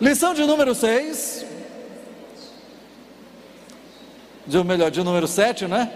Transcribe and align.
Lição 0.00 0.34
de 0.34 0.42
número 0.44 0.74
6. 0.74 1.46
De 4.46 4.62
melhor, 4.62 4.90
de 4.90 5.02
número 5.02 5.26
7, 5.26 5.66
né? 5.66 5.90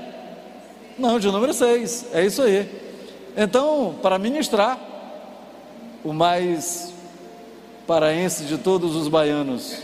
Não, 0.98 1.20
de 1.20 1.28
número 1.28 1.52
6. 1.52 2.06
É 2.12 2.24
isso 2.24 2.42
aí. 2.42 2.68
Então, 3.36 3.96
para 4.02 4.18
ministrar, 4.18 4.78
o 6.02 6.12
mais 6.12 6.92
paraense 7.86 8.44
de 8.44 8.56
todos 8.58 8.96
os 8.96 9.08
baianos. 9.08 9.78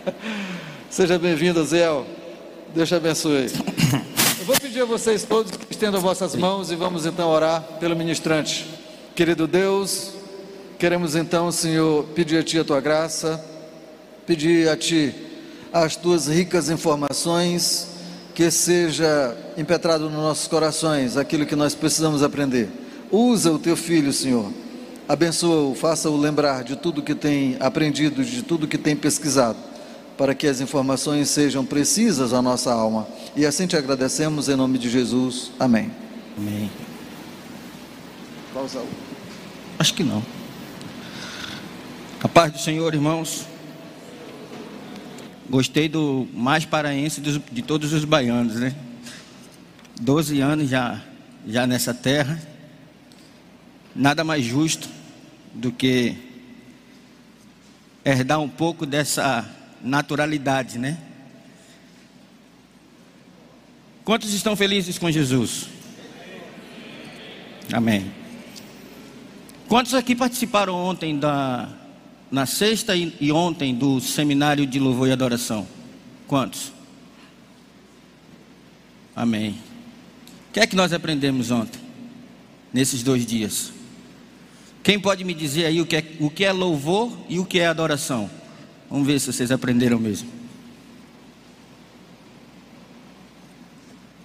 Seja 0.90 1.18
bem-vindo, 1.18 1.64
Zé. 1.64 1.86
Deus 2.74 2.88
te 2.88 2.94
abençoe. 2.94 3.50
Eu 4.38 4.44
vou 4.46 4.56
pedir 4.60 4.82
a 4.82 4.84
vocês 4.84 5.24
todos 5.24 5.52
que 5.52 5.72
estendam 5.72 6.00
vossas 6.00 6.34
mãos 6.34 6.70
e 6.70 6.76
vamos 6.76 7.06
então 7.06 7.30
orar 7.30 7.62
pelo 7.80 7.96
ministrante. 7.96 8.66
Querido 9.14 9.46
Deus, 9.46 10.13
queremos 10.84 11.16
então, 11.16 11.50
Senhor, 11.50 12.04
pedir 12.14 12.36
a 12.36 12.42
Ti 12.42 12.58
a 12.58 12.64
Tua 12.64 12.78
graça, 12.78 13.42
pedir 14.26 14.68
a 14.68 14.76
Ti 14.76 15.14
as 15.72 15.96
Tuas 15.96 16.26
ricas 16.26 16.68
informações, 16.68 17.88
que 18.34 18.50
seja 18.50 19.34
impetrado 19.56 20.10
nos 20.10 20.12
nossos 20.12 20.46
corações 20.46 21.16
aquilo 21.16 21.46
que 21.46 21.56
nós 21.56 21.74
precisamos 21.74 22.22
aprender. 22.22 22.68
Usa 23.10 23.50
o 23.50 23.58
Teu 23.58 23.74
Filho, 23.78 24.12
Senhor, 24.12 24.52
abençoa-o, 25.08 25.74
faça-o 25.74 26.18
lembrar 26.18 26.62
de 26.62 26.76
tudo 26.76 27.00
que 27.00 27.14
tem 27.14 27.56
aprendido, 27.60 28.22
de 28.22 28.42
tudo 28.42 28.68
que 28.68 28.76
tem 28.76 28.94
pesquisado 28.94 29.56
para 30.18 30.34
que 30.34 30.46
as 30.46 30.60
informações 30.60 31.30
sejam 31.30 31.64
precisas 31.64 32.34
à 32.34 32.42
nossa 32.42 32.70
alma. 32.70 33.08
E 33.34 33.46
assim 33.46 33.66
te 33.66 33.74
agradecemos 33.74 34.50
em 34.50 34.54
nome 34.54 34.76
de 34.76 34.90
Jesus. 34.90 35.50
Amém. 35.58 35.90
Amém. 36.36 36.70
Pausa. 38.52 38.82
Acho 39.78 39.94
que 39.94 40.04
não. 40.04 40.22
A 42.24 42.28
paz 42.28 42.50
do 42.50 42.58
Senhor, 42.58 42.94
irmãos. 42.94 43.46
Gostei 45.50 45.90
do 45.90 46.26
mais 46.32 46.64
paraense 46.64 47.20
de 47.20 47.60
todos 47.60 47.92
os 47.92 48.06
baianos, 48.06 48.54
né? 48.54 48.74
Doze 50.00 50.40
anos 50.40 50.70
já, 50.70 51.04
já 51.46 51.66
nessa 51.66 51.92
terra. 51.92 52.40
Nada 53.94 54.24
mais 54.24 54.42
justo 54.42 54.88
do 55.52 55.70
que 55.70 56.16
herdar 58.02 58.40
um 58.40 58.48
pouco 58.48 58.86
dessa 58.86 59.46
naturalidade, 59.82 60.78
né? 60.78 60.96
Quantos 64.02 64.32
estão 64.32 64.56
felizes 64.56 64.98
com 64.98 65.10
Jesus? 65.10 65.68
Amém. 67.70 68.10
Quantos 69.68 69.92
aqui 69.92 70.16
participaram 70.16 70.74
ontem 70.74 71.18
da 71.18 71.83
na 72.34 72.46
sexta 72.46 72.96
e, 72.96 73.30
ontem 73.30 73.72
do 73.72 74.00
seminário 74.00 74.66
de 74.66 74.80
louvor 74.80 75.06
e 75.06 75.12
adoração? 75.12 75.64
Quantos? 76.26 76.72
Amém. 79.14 79.50
O 80.48 80.52
que 80.52 80.58
é 80.58 80.66
que 80.66 80.74
nós 80.74 80.92
aprendemos 80.92 81.52
ontem? 81.52 81.80
Nesses 82.72 83.04
dois 83.04 83.24
dias? 83.24 83.72
Quem 84.82 84.98
pode 84.98 85.22
me 85.22 85.32
dizer 85.32 85.66
aí 85.66 85.80
o 85.80 85.86
que 85.86 85.94
é, 85.94 86.04
o 86.18 86.28
que 86.28 86.44
é 86.44 86.50
louvor 86.50 87.16
e 87.28 87.38
o 87.38 87.46
que 87.46 87.60
é 87.60 87.68
adoração? 87.68 88.28
Vamos 88.90 89.06
ver 89.06 89.20
se 89.20 89.32
vocês 89.32 89.52
aprenderam 89.52 90.00
mesmo. 90.00 90.28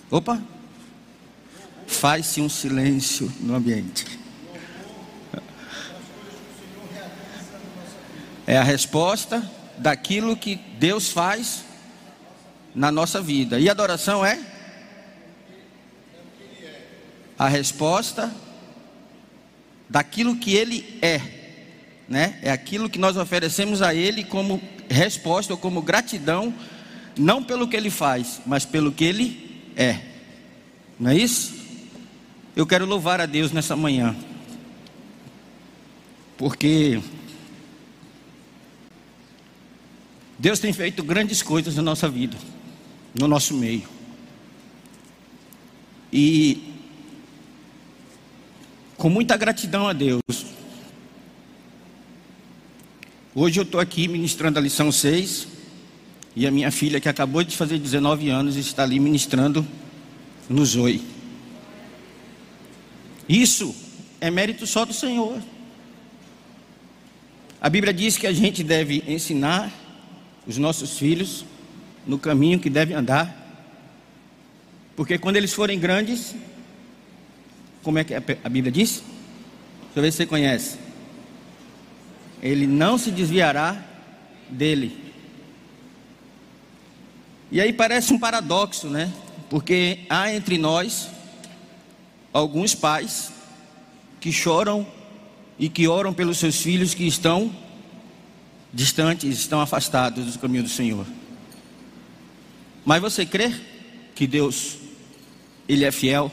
Opa! 0.09 0.41
Faz-se 1.85 2.41
um 2.41 2.49
silêncio 2.49 3.31
no 3.39 3.53
ambiente. 3.53 4.18
É 8.49 8.57
a 8.57 8.63
resposta 8.63 9.47
daquilo 9.77 10.35
que 10.35 10.55
Deus 10.55 11.09
faz 11.09 11.63
na 12.73 12.91
nossa 12.91 13.21
vida. 13.21 13.59
E 13.59 13.69
adoração 13.69 14.25
é? 14.25 14.39
A 17.37 17.47
resposta 17.47 18.33
daquilo 19.87 20.35
que 20.35 20.55
Ele 20.55 20.97
é 21.01 21.39
né? 22.09 22.39
É 22.41 22.49
aquilo 22.51 22.89
que 22.89 22.97
nós 22.97 23.15
oferecemos 23.15 23.83
a 23.83 23.93
Ele 23.93 24.23
como 24.23 24.59
resposta 24.89 25.53
ou 25.53 25.59
como 25.59 25.79
gratidão, 25.79 26.51
não 27.15 27.43
pelo 27.43 27.67
que 27.67 27.77
Ele 27.77 27.91
faz, 27.91 28.41
mas 28.47 28.65
pelo 28.65 28.91
que 28.91 29.03
Ele 29.03 29.61
é. 29.75 29.99
Não 30.99 31.11
é 31.11 31.15
isso? 31.15 31.53
Eu 32.55 32.65
quero 32.65 32.85
louvar 32.87 33.21
a 33.21 33.27
Deus 33.27 33.51
nessa 33.51 33.75
manhã, 33.75 34.15
porque 36.35 36.99
Deus 40.39 40.57
tem 40.59 40.73
feito 40.73 41.03
grandes 41.03 41.43
coisas 41.43 41.75
na 41.75 41.81
nossa 41.83 42.09
vida, 42.09 42.37
no 43.13 43.27
nosso 43.27 43.53
meio. 43.53 43.87
E 46.11 46.73
com 48.97 49.09
muita 49.09 49.37
gratidão 49.37 49.87
a 49.87 49.93
Deus, 49.93 50.21
Hoje 53.41 53.59
eu 53.59 53.63
estou 53.63 53.79
aqui 53.79 54.07
ministrando 54.07 54.57
a 54.57 54.61
lição 54.61 54.91
6 54.91 55.47
e 56.35 56.47
a 56.47 56.51
minha 56.51 56.71
filha, 56.71 56.99
que 56.99 57.07
acabou 57.07 57.43
de 57.43 57.55
fazer 57.55 57.77
19 57.77 58.27
anos, 58.27 58.55
está 58.55 58.81
ali 58.81 58.99
ministrando 58.99 59.65
no 60.49 60.65
Zoe. 60.65 61.01
Isso 63.29 63.73
é 64.19 64.31
mérito 64.31 64.67
só 64.67 64.83
do 64.83 64.93
Senhor. 64.93 65.39
A 67.61 67.69
Bíblia 67.69 67.93
diz 67.93 68.17
que 68.17 68.25
a 68.25 68.33
gente 68.33 68.63
deve 68.63 69.03
ensinar 69.07 69.71
os 70.47 70.57
nossos 70.57 70.97
filhos 70.97 71.45
no 72.05 72.17
caminho 72.17 72.59
que 72.59 72.69
devem 72.69 72.95
andar, 72.95 73.35
porque 74.95 75.17
quando 75.17 75.37
eles 75.37 75.53
forem 75.53 75.79
grandes, 75.79 76.35
como 77.83 77.99
é 77.99 78.03
que 78.03 78.13
a 78.13 78.49
Bíblia 78.49 78.71
diz? 78.71 79.03
Deixa 79.83 79.97
eu 79.97 80.01
ver 80.01 80.11
se 80.11 80.17
você 80.17 80.25
conhece 80.25 80.89
ele 82.41 82.65
não 82.65 82.97
se 82.97 83.11
desviará 83.11 83.83
dele. 84.49 84.97
E 87.51 87.59
aí 87.59 87.73
parece 87.73 88.13
um 88.13 88.19
paradoxo, 88.19 88.87
né? 88.87 89.11
Porque 89.49 89.99
há 90.09 90.33
entre 90.33 90.57
nós 90.57 91.09
alguns 92.31 92.75
pais 92.75 93.31
que 94.19 94.31
choram 94.31 94.85
e 95.57 95.67
que 95.67 95.87
oram 95.87 96.13
pelos 96.13 96.37
seus 96.37 96.61
filhos 96.61 96.93
que 96.93 97.05
estão 97.05 97.53
distantes, 98.73 99.39
estão 99.39 99.61
afastados 99.61 100.33
do 100.33 100.39
caminho 100.39 100.63
do 100.63 100.69
Senhor. 100.69 101.05
Mas 102.85 103.01
você 103.01 103.25
crê 103.25 103.53
que 104.15 104.27
Deus 104.27 104.77
ele 105.67 105.85
é 105.85 105.91
fiel 105.91 106.31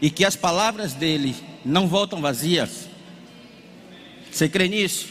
e 0.00 0.10
que 0.10 0.24
as 0.24 0.36
palavras 0.36 0.94
dele 0.94 1.34
não 1.64 1.88
voltam 1.88 2.20
vazias? 2.20 2.88
Você 4.30 4.48
crê 4.48 4.68
nisso? 4.68 5.08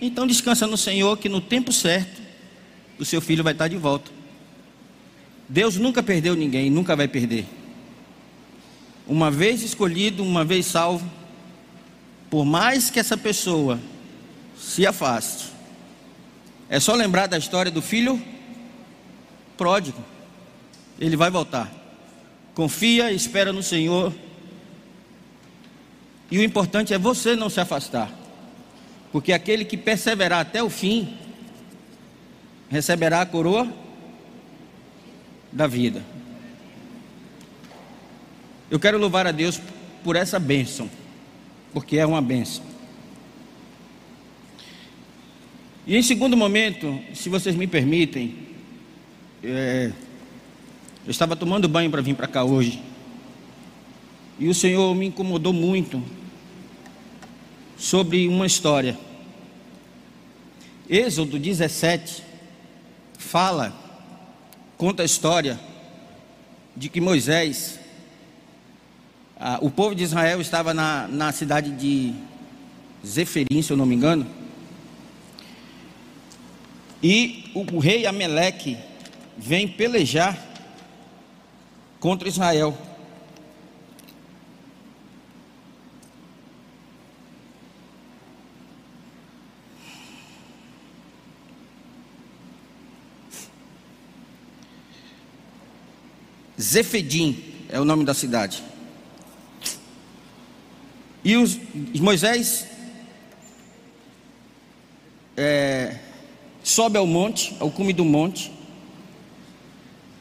Então 0.00 0.26
descansa 0.26 0.66
no 0.66 0.76
Senhor 0.76 1.16
que 1.18 1.28
no 1.28 1.40
tempo 1.40 1.72
certo 1.72 2.20
o 2.98 3.04
seu 3.04 3.20
filho 3.20 3.44
vai 3.44 3.52
estar 3.52 3.68
de 3.68 3.76
volta. 3.76 4.10
Deus 5.48 5.76
nunca 5.76 6.02
perdeu 6.02 6.34
ninguém, 6.34 6.70
nunca 6.70 6.94
vai 6.94 7.08
perder. 7.08 7.46
Uma 9.06 9.30
vez 9.30 9.62
escolhido, 9.62 10.22
uma 10.22 10.44
vez 10.44 10.66
salvo, 10.66 11.08
por 12.28 12.44
mais 12.44 12.90
que 12.90 13.00
essa 13.00 13.16
pessoa 13.16 13.80
se 14.58 14.86
afaste, 14.86 15.46
é 16.68 16.78
só 16.80 16.94
lembrar 16.94 17.26
da 17.26 17.38
história 17.38 17.70
do 17.70 17.80
filho 17.80 18.22
pródigo. 19.56 20.02
Ele 20.98 21.16
vai 21.16 21.30
voltar. 21.30 21.72
Confia, 22.54 23.12
espera 23.12 23.52
no 23.52 23.62
Senhor 23.62 24.12
e 26.30 26.38
o 26.38 26.42
importante 26.42 26.92
é 26.92 26.98
você 26.98 27.34
não 27.34 27.48
se 27.48 27.60
afastar. 27.60 28.10
Porque 29.10 29.32
aquele 29.32 29.64
que 29.64 29.76
perseverar 29.76 30.40
até 30.40 30.62
o 30.62 30.68
fim 30.68 31.16
receberá 32.68 33.22
a 33.22 33.26
coroa 33.26 33.72
da 35.50 35.66
vida. 35.66 36.02
Eu 38.70 38.78
quero 38.78 38.98
louvar 38.98 39.26
a 39.26 39.32
Deus 39.32 39.58
por 40.04 40.14
essa 40.14 40.38
bênção, 40.38 40.90
porque 41.72 41.96
é 41.96 42.04
uma 42.04 42.20
bênção. 42.20 42.67
E 45.88 45.96
em 45.96 46.02
segundo 46.02 46.36
momento, 46.36 47.00
se 47.14 47.30
vocês 47.30 47.56
me 47.56 47.66
permitem, 47.66 48.36
é, 49.42 49.90
eu 51.06 51.10
estava 51.10 51.34
tomando 51.34 51.66
banho 51.66 51.90
para 51.90 52.02
vir 52.02 52.14
para 52.14 52.28
cá 52.28 52.44
hoje. 52.44 52.82
E 54.38 54.48
o 54.48 54.54
Senhor 54.54 54.94
me 54.94 55.06
incomodou 55.06 55.50
muito 55.50 56.04
sobre 57.78 58.28
uma 58.28 58.44
história. 58.44 58.98
Êxodo 60.90 61.38
17 61.38 62.22
fala, 63.16 63.74
conta 64.76 65.02
a 65.02 65.06
história 65.06 65.58
de 66.76 66.90
que 66.90 67.00
Moisés, 67.00 67.80
o 69.62 69.70
povo 69.70 69.94
de 69.94 70.04
Israel 70.04 70.38
estava 70.42 70.74
na, 70.74 71.08
na 71.08 71.32
cidade 71.32 71.70
de 71.70 72.12
Zeferim, 73.02 73.62
se 73.62 73.72
eu 73.72 73.76
não 73.78 73.86
me 73.86 73.94
engano, 73.94 74.26
E 77.02 77.50
o 77.54 77.78
rei 77.78 78.06
Ameleque 78.06 78.76
vem 79.36 79.68
pelejar 79.68 80.36
contra 82.00 82.28
Israel. 82.28 82.76
Zefedim 96.60 97.44
é 97.68 97.80
o 97.80 97.84
nome 97.84 98.04
da 98.04 98.12
cidade. 98.12 98.62
E 101.24 101.36
os, 101.36 101.56
Moisés 102.00 102.66
é, 105.36 105.96
sobe 106.68 106.98
ao 106.98 107.06
monte, 107.06 107.56
ao 107.58 107.70
cume 107.70 107.94
do 107.94 108.04
monte, 108.04 108.52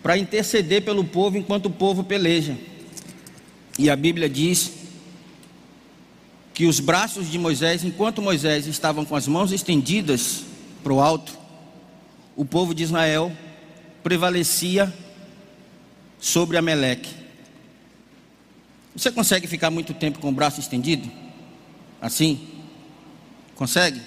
para 0.02 0.18
interceder 0.18 0.82
pelo 0.82 1.04
povo 1.04 1.38
enquanto 1.38 1.66
o 1.66 1.70
povo 1.70 2.06
peleja. 2.06 2.58
E 3.78 3.90
a 3.90 3.96
Bíblia 3.98 4.30
diz 4.30 4.72
que 6.54 6.66
os 6.66 6.80
braços 6.80 7.30
de 7.30 7.38
Moisés, 7.38 7.84
enquanto 7.84 8.22
Moisés 8.22 8.66
estavam 8.66 9.04
com 9.04 9.14
as 9.14 9.28
mãos 9.28 9.52
estendidas 9.52 10.46
para 10.82 10.94
o 10.94 11.02
alto, 11.02 11.38
o 12.34 12.46
povo 12.46 12.74
de 12.74 12.82
Israel 12.82 13.30
prevalecia 14.02 14.92
sobre 16.18 16.56
Ameleque. 16.56 17.10
Você 18.96 19.12
consegue 19.12 19.48
ficar 19.48 19.70
muito 19.70 19.94
tempo 19.94 20.20
com 20.20 20.30
o 20.30 20.34
braço 20.34 20.62
estendido? 20.62 21.12
Assim? 22.02 22.48
Consegue? 23.54 24.00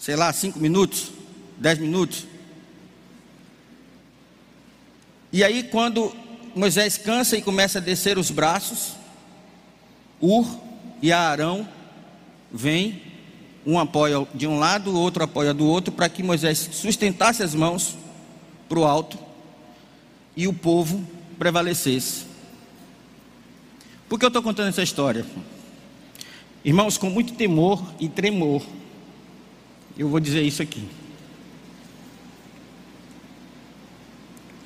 Sei 0.00 0.16
lá, 0.16 0.32
cinco 0.32 0.58
minutos? 0.58 1.12
Dez 1.58 1.78
minutos? 1.78 2.24
E 5.30 5.44
aí, 5.44 5.62
quando 5.62 6.10
Moisés 6.56 6.96
cansa 6.96 7.36
e 7.36 7.42
começa 7.42 7.78
a 7.78 7.82
descer 7.82 8.16
os 8.16 8.30
braços, 8.30 8.94
Ur 10.18 10.58
e 11.02 11.12
Arão 11.12 11.68
vêm, 12.50 13.02
um 13.66 13.78
apoia 13.78 14.26
de 14.34 14.46
um 14.46 14.58
lado, 14.58 14.90
o 14.90 14.98
outro 14.98 15.22
apoia 15.22 15.52
do 15.52 15.66
outro, 15.66 15.92
para 15.92 16.08
que 16.08 16.22
Moisés 16.22 16.70
sustentasse 16.72 17.42
as 17.42 17.54
mãos 17.54 17.94
para 18.70 18.78
o 18.78 18.86
alto 18.86 19.18
e 20.34 20.48
o 20.48 20.54
povo 20.54 21.06
prevalecesse. 21.38 22.24
Por 24.08 24.18
que 24.18 24.24
eu 24.24 24.28
estou 24.28 24.42
contando 24.42 24.70
essa 24.70 24.82
história? 24.82 25.26
Irmãos, 26.64 26.96
com 26.96 27.10
muito 27.10 27.34
temor 27.34 27.84
e 28.00 28.08
tremor, 28.08 28.64
eu 30.00 30.08
vou 30.08 30.18
dizer 30.18 30.42
isso 30.42 30.62
aqui. 30.62 30.88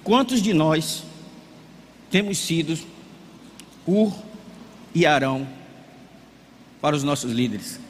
Quantos 0.05 0.41
de 0.41 0.55
nós 0.55 1.03
temos 2.09 2.39
sido 2.39 2.79
Ur 3.85 4.15
e 4.95 5.05
Arão 5.05 5.45
para 6.81 6.95
os 6.95 7.03
nossos 7.03 7.33
líderes? 7.33 7.81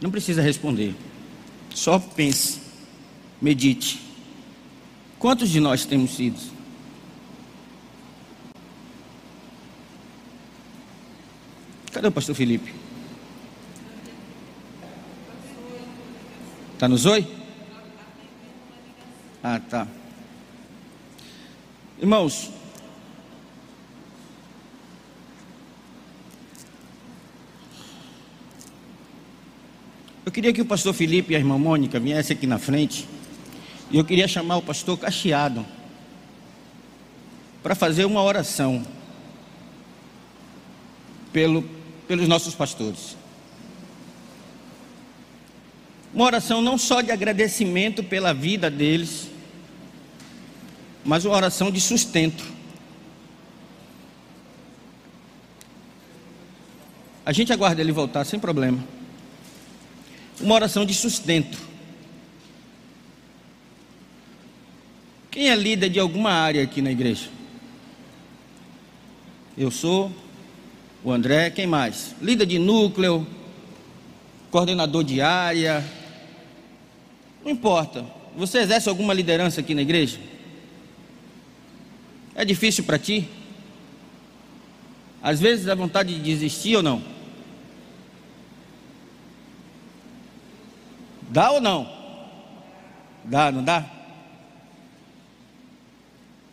Não 0.00 0.10
precisa 0.10 0.40
responder, 0.40 0.94
só 1.74 1.98
pense. 1.98 2.62
Medite. 3.42 4.00
Quantos 5.18 5.50
de 5.50 5.60
nós 5.60 5.84
temos 5.84 6.12
sido? 6.12 6.40
Cadê 11.92 12.08
o 12.08 12.12
pastor 12.12 12.34
Felipe? 12.34 12.77
Está 16.78 16.86
nos 16.86 17.06
oi? 17.06 17.26
Ah, 19.42 19.58
tá. 19.68 19.84
Irmãos, 21.98 22.52
eu 30.24 30.30
queria 30.30 30.52
que 30.52 30.60
o 30.60 30.64
pastor 30.64 30.94
Felipe 30.94 31.32
e 31.32 31.34
a 31.34 31.40
irmã 31.40 31.58
Mônica 31.58 31.98
viessem 31.98 32.36
aqui 32.36 32.46
na 32.46 32.60
frente. 32.60 33.08
E 33.90 33.98
eu 33.98 34.04
queria 34.04 34.28
chamar 34.28 34.58
o 34.58 34.62
pastor 34.62 34.96
Cacheado 34.96 35.66
para 37.60 37.74
fazer 37.74 38.04
uma 38.04 38.22
oração 38.22 38.86
pelo, 41.32 41.64
pelos 42.06 42.28
nossos 42.28 42.54
pastores. 42.54 43.17
Uma 46.12 46.24
oração 46.24 46.62
não 46.62 46.78
só 46.78 47.00
de 47.00 47.10
agradecimento 47.10 48.02
pela 48.02 48.32
vida 48.32 48.70
deles, 48.70 49.28
mas 51.04 51.24
uma 51.24 51.36
oração 51.36 51.70
de 51.70 51.80
sustento. 51.80 52.44
A 57.24 57.32
gente 57.32 57.52
aguarda 57.52 57.80
ele 57.82 57.92
voltar 57.92 58.24
sem 58.24 58.40
problema. 58.40 58.82
Uma 60.40 60.54
oração 60.54 60.86
de 60.86 60.94
sustento. 60.94 61.58
Quem 65.30 65.50
é 65.50 65.54
líder 65.54 65.90
de 65.90 66.00
alguma 66.00 66.30
área 66.30 66.62
aqui 66.62 66.80
na 66.80 66.90
igreja? 66.90 67.28
Eu 69.56 69.70
sou, 69.70 70.10
o 71.04 71.12
André, 71.12 71.50
quem 71.50 71.66
mais? 71.66 72.14
Líder 72.20 72.46
de 72.46 72.58
núcleo, 72.58 73.26
coordenador 74.50 75.04
de 75.04 75.20
área. 75.20 75.84
Não 77.44 77.50
importa. 77.50 78.04
Você 78.36 78.58
exerce 78.58 78.88
alguma 78.88 79.14
liderança 79.14 79.60
aqui 79.60 79.74
na 79.74 79.82
igreja? 79.82 80.18
É 82.34 82.44
difícil 82.44 82.84
para 82.84 82.98
ti? 82.98 83.28
Às 85.22 85.40
vezes 85.40 85.66
dá 85.66 85.74
vontade 85.74 86.14
de 86.14 86.20
desistir 86.20 86.76
ou 86.76 86.82
não? 86.82 87.02
Dá 91.28 91.50
ou 91.50 91.60
não? 91.60 91.90
Dá, 93.24 93.50
não 93.52 93.62
dá? 93.62 93.84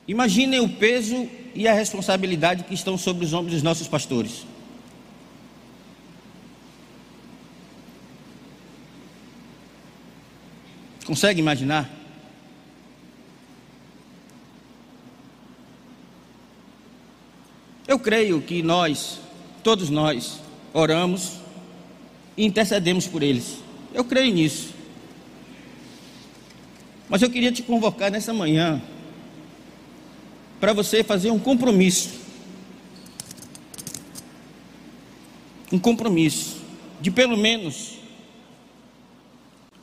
Imaginem 0.07 0.59
o 0.59 0.69
peso 0.69 1.29
e 1.53 1.67
a 1.67 1.73
responsabilidade 1.73 2.63
que 2.63 2.73
estão 2.73 2.97
sobre 2.97 3.25
os 3.25 3.33
ombros 3.33 3.53
dos 3.53 3.63
nossos 3.63 3.87
pastores. 3.87 4.45
Consegue 11.05 11.39
imaginar? 11.39 11.87
Eu 17.87 17.99
creio 17.99 18.41
que 18.41 18.63
nós, 18.63 19.19
todos 19.63 19.91
nós, 19.91 20.41
oramos 20.73 21.33
e 22.35 22.43
intercedemos 22.43 23.05
por 23.05 23.21
eles. 23.21 23.59
Eu 23.93 24.03
creio 24.03 24.33
nisso. 24.33 24.73
Mas 27.07 27.21
eu 27.21 27.29
queria 27.29 27.51
te 27.51 27.61
convocar 27.61 28.11
nessa 28.11 28.33
manhã 28.33 28.81
para 30.59 30.73
você 30.73 31.03
fazer 31.03 31.29
um 31.29 31.37
compromisso. 31.37 32.09
Um 35.71 35.77
compromisso 35.77 36.57
de 36.99 37.11
pelo 37.11 37.37
menos 37.37 37.99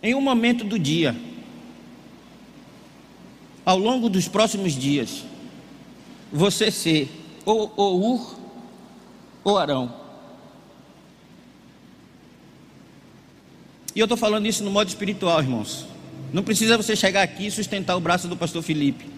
em 0.02 0.14
um 0.14 0.20
momento 0.20 0.64
do 0.64 0.78
dia, 0.78 1.16
ao 3.64 3.78
longo 3.78 4.08
dos 4.08 4.26
próximos 4.26 4.72
dias, 4.72 5.24
você 6.32 6.70
ser 6.70 7.08
ou, 7.44 7.72
Ur 7.76 8.36
ou 9.44 9.58
Arão. 9.58 9.94
E 13.94 14.00
eu 14.00 14.06
estou 14.06 14.16
falando 14.16 14.46
isso 14.46 14.64
no 14.64 14.70
modo 14.70 14.88
espiritual, 14.88 15.40
irmãos. 15.40 15.86
Não 16.32 16.42
precisa 16.42 16.76
você 16.76 16.96
chegar 16.96 17.22
aqui 17.22 17.46
e 17.46 17.50
sustentar 17.50 17.94
o 17.94 18.00
braço 18.00 18.26
do 18.26 18.36
pastor 18.36 18.62
Felipe 18.62 19.12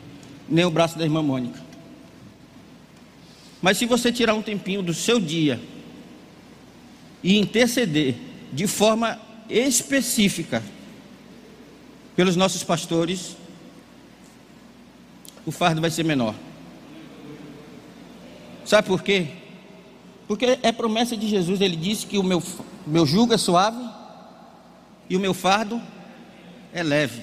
nem 0.49 0.65
o 0.65 0.71
braço 0.71 0.99
da 0.99 1.05
irmã 1.05 1.23
Mônica. 1.23 1.61
Mas 3.63 3.79
se 3.79 3.87
você 3.87 4.13
tirar 4.13 4.35
um 4.35 4.43
tempinho 4.43 4.83
do 4.83 4.93
seu 4.93 5.19
dia 5.19 5.61
e 7.23 7.39
interceder 7.39 8.15
de 8.53 8.67
forma 8.67 9.19
específica 9.49 10.63
pelos 12.17 12.37
nossos 12.37 12.63
pastores, 12.63 13.37
o 15.45 15.51
fardo 15.51 15.81
vai 15.81 15.91
ser 15.91 16.05
menor. 16.05 16.35
Sabe 18.65 18.89
por 18.89 19.03
quê? 19.03 19.29
Porque 20.27 20.59
é 20.63 20.73
promessa 20.73 21.17
de 21.17 21.29
Jesus, 21.29 21.61
ele 21.61 21.77
disse 21.77 22.07
que 22.07 22.17
o 22.17 22.23
meu, 22.23 22.43
meu 22.87 23.05
jugo 23.05 23.35
é 23.35 23.39
suave 23.39 23.85
e 25.09 25.17
o 25.17 25.21
meu 25.21 25.35
fardo 25.35 25.81
é 26.73 26.83
leve. 26.83 27.23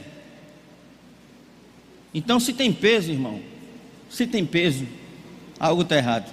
Então, 2.14 2.40
se 2.40 2.54
tem 2.54 2.72
peso, 2.72 3.12
irmão, 3.12 3.42
se 4.10 4.28
tem 4.28 4.46
peso, 4.46 4.86
algo 5.60 5.82
está 5.82 5.96
errado. 5.96 6.32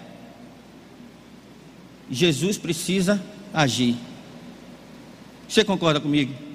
Jesus 2.10 2.58
precisa 2.58 3.22
agir. 3.54 3.96
Você 5.48 5.64
concorda 5.64 6.00
comigo? 6.00 6.47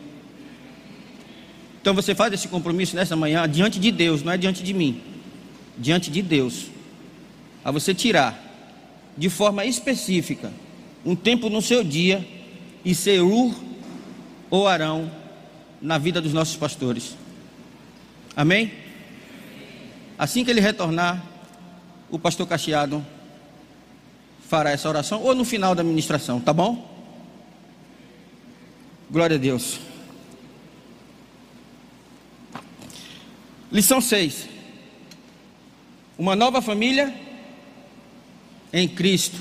Então 1.84 1.94
você 1.94 2.16
faz 2.16 2.32
esse 2.32 2.48
compromisso 2.48 2.96
nessa 2.96 3.14
manhã 3.14 3.48
diante 3.48 3.78
de 3.78 3.92
Deus, 3.92 4.24
não 4.24 4.32
é 4.32 4.38
diante 4.38 4.64
de 4.64 4.74
mim. 4.74 5.02
Diante 5.78 6.10
de 6.10 6.22
Deus. 6.22 6.68
A 7.62 7.72
você 7.72 7.94
tirar 7.94 8.42
de 9.18 9.30
forma 9.30 9.66
específica 9.66 10.50
um 11.06 11.14
tempo 11.14 11.50
no 11.50 11.62
seu 11.62 11.84
dia 11.84 12.26
e 12.86 12.96
ser 12.96 13.20
Ur 13.20 13.54
ou 14.50 14.66
Arão 14.66 15.12
na 15.82 15.98
vida 15.98 16.22
dos 16.22 16.32
nossos 16.32 16.56
pastores. 16.56 17.18
Amém? 18.34 18.72
Assim 20.18 20.46
que 20.46 20.52
ele 20.52 20.62
retornar, 20.62 21.22
o 22.10 22.18
pastor 22.18 22.48
Cacheado 22.48 23.06
fará 24.48 24.72
essa 24.72 24.88
oração 24.88 25.22
ou 25.22 25.36
no 25.36 25.44
final 25.44 25.76
da 25.76 25.84
ministração, 25.84 26.40
tá 26.40 26.54
bom? 26.54 26.90
Glória 29.12 29.36
a 29.36 29.40
Deus. 29.40 29.92
Lição 33.74 34.00
6. 34.00 34.48
Uma 36.16 36.36
nova 36.36 36.62
família 36.62 37.12
em 38.72 38.88
Cristo. 38.88 39.40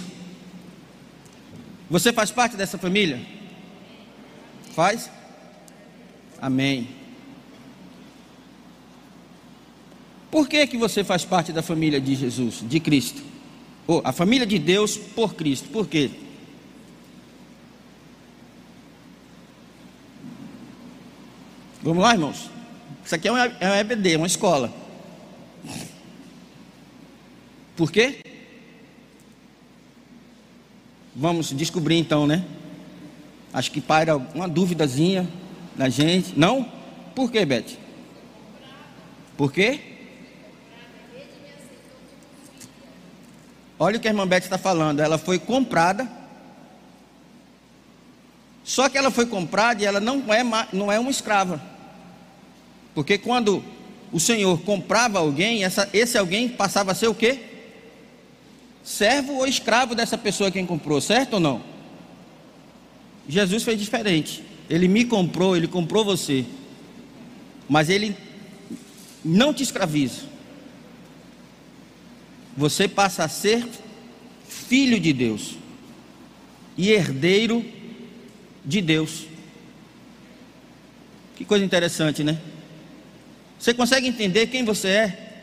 Você 1.91 2.15
faz 2.15 2.31
parte 2.31 2.57
dessa 2.57 2.79
família? 2.79 3.21
Faz? 4.75 5.11
Amém. 6.41 6.89
Por 10.31 10.49
que 10.49 10.67
que 10.67 10.79
você 10.79 11.05
faz 11.05 11.27
parte 11.27 11.53
da 11.53 11.63
família 11.63 12.01
de 12.01 12.15
Jesus, 12.15 12.65
de 12.67 12.81
Cristo? 12.81 13.23
Ou 13.87 14.01
a 14.03 14.13
família 14.13 14.47
de 14.47 14.59
Deus 14.59 14.97
por 14.97 15.35
Cristo. 15.35 15.69
Por 15.69 15.87
quê? 15.87 16.11
Vamos 21.83 22.03
lá, 22.03 22.15
irmãos? 22.15 22.62
Isso 23.05 23.15
aqui 23.15 23.29
é 23.29 23.33
um, 23.33 23.37
é 23.37 23.71
um 23.71 23.75
EBD, 23.75 24.17
uma 24.17 24.27
escola. 24.27 24.73
Por 27.77 27.91
quê? 27.91 28.21
Vamos 31.15 31.53
descobrir 31.53 31.99
então, 31.99 32.27
né? 32.27 32.45
Acho 33.53 33.71
que 33.71 33.81
paira 33.81 34.17
uma 34.17 34.49
duvidazinha 34.49 35.29
na 35.77 35.89
gente. 35.89 36.39
Não? 36.39 36.71
Por 37.15 37.31
quê, 37.31 37.45
Beth? 37.45 37.77
Por 39.37 39.53
quê? 39.53 39.81
Olha 43.79 43.97
o 43.97 44.01
que 44.01 44.07
a 44.07 44.11
irmã 44.11 44.27
Beth 44.27 44.39
está 44.39 44.57
falando. 44.57 45.01
Ela 45.01 45.19
foi 45.19 45.39
comprada. 45.39 46.09
Só 48.65 48.89
que 48.89 48.97
ela 48.97 49.11
foi 49.11 49.27
comprada 49.27 49.83
e 49.83 49.87
ela 49.87 49.99
não 49.99 50.33
é, 50.33 50.45
não 50.73 50.91
é 50.91 50.99
uma 50.99 51.11
escrava. 51.11 51.72
Porque 52.95 53.17
quando 53.19 53.63
o 54.13 54.21
Senhor 54.21 54.61
comprava 54.61 55.19
alguém, 55.19 55.65
essa, 55.65 55.89
esse 55.93 56.19
alguém 56.19 56.49
passava 56.49 56.93
a 56.93 56.95
ser 56.95 57.09
o 57.09 57.15
quê? 57.15 57.41
Servo 58.85 59.35
ou 59.35 59.47
escravo 59.47 59.95
dessa 59.95 60.19
pessoa 60.19 60.51
quem 60.51 60.67
comprou, 60.67 61.01
certo 61.01 61.35
ou 61.35 61.41
não? 61.41 61.63
Jesus 63.29 63.63
fez 63.63 63.79
diferente. 63.79 64.43
Ele 64.69 64.89
me 64.89 65.05
comprou, 65.05 65.57
ele 65.57 65.69
comprou 65.69 66.05
você. 66.05 66.45
Mas 67.69 67.89
ele 67.89 68.17
não 69.25 69.55
te 69.55 69.63
escraviza. 69.63 70.23
Você 72.57 72.87
passa 72.87 73.25
a 73.25 73.29
ser 73.29 73.67
filho 74.47 75.01
de 75.01 75.13
Deus 75.13 75.57
e 76.77 76.91
herdeiro 76.91 77.65
de 78.65 78.81
Deus. 78.81 79.27
Que 81.37 81.45
coisa 81.45 81.65
interessante, 81.65 82.23
né? 82.23 82.39
Você 83.63 83.73
consegue 83.73 84.09
entender 84.09 84.49
quem 84.49 84.65
você 84.65 84.89
é? 84.89 85.35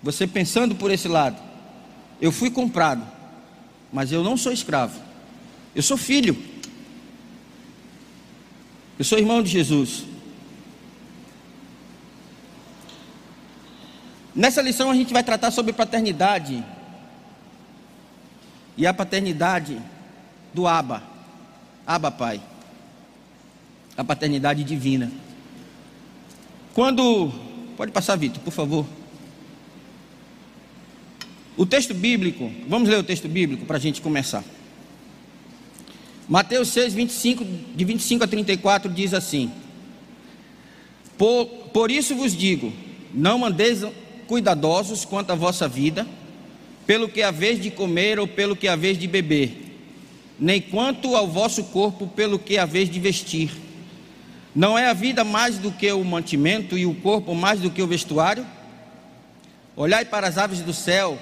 Você 0.00 0.28
pensando 0.28 0.76
por 0.76 0.92
esse 0.92 1.08
lado. 1.08 1.36
Eu 2.20 2.30
fui 2.30 2.52
comprado, 2.52 3.04
mas 3.92 4.12
eu 4.12 4.22
não 4.22 4.36
sou 4.36 4.52
escravo. 4.52 4.96
Eu 5.74 5.82
sou 5.82 5.96
filho. 5.96 6.40
Eu 8.96 9.04
sou 9.04 9.18
irmão 9.18 9.42
de 9.42 9.50
Jesus. 9.50 10.04
Nessa 14.32 14.62
lição 14.62 14.88
a 14.88 14.94
gente 14.94 15.12
vai 15.12 15.24
tratar 15.24 15.50
sobre 15.50 15.72
paternidade. 15.72 16.64
E 18.76 18.86
a 18.86 18.94
paternidade 18.94 19.82
do 20.54 20.68
Aba. 20.68 21.02
Aba 21.84 22.12
Pai. 22.12 22.40
A 23.96 24.04
paternidade 24.04 24.62
divina. 24.62 25.23
Quando. 26.74 27.32
Pode 27.76 27.92
passar, 27.92 28.16
Vitor, 28.16 28.42
por 28.42 28.52
favor. 28.52 28.84
O 31.56 31.64
texto 31.64 31.94
bíblico, 31.94 32.50
vamos 32.68 32.88
ler 32.88 32.98
o 32.98 33.04
texto 33.04 33.28
bíblico 33.28 33.64
para 33.64 33.76
a 33.76 33.80
gente 33.80 34.00
começar. 34.00 34.44
Mateus 36.28 36.68
6, 36.68 36.94
25, 36.94 37.44
de 37.76 37.84
25 37.84 38.24
a 38.24 38.26
34 38.26 38.92
diz 38.92 39.14
assim: 39.14 39.52
Por, 41.16 41.46
por 41.72 41.90
isso 41.90 42.16
vos 42.16 42.36
digo, 42.36 42.72
não 43.12 43.44
andeis 43.44 43.84
cuidadosos 44.26 45.04
quanto 45.04 45.30
à 45.30 45.34
vossa 45.36 45.68
vida, 45.68 46.06
pelo 46.86 47.08
que 47.08 47.22
haveis 47.22 47.60
de 47.60 47.70
comer 47.70 48.18
ou 48.18 48.26
pelo 48.26 48.56
que 48.56 48.66
haveis 48.66 48.98
de 48.98 49.06
beber, 49.06 49.76
nem 50.40 50.60
quanto 50.60 51.14
ao 51.14 51.28
vosso 51.28 51.62
corpo, 51.64 52.08
pelo 52.08 52.38
que 52.38 52.58
haveis 52.58 52.90
de 52.90 52.98
vestir. 52.98 53.50
Não 54.54 54.78
é 54.78 54.88
a 54.88 54.92
vida 54.92 55.24
mais 55.24 55.58
do 55.58 55.72
que 55.72 55.90
o 55.90 56.04
mantimento 56.04 56.78
e 56.78 56.86
o 56.86 56.94
corpo 56.94 57.34
mais 57.34 57.60
do 57.60 57.70
que 57.70 57.82
o 57.82 57.86
vestuário? 57.86 58.46
Olhai 59.74 60.04
para 60.04 60.28
as 60.28 60.38
aves 60.38 60.60
do 60.60 60.72
céu, 60.72 61.18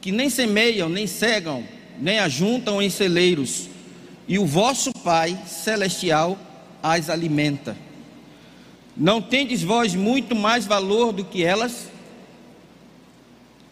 que 0.00 0.12
nem 0.12 0.30
semeiam, 0.30 0.88
nem 0.88 1.08
cegam, 1.08 1.64
nem 1.98 2.20
ajuntam 2.20 2.80
em 2.80 2.88
celeiros, 2.88 3.68
e 4.28 4.38
o 4.38 4.46
vosso 4.46 4.92
Pai 4.92 5.36
celestial 5.46 6.38
as 6.80 7.10
alimenta. 7.10 7.76
Não 8.96 9.20
tendes 9.20 9.62
vós 9.62 9.94
muito 9.94 10.36
mais 10.36 10.66
valor 10.66 11.12
do 11.12 11.24
que 11.24 11.42
elas? 11.44 11.88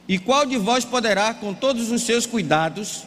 E 0.08 0.18
qual 0.18 0.44
de 0.44 0.58
vós 0.58 0.84
poderá, 0.84 1.32
com 1.32 1.54
todos 1.54 1.90
os 1.90 2.02
seus 2.02 2.26
cuidados, 2.26 3.04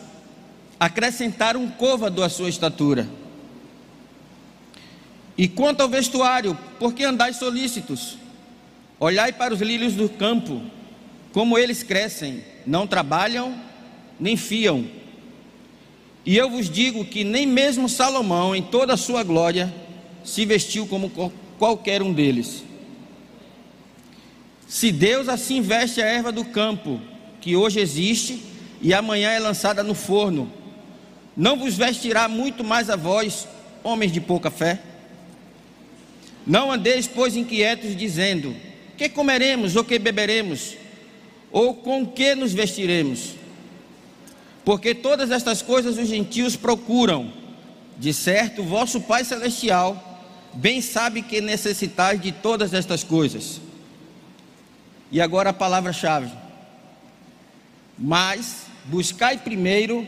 acrescentar 0.80 1.58
um 1.58 1.70
côvado 1.70 2.24
à 2.24 2.30
sua 2.30 2.50
estatura? 2.50 3.08
E 5.38 5.48
quanto 5.48 5.82
ao 5.82 5.89
vestuário, 5.89 6.58
por 6.79 6.94
que 6.94 7.03
andais 7.03 7.36
solícitos? 7.36 8.17
Olhai 9.00 9.32
para 9.32 9.53
os 9.53 9.62
lírios 9.62 9.94
do 9.94 10.10
campo, 10.10 10.62
como 11.32 11.58
eles 11.58 11.84
crescem, 11.84 12.44
não 12.65 12.88
trabalham, 12.88 13.56
nem 14.20 14.36
fiam. 14.36 14.86
E 16.25 16.36
eu 16.36 16.50
vos 16.50 16.70
digo 16.70 17.06
que 17.06 17.24
nem 17.24 17.46
mesmo 17.46 17.88
Salomão, 17.88 18.56
em 18.56 18.63
toda 18.63 18.96
a 18.96 18.98
sua 18.98 19.22
glória, 19.24 19.72
se 20.24 20.44
vestiu 20.46 20.88
como 20.88 21.12
qualquer 21.60 22.01
um 22.01 22.12
deles. 22.12 22.63
Se 24.67 24.91
Deus 24.91 25.29
assim 25.29 25.62
veste 25.62 26.01
a 26.01 26.06
erva 26.06 26.32
do 26.32 26.44
campo, 26.44 27.00
que 27.39 27.56
hoje 27.56 27.79
existe 27.79 28.44
e 28.82 28.94
amanhã 28.94 29.29
é 29.29 29.39
lançada 29.39 29.84
no 29.84 29.94
forno, 29.94 30.51
não 31.36 31.56
vos 31.56 31.77
vestirá 31.77 32.27
muito 32.27 32.63
mais 32.63 32.89
a 32.89 32.96
vós, 32.96 33.48
homens 33.84 34.12
de 34.12 34.20
pouca 34.20 34.50
fé? 34.50 34.82
Não 36.48 36.72
andeis, 36.72 37.06
pois, 37.06 37.36
inquietos, 37.36 37.96
dizendo: 37.96 38.56
Que 38.98 39.10
comeremos 39.10 39.75
ou 39.75 39.84
que 39.84 40.00
beberemos? 40.00 40.77
Ou 41.51 41.75
com 41.75 42.08
que 42.08 42.34
nos 42.36 42.54
vestiremos? 42.54 43.36
Porque 44.63 44.96
todas 44.96 45.30
estas 45.30 45.62
coisas 45.62 45.98
os 45.98 46.08
gentios 46.08 46.56
procuram. 46.56 47.34
De 47.98 48.13
certo, 48.13 48.63
vosso 48.63 49.01
Pai 49.01 49.25
Celestial 49.25 50.04
bem 50.54 50.82
sabe 50.82 51.22
que 51.22 51.42
necessitais 51.42 52.22
de 52.22 52.32
todas 52.32 52.74
estas 52.74 53.04
coisas. 53.04 53.60
E 55.12 55.20
agora 55.20 55.50
a 55.50 55.54
palavra-chave. 55.54 56.32
Mas 57.98 58.68
buscai 58.86 59.38
primeiro 59.38 60.06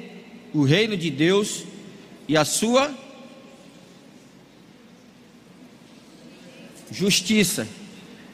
o 0.53 0.63
reino 0.63 0.95
de 0.95 1.09
Deus 1.09 1.63
e 2.27 2.37
a 2.37 2.45
sua 2.45 2.91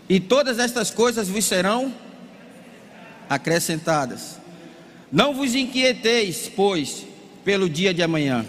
e 0.07 0.19
todas 0.19 0.59
estas 0.59 0.91
coisas 0.91 1.27
vos 1.27 1.45
serão 1.45 1.93
acrescentadas. 3.29 4.39
Não 5.11 5.33
vos 5.33 5.55
inquieteis, 5.55 6.51
pois, 6.55 7.05
pelo 7.43 7.69
dia 7.69 7.93
de 7.93 8.03
amanhã, 8.03 8.45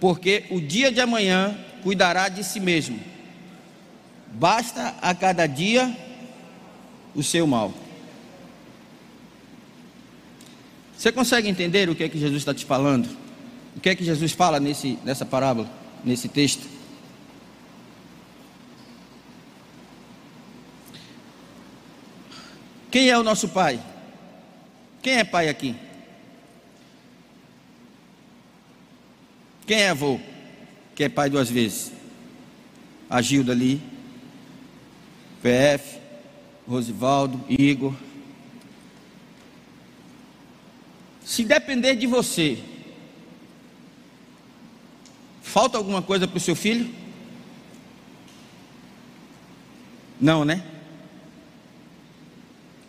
porque 0.00 0.44
o 0.50 0.60
dia 0.60 0.90
de 0.90 1.00
amanhã 1.00 1.56
cuidará 1.82 2.28
de 2.28 2.42
si 2.44 2.60
mesmo. 2.60 2.98
Basta 4.32 4.94
a 5.00 5.14
cada 5.14 5.46
dia 5.46 5.96
o 7.14 7.22
seu 7.22 7.46
mal. 7.46 7.72
Você 10.96 11.12
consegue 11.12 11.48
entender 11.48 11.88
o 11.88 11.94
que 11.94 12.04
é 12.04 12.08
que 12.08 12.18
Jesus 12.18 12.38
está 12.38 12.54
te 12.54 12.64
falando? 12.64 13.08
O 13.76 13.80
que 13.80 13.88
é 13.88 13.94
que 13.94 14.04
Jesus 14.04 14.32
fala 14.32 14.58
nesse, 14.58 14.98
nessa 15.04 15.24
parábola, 15.24 15.68
nesse 16.04 16.28
texto? 16.28 16.73
Quem 22.94 23.10
é 23.10 23.18
o 23.18 23.24
nosso 23.24 23.48
pai? 23.48 23.82
Quem 25.02 25.14
é 25.14 25.24
pai 25.24 25.48
aqui? 25.48 25.74
Quem 29.66 29.78
é 29.78 29.88
avô? 29.88 30.20
Que 30.94 31.02
é 31.02 31.08
pai 31.08 31.28
duas 31.28 31.50
vezes? 31.50 31.90
A 33.10 33.20
Gilda 33.20 33.50
ali, 33.50 33.82
PF, 35.42 35.98
Rosivaldo, 36.68 37.44
Igor. 37.48 37.92
Se 41.24 41.42
depender 41.42 41.96
de 41.96 42.06
você, 42.06 42.62
falta 45.42 45.76
alguma 45.76 46.00
coisa 46.00 46.28
para 46.28 46.36
o 46.36 46.40
seu 46.40 46.54
filho? 46.54 46.94
Não, 50.20 50.44
né? 50.44 50.73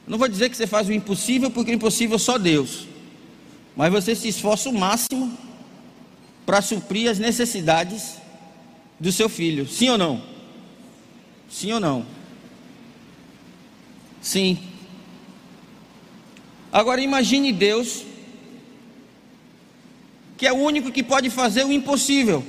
Não 0.08 0.18
vou 0.18 0.28
dizer 0.28 0.50
que 0.50 0.58
você 0.58 0.68
faz 0.68 0.88
o 0.88 0.94
impossível, 0.94 1.50
porque 1.50 1.72
o 1.72 1.74
impossível 1.74 2.16
é 2.16 2.20
só 2.20 2.38
Deus. 2.38 2.88
Mas 3.76 3.92
você 3.92 4.16
se 4.16 4.28
esforça 4.28 4.70
o 4.70 4.74
máximo 4.74 5.36
para 6.46 6.62
suprir 6.62 7.10
as 7.10 7.18
necessidades 7.18 8.18
do 9.00 9.12
seu 9.12 9.28
filho. 9.28 9.68
Sim 9.68 9.90
ou 9.90 9.98
não? 9.98 10.22
Sim 11.50 11.74
ou 11.74 11.80
não? 11.80 12.06
Sim. 14.22 14.60
Agora 16.72 17.02
imagine 17.02 17.52
Deus, 17.52 18.04
que 20.38 20.46
é 20.46 20.54
o 20.54 20.58
único 20.58 20.92
que 20.92 21.04
pode 21.04 21.30
fazer 21.30 21.66
o 21.66 21.72
impossível. 21.72 22.46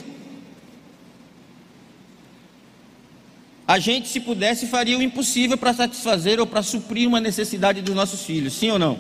A 3.67 3.79
gente, 3.81 4.09
se 4.09 4.21
pudesse, 4.21 4.67
faria 4.67 4.97
o 4.97 5.03
impossível 5.03 5.59
para 5.59 5.75
satisfazer 5.75 6.39
ou 6.39 6.47
para 6.47 6.63
suprir 6.63 7.09
uma 7.09 7.21
necessidade 7.21 7.83
dos 7.83 7.95
nossos 7.95 8.23
filhos, 8.23 8.53
sim 8.53 8.71
ou 8.71 8.79
não? 8.79 8.99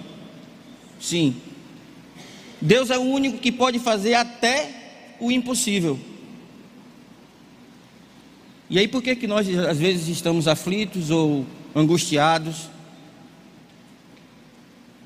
Sim. 1.00 1.36
Deus 2.60 2.90
é 2.90 2.98
o 2.98 3.02
único 3.02 3.38
que 3.38 3.52
pode 3.52 3.78
fazer 3.78 4.14
até 4.14 4.70
o 5.20 5.30
impossível. 5.30 5.98
E 8.68 8.78
aí 8.78 8.88
por 8.88 9.02
que, 9.02 9.14
que 9.14 9.28
nós 9.28 9.48
às 9.56 9.78
vezes 9.78 10.08
estamos 10.08 10.48
aflitos 10.48 11.10
ou 11.10 11.46
angustiados 11.74 12.68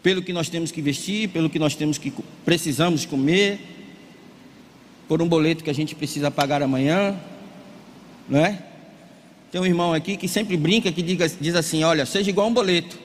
pelo 0.02 0.22
que 0.22 0.32
nós 0.32 0.48
temos 0.48 0.72
que 0.72 0.80
vestir, 0.80 1.28
pelo 1.28 1.50
que 1.50 1.58
nós 1.58 1.74
temos 1.74 1.98
que 1.98 2.10
precisamos 2.46 3.04
comer, 3.04 3.60
por 5.06 5.20
um 5.20 5.28
boleto 5.28 5.62
que 5.62 5.68
a 5.68 5.74
gente 5.74 5.94
precisa 5.94 6.30
pagar 6.30 6.62
amanhã, 6.62 7.14
não 8.26 8.38
é? 8.38 8.69
Tem 9.50 9.60
um 9.60 9.66
irmão 9.66 9.92
aqui 9.92 10.16
que 10.16 10.28
sempre 10.28 10.56
brinca, 10.56 10.92
que 10.92 11.02
diz, 11.02 11.36
diz 11.40 11.54
assim: 11.54 11.82
Olha, 11.82 12.06
seja 12.06 12.30
igual 12.30 12.46
um 12.46 12.54
boleto. 12.54 12.98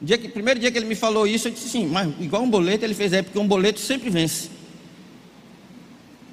Dia 0.00 0.18
que, 0.18 0.28
primeiro 0.28 0.60
dia 0.60 0.70
que 0.70 0.76
ele 0.76 0.86
me 0.86 0.94
falou 0.94 1.26
isso, 1.26 1.48
eu 1.48 1.52
disse 1.52 1.66
assim: 1.66 1.86
Mas 1.86 2.12
igual 2.20 2.42
um 2.42 2.50
boleto, 2.50 2.84
ele 2.84 2.94
fez 2.94 3.12
é, 3.12 3.22
porque 3.22 3.38
um 3.38 3.48
boleto 3.48 3.80
sempre 3.80 4.10
vence. 4.10 4.50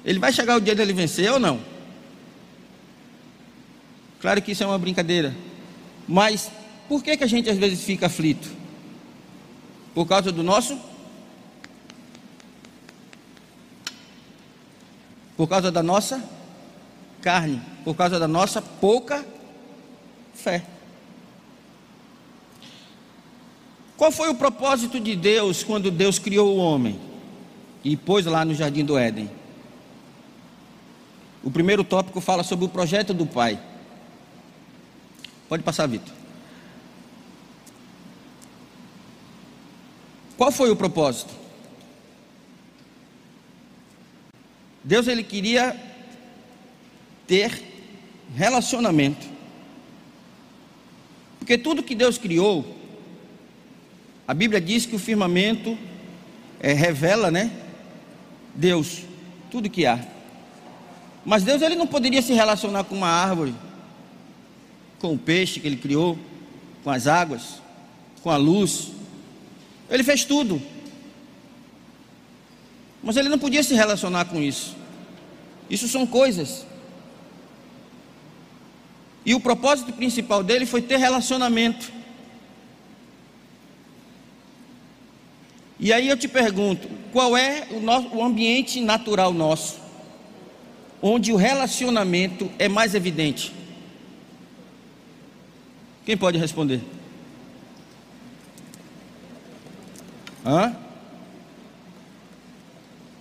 Ele 0.04 0.18
vai 0.18 0.32
chegar 0.32 0.56
o 0.56 0.60
dia 0.60 0.74
dele 0.74 0.92
vencer 0.92 1.30
ou 1.32 1.38
não? 1.38 1.60
Claro 4.20 4.42
que 4.42 4.52
isso 4.52 4.62
é 4.62 4.66
uma 4.66 4.78
brincadeira. 4.78 5.34
Mas 6.06 6.50
por 6.88 7.02
que, 7.02 7.16
que 7.16 7.24
a 7.24 7.26
gente 7.26 7.48
às 7.48 7.56
vezes 7.56 7.82
fica 7.82 8.06
aflito? 8.06 8.50
Por 9.94 10.06
causa 10.06 10.30
do 10.30 10.42
nosso? 10.42 10.78
Por 15.36 15.48
causa 15.48 15.70
da 15.70 15.82
nossa 15.82 16.22
carne, 17.20 17.60
por 17.84 17.94
causa 17.94 18.18
da 18.18 18.28
nossa 18.28 18.60
pouca 18.60 19.24
fé. 20.34 20.64
Qual 23.96 24.10
foi 24.10 24.30
o 24.30 24.34
propósito 24.34 24.98
de 24.98 25.14
Deus 25.14 25.62
quando 25.62 25.90
Deus 25.90 26.18
criou 26.18 26.56
o 26.56 26.58
homem 26.58 26.98
e 27.84 27.96
pôs 27.96 28.24
lá 28.24 28.44
no 28.44 28.54
jardim 28.54 28.84
do 28.84 28.96
Éden? 28.96 29.30
O 31.42 31.50
primeiro 31.50 31.84
tópico 31.84 32.20
fala 32.20 32.42
sobre 32.42 32.64
o 32.64 32.68
projeto 32.68 33.12
do 33.12 33.26
Pai. 33.26 33.60
Pode 35.48 35.62
passar, 35.62 35.86
Vitor. 35.86 36.14
Qual 40.36 40.50
foi 40.50 40.70
o 40.70 40.76
propósito? 40.76 41.34
Deus 44.82 45.06
ele 45.06 45.22
queria 45.22 45.89
ter 47.30 47.62
relacionamento. 48.34 49.24
Porque 51.38 51.56
tudo 51.56 51.80
que 51.80 51.94
Deus 51.94 52.18
criou, 52.18 52.76
a 54.26 54.34
Bíblia 54.34 54.60
diz 54.60 54.84
que 54.84 54.96
o 54.96 54.98
firmamento 54.98 55.78
é, 56.58 56.72
revela, 56.72 57.30
né? 57.30 57.52
Deus, 58.52 59.02
tudo 59.48 59.70
que 59.70 59.86
há. 59.86 60.04
Mas 61.24 61.44
Deus 61.44 61.62
ele 61.62 61.76
não 61.76 61.86
poderia 61.86 62.20
se 62.20 62.32
relacionar 62.32 62.82
com 62.82 62.96
uma 62.96 63.08
árvore, 63.08 63.54
com 64.98 65.14
o 65.14 65.18
peixe 65.18 65.60
que 65.60 65.68
ele 65.68 65.76
criou, 65.76 66.18
com 66.82 66.90
as 66.90 67.06
águas, 67.06 67.62
com 68.24 68.30
a 68.30 68.36
luz. 68.36 68.88
Ele 69.88 70.02
fez 70.02 70.24
tudo. 70.24 70.60
Mas 73.00 73.16
ele 73.16 73.28
não 73.28 73.38
podia 73.38 73.62
se 73.62 73.74
relacionar 73.74 74.24
com 74.24 74.42
isso. 74.42 74.74
Isso 75.70 75.86
são 75.86 76.04
coisas 76.04 76.68
e 79.24 79.34
o 79.34 79.40
propósito 79.40 79.92
principal 79.92 80.42
dele 80.42 80.64
foi 80.64 80.80
ter 80.80 80.96
relacionamento. 80.96 81.92
E 85.78 85.92
aí 85.92 86.08
eu 86.08 86.16
te 86.16 86.28
pergunto: 86.28 86.88
qual 87.12 87.36
é 87.36 87.66
o, 87.70 87.80
nosso, 87.80 88.08
o 88.08 88.24
ambiente 88.24 88.80
natural 88.80 89.32
nosso, 89.32 89.80
onde 91.02 91.32
o 91.32 91.36
relacionamento 91.36 92.50
é 92.58 92.68
mais 92.68 92.94
evidente? 92.94 93.52
Quem 96.04 96.16
pode 96.16 96.38
responder? 96.38 96.80
Hã? 100.44 100.74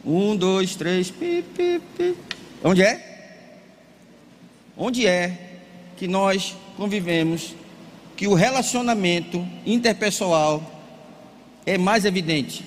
Um, 0.06 0.36
dois, 0.36 0.76
três. 0.76 1.12
Pi, 1.12 1.44
pi, 1.56 1.82
pi. 1.98 2.16
Onde 2.64 2.82
é? 2.82 3.06
Onde 4.78 5.06
é 5.06 5.49
que 6.00 6.08
nós 6.08 6.56
convivemos, 6.78 7.54
que 8.16 8.26
o 8.26 8.34
relacionamento 8.34 9.46
interpessoal 9.66 10.64
é 11.66 11.78
mais 11.78 12.06
evidente? 12.06 12.64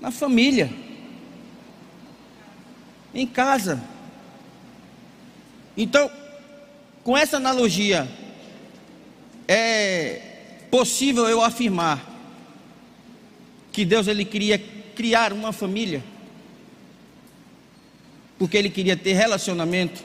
Na 0.00 0.10
família, 0.10 0.72
em 3.14 3.28
casa. 3.28 3.80
Então, 5.76 6.10
com 7.04 7.16
essa 7.16 7.36
analogia, 7.36 8.08
é 9.46 10.66
possível 10.68 11.28
eu 11.28 11.40
afirmar 11.42 12.04
que 13.70 13.84
Deus 13.84 14.08
ele 14.08 14.24
queria 14.24 14.58
criar 14.96 15.32
uma 15.32 15.52
família 15.52 16.02
porque 18.38 18.56
ele 18.56 18.70
queria 18.70 18.96
ter 18.96 19.14
relacionamento. 19.14 20.02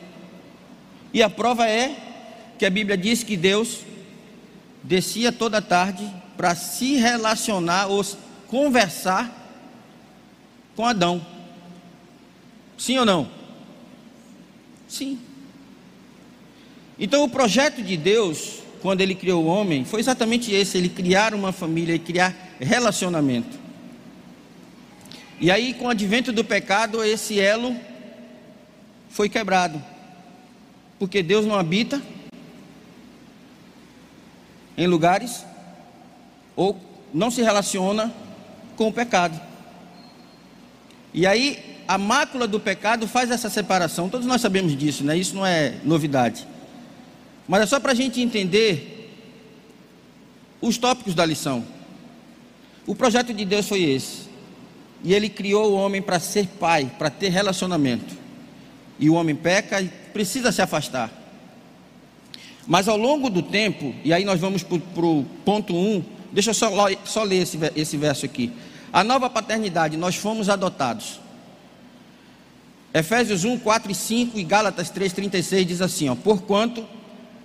E 1.13 1.21
a 1.21 1.29
prova 1.29 1.67
é 1.69 1.95
que 2.57 2.65
a 2.65 2.69
Bíblia 2.69 2.97
diz 2.97 3.23
que 3.23 3.37
Deus 3.37 3.81
descia 4.83 5.31
toda 5.31 5.61
tarde 5.61 6.09
para 6.35 6.55
se 6.55 6.95
relacionar 6.95 7.87
ou 7.87 8.03
conversar 8.47 9.39
com 10.75 10.85
Adão. 10.85 11.25
Sim 12.77 12.97
ou 12.97 13.05
não? 13.05 13.29
Sim. 14.87 15.19
Então 16.97 17.23
o 17.23 17.29
projeto 17.29 17.81
de 17.81 17.95
Deus, 17.95 18.59
quando 18.81 19.01
ele 19.01 19.15
criou 19.15 19.43
o 19.43 19.47
homem, 19.47 19.85
foi 19.85 19.99
exatamente 19.99 20.51
esse, 20.51 20.77
ele 20.77 20.89
criar 20.89 21.33
uma 21.33 21.51
família 21.51 21.95
e 21.95 21.99
criar 21.99 22.35
relacionamento. 22.59 23.57
E 25.39 25.51
aí 25.51 25.73
com 25.73 25.85
o 25.85 25.89
advento 25.89 26.31
do 26.31 26.43
pecado, 26.43 27.03
esse 27.03 27.39
elo 27.39 27.75
foi 29.13 29.29
quebrado. 29.29 29.81
Porque 30.97 31.21
Deus 31.21 31.45
não 31.45 31.55
habita 31.55 32.01
em 34.75 34.87
lugares 34.87 35.45
ou 36.55 36.75
não 37.13 37.29
se 37.29 37.41
relaciona 37.41 38.11
com 38.75 38.87
o 38.87 38.93
pecado. 38.93 39.39
E 41.13 41.27
aí 41.27 41.83
a 41.87 41.97
mácula 41.97 42.47
do 42.47 42.59
pecado 42.59 43.07
faz 43.07 43.29
essa 43.29 43.51
separação. 43.51 44.09
Todos 44.09 44.25
nós 44.25 44.41
sabemos 44.41 44.75
disso, 44.75 45.03
né? 45.03 45.15
Isso 45.15 45.35
não 45.35 45.45
é 45.45 45.75
novidade. 45.83 46.47
Mas 47.47 47.61
é 47.61 47.65
só 47.67 47.79
para 47.79 47.91
a 47.91 47.95
gente 47.95 48.19
entender 48.19 49.11
os 50.59 50.77
tópicos 50.79 51.13
da 51.13 51.23
lição. 51.23 51.63
O 52.87 52.95
projeto 52.95 53.31
de 53.31 53.45
Deus 53.45 53.67
foi 53.67 53.83
esse. 53.83 54.23
E 55.03 55.13
ele 55.13 55.29
criou 55.29 55.71
o 55.71 55.75
homem 55.75 56.01
para 56.01 56.19
ser 56.19 56.47
pai, 56.47 56.89
para 56.97 57.11
ter 57.11 57.29
relacionamento. 57.29 58.22
E 58.99 59.09
o 59.09 59.13
homem 59.13 59.35
peca 59.35 59.81
e 59.81 59.87
precisa 59.87 60.51
se 60.51 60.61
afastar. 60.61 61.11
Mas 62.65 62.87
ao 62.87 62.97
longo 62.97 63.29
do 63.29 63.41
tempo, 63.41 63.93
e 64.03 64.13
aí 64.13 64.23
nós 64.23 64.39
vamos 64.39 64.63
para 64.63 65.05
o 65.05 65.25
ponto 65.43 65.73
1, 65.73 65.77
um, 65.77 66.03
deixa 66.31 66.51
eu 66.51 66.53
só, 66.53 66.69
só 67.03 67.23
ler 67.23 67.41
esse, 67.41 67.57
esse 67.75 67.97
verso 67.97 68.25
aqui. 68.25 68.51
A 68.91 69.03
nova 69.03 69.29
paternidade, 69.29 69.97
nós 69.97 70.15
fomos 70.15 70.49
adotados. 70.49 71.19
Efésios 72.93 73.43
1, 73.43 73.57
4 73.57 73.91
e 73.91 73.95
5 73.95 74.39
e 74.39 74.43
Gálatas 74.43 74.89
3, 74.91 75.11
36 75.11 75.65
diz 75.65 75.81
assim: 75.81 76.09
ó, 76.09 76.15
Porquanto 76.15 76.85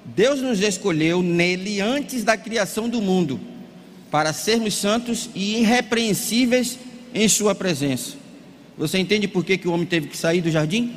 Deus 0.04 0.40
nos 0.40 0.60
escolheu 0.60 1.22
nele 1.22 1.80
antes 1.80 2.22
da 2.22 2.36
criação 2.36 2.88
do 2.88 3.00
mundo, 3.00 3.40
para 4.10 4.32
sermos 4.32 4.74
santos 4.74 5.30
e 5.34 5.58
irrepreensíveis 5.58 6.78
em 7.14 7.28
Sua 7.28 7.54
presença. 7.54 8.16
Você 8.76 8.98
entende 8.98 9.26
por 9.26 9.44
que, 9.44 9.58
que 9.58 9.66
o 9.66 9.72
homem 9.72 9.86
teve 9.86 10.06
que 10.08 10.16
sair 10.16 10.40
do 10.40 10.50
jardim? 10.50 10.96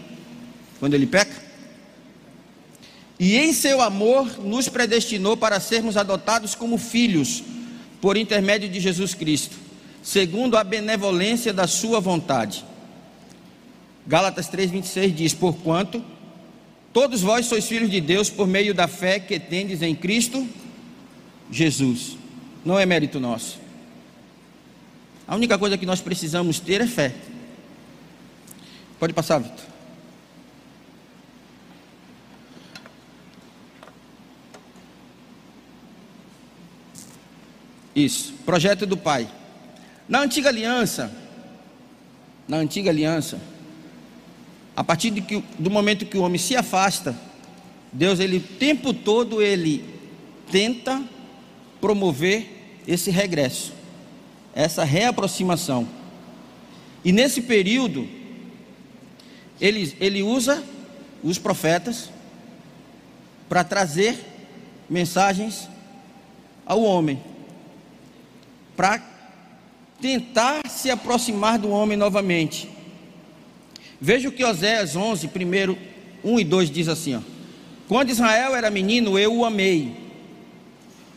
Quando 0.81 0.95
ele 0.95 1.05
peca? 1.05 1.39
E 3.19 3.37
em 3.37 3.53
seu 3.53 3.83
amor 3.83 4.39
nos 4.39 4.67
predestinou 4.67 5.37
para 5.37 5.59
sermos 5.59 5.95
adotados 5.95 6.55
como 6.55 6.75
filhos, 6.79 7.43
por 8.01 8.17
intermédio 8.17 8.67
de 8.67 8.79
Jesus 8.79 9.13
Cristo, 9.13 9.55
segundo 10.01 10.57
a 10.57 10.63
benevolência 10.63 11.53
da 11.53 11.67
Sua 11.67 11.99
vontade. 11.99 12.65
Gálatas 14.07 14.49
3,26 14.49 15.13
diz: 15.13 15.33
Porquanto 15.35 16.03
todos 16.91 17.21
vós 17.21 17.45
sois 17.45 17.67
filhos 17.67 17.91
de 17.91 18.01
Deus 18.01 18.31
por 18.31 18.47
meio 18.47 18.73
da 18.73 18.87
fé 18.87 19.19
que 19.19 19.39
tendes 19.39 19.83
em 19.83 19.93
Cristo 19.93 20.49
Jesus. 21.51 22.17
Não 22.65 22.79
é 22.79 22.87
mérito 22.87 23.19
nosso. 23.19 23.59
A 25.27 25.35
única 25.35 25.59
coisa 25.59 25.77
que 25.77 25.85
nós 25.85 26.01
precisamos 26.01 26.59
ter 26.59 26.81
é 26.81 26.87
fé. 26.87 27.13
Pode 28.99 29.13
passar, 29.13 29.37
Vitor. 29.37 29.70
Isso, 37.95 38.33
projeto 38.45 38.85
do 38.85 38.95
Pai. 38.95 39.27
Na 40.07 40.21
antiga 40.21 40.49
aliança, 40.49 41.11
na 42.47 42.57
antiga 42.57 42.89
aliança, 42.89 43.39
a 44.75 44.83
partir 44.83 45.11
que, 45.11 45.43
do 45.59 45.69
momento 45.69 46.05
que 46.05 46.17
o 46.17 46.21
homem 46.21 46.37
se 46.37 46.55
afasta, 46.55 47.15
Deus 47.91 48.19
ele 48.19 48.37
o 48.37 48.41
tempo 48.41 48.93
todo 48.93 49.41
ele 49.41 49.83
tenta 50.49 51.03
promover 51.79 52.81
esse 52.87 53.11
regresso, 53.11 53.73
essa 54.55 54.83
reaproximação. 54.83 55.87
E 57.03 57.11
nesse 57.11 57.41
período 57.41 58.07
ele, 59.59 59.95
ele 59.99 60.23
usa 60.23 60.63
os 61.23 61.37
profetas 61.37 62.09
para 63.49 63.63
trazer 63.63 64.17
mensagens 64.89 65.67
ao 66.65 66.81
homem 66.81 67.30
para 68.75 69.01
tentar 70.01 70.67
se 70.67 70.89
aproximar 70.89 71.59
do 71.59 71.69
homem 71.69 71.97
novamente. 71.97 72.69
Veja 73.99 74.29
o 74.29 74.31
que 74.31 74.43
Oséias 74.43 74.95
11, 74.95 75.27
primeiro 75.27 75.77
1 76.23 76.39
e 76.39 76.43
2 76.43 76.71
diz 76.71 76.87
assim: 76.87 77.15
ó, 77.15 77.21
Quando 77.87 78.09
Israel 78.09 78.55
era 78.55 78.71
menino, 78.71 79.17
eu 79.17 79.35
o 79.35 79.45
amei, 79.45 79.95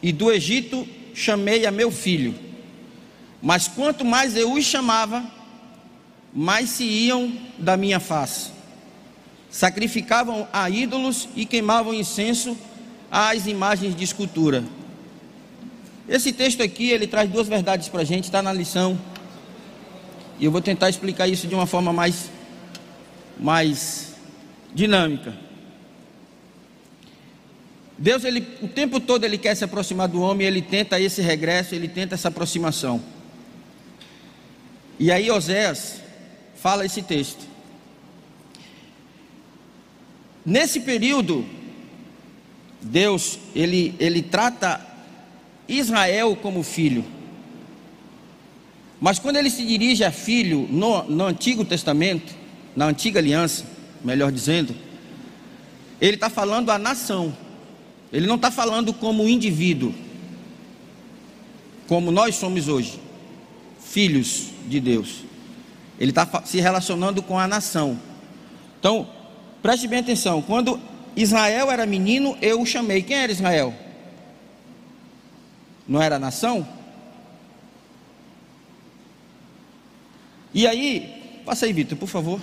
e 0.02 0.12
do 0.12 0.30
Egito 0.30 0.86
chamei 1.14 1.64
a 1.64 1.70
meu 1.70 1.90
filho. 1.90 2.34
Mas 3.40 3.68
quanto 3.68 4.04
mais 4.04 4.36
eu 4.36 4.52
os 4.52 4.64
chamava, 4.64 5.24
mais 6.32 6.70
se 6.70 6.84
iam 6.84 7.32
da 7.58 7.76
minha 7.76 8.00
face. 8.00 8.50
Sacrificavam 9.50 10.48
a 10.52 10.68
ídolos 10.68 11.28
e 11.36 11.46
queimavam 11.46 11.94
incenso 11.94 12.56
às 13.10 13.46
imagens 13.46 13.94
de 13.94 14.02
escultura. 14.02 14.64
Esse 16.08 16.32
texto 16.32 16.62
aqui, 16.62 16.90
ele 16.90 17.06
traz 17.06 17.30
duas 17.30 17.48
verdades 17.48 17.88
para 17.88 18.02
a 18.02 18.04
gente, 18.04 18.24
está 18.24 18.42
na 18.42 18.52
lição. 18.52 18.98
E 20.38 20.44
eu 20.44 20.50
vou 20.50 20.60
tentar 20.60 20.90
explicar 20.90 21.26
isso 21.28 21.46
de 21.46 21.54
uma 21.54 21.66
forma 21.66 21.92
mais, 21.92 22.30
mais 23.38 24.14
dinâmica. 24.74 25.34
Deus, 27.96 28.24
ele, 28.24 28.46
o 28.60 28.68
tempo 28.68 29.00
todo, 29.00 29.24
ele 29.24 29.38
quer 29.38 29.54
se 29.54 29.64
aproximar 29.64 30.08
do 30.08 30.20
homem, 30.20 30.46
ele 30.46 30.60
tenta 30.60 31.00
esse 31.00 31.22
regresso, 31.22 31.74
ele 31.74 31.88
tenta 31.88 32.14
essa 32.14 32.28
aproximação. 32.28 33.00
E 34.98 35.10
aí 35.10 35.30
Oséias 35.30 36.00
fala 36.56 36.84
esse 36.84 37.02
texto. 37.02 37.46
Nesse 40.44 40.80
período, 40.80 41.46
Deus, 42.82 43.38
ele, 43.54 43.94
ele 43.98 44.20
trata 44.20 44.93
Israel 45.68 46.36
como 46.36 46.62
filho. 46.62 47.04
Mas 49.00 49.18
quando 49.18 49.36
ele 49.36 49.50
se 49.50 49.64
dirige 49.64 50.04
a 50.04 50.10
filho 50.10 50.66
no, 50.70 51.02
no 51.04 51.24
Antigo 51.24 51.64
Testamento, 51.64 52.34
na 52.74 52.86
Antiga 52.86 53.18
Aliança, 53.18 53.64
melhor 54.02 54.32
dizendo, 54.32 54.74
ele 56.00 56.14
está 56.14 56.30
falando 56.30 56.70
a 56.70 56.78
nação. 56.78 57.36
Ele 58.12 58.26
não 58.26 58.36
está 58.36 58.50
falando 58.50 58.92
como 58.92 59.28
indivíduo, 59.28 59.92
como 61.88 62.10
nós 62.10 62.36
somos 62.36 62.68
hoje, 62.68 63.00
filhos 63.80 64.50
de 64.68 64.78
Deus. 64.80 65.22
Ele 65.98 66.10
está 66.10 66.42
se 66.44 66.60
relacionando 66.60 67.22
com 67.22 67.38
a 67.38 67.48
nação. 67.48 67.98
Então, 68.78 69.08
preste 69.62 69.88
bem 69.88 69.98
atenção: 69.98 70.42
quando 70.42 70.80
Israel 71.16 71.70
era 71.70 71.84
menino, 71.86 72.36
eu 72.40 72.60
o 72.60 72.66
chamei. 72.66 73.02
Quem 73.02 73.16
era 73.16 73.32
Israel? 73.32 73.74
Não 75.86 76.00
era 76.00 76.18
nação? 76.18 76.66
E 80.52 80.66
aí, 80.66 81.42
passa 81.44 81.66
aí, 81.66 81.72
Vitor, 81.72 81.98
por 81.98 82.08
favor. 82.08 82.40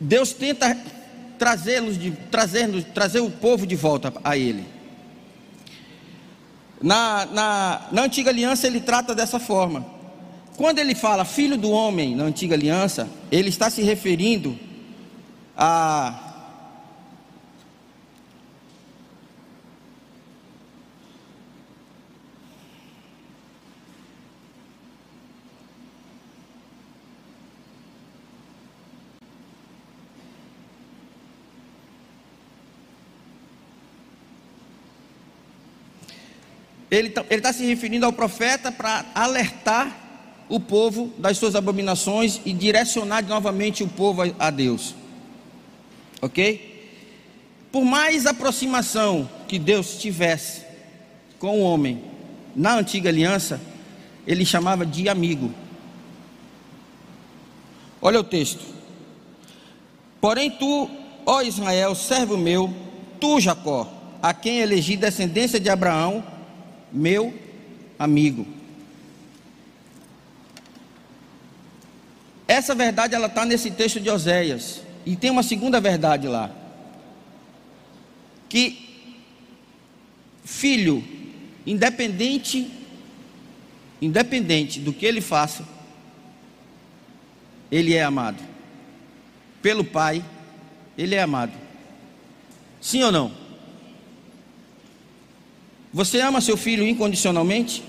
Deus 0.00 0.32
tenta 0.32 0.76
trazê-los 1.38 1.96
de 1.96 2.10
trazer, 2.10 2.82
trazer 2.92 3.20
o 3.20 3.30
povo 3.30 3.66
de 3.66 3.76
volta 3.76 4.12
a 4.24 4.36
Ele. 4.36 4.66
Na, 6.82 7.24
na, 7.26 7.82
na 7.92 8.02
antiga 8.02 8.30
aliança 8.30 8.66
ele 8.66 8.80
trata 8.80 9.14
dessa 9.14 9.38
forma. 9.38 9.86
Quando 10.56 10.80
ele 10.80 10.94
fala 10.94 11.24
filho 11.24 11.56
do 11.56 11.70
homem 11.70 12.16
na 12.16 12.24
antiga 12.24 12.56
aliança, 12.56 13.08
ele 13.30 13.48
está 13.48 13.70
se 13.70 13.82
referindo 13.82 14.58
a 15.56 16.21
ele 36.92 37.08
está 37.08 37.24
tá 37.24 37.52
se 37.54 37.64
referindo 37.64 38.04
ao 38.04 38.12
profeta 38.12 38.70
para 38.70 39.06
alertar 39.14 39.96
o 40.46 40.60
povo 40.60 41.10
das 41.16 41.38
suas 41.38 41.54
abominações 41.54 42.38
e 42.44 42.52
direcionar 42.52 43.24
novamente 43.26 43.82
o 43.82 43.88
povo 43.88 44.20
a, 44.20 44.26
a 44.38 44.50
Deus. 44.50 44.94
Ok? 46.20 46.70
Por 47.72 47.82
mais 47.86 48.26
aproximação 48.26 49.28
que 49.48 49.58
Deus 49.58 49.96
tivesse 49.96 50.66
com 51.38 51.60
o 51.60 51.62
homem 51.62 52.04
na 52.54 52.74
antiga 52.74 53.08
aliança, 53.08 53.58
ele 54.26 54.44
chamava 54.44 54.84
de 54.84 55.08
amigo. 55.08 55.50
Olha 58.02 58.20
o 58.20 58.24
texto. 58.24 58.60
Porém, 60.20 60.50
tu, 60.50 60.90
ó 61.24 61.40
Israel, 61.40 61.94
servo 61.94 62.36
meu, 62.36 62.70
tu, 63.18 63.40
Jacó, 63.40 63.90
a 64.20 64.34
quem 64.34 64.58
elegi 64.58 64.94
descendência 64.94 65.58
de 65.58 65.70
Abraão, 65.70 66.22
meu 66.92 67.34
amigo. 67.98 68.46
Essa 72.46 72.74
verdade 72.74 73.14
ela 73.14 73.28
está 73.28 73.44
nesse 73.44 73.70
texto 73.70 73.98
de 73.98 74.10
Oséias. 74.10 74.82
E 75.06 75.16
tem 75.16 75.30
uma 75.30 75.42
segunda 75.42 75.80
verdade 75.80 76.28
lá. 76.28 76.50
Que 78.48 79.08
filho, 80.44 81.02
independente, 81.66 82.70
independente 84.00 84.80
do 84.80 84.92
que 84.92 85.06
ele 85.06 85.20
faça, 85.20 85.66
ele 87.70 87.94
é 87.94 88.02
amado. 88.02 88.42
Pelo 89.62 89.82
pai, 89.82 90.22
ele 90.98 91.14
é 91.14 91.22
amado. 91.22 91.52
Sim 92.80 93.02
ou 93.02 93.10
não? 93.10 93.41
Você 95.92 96.20
ama 96.20 96.40
seu 96.40 96.56
filho 96.56 96.86
incondicionalmente? 96.86 97.82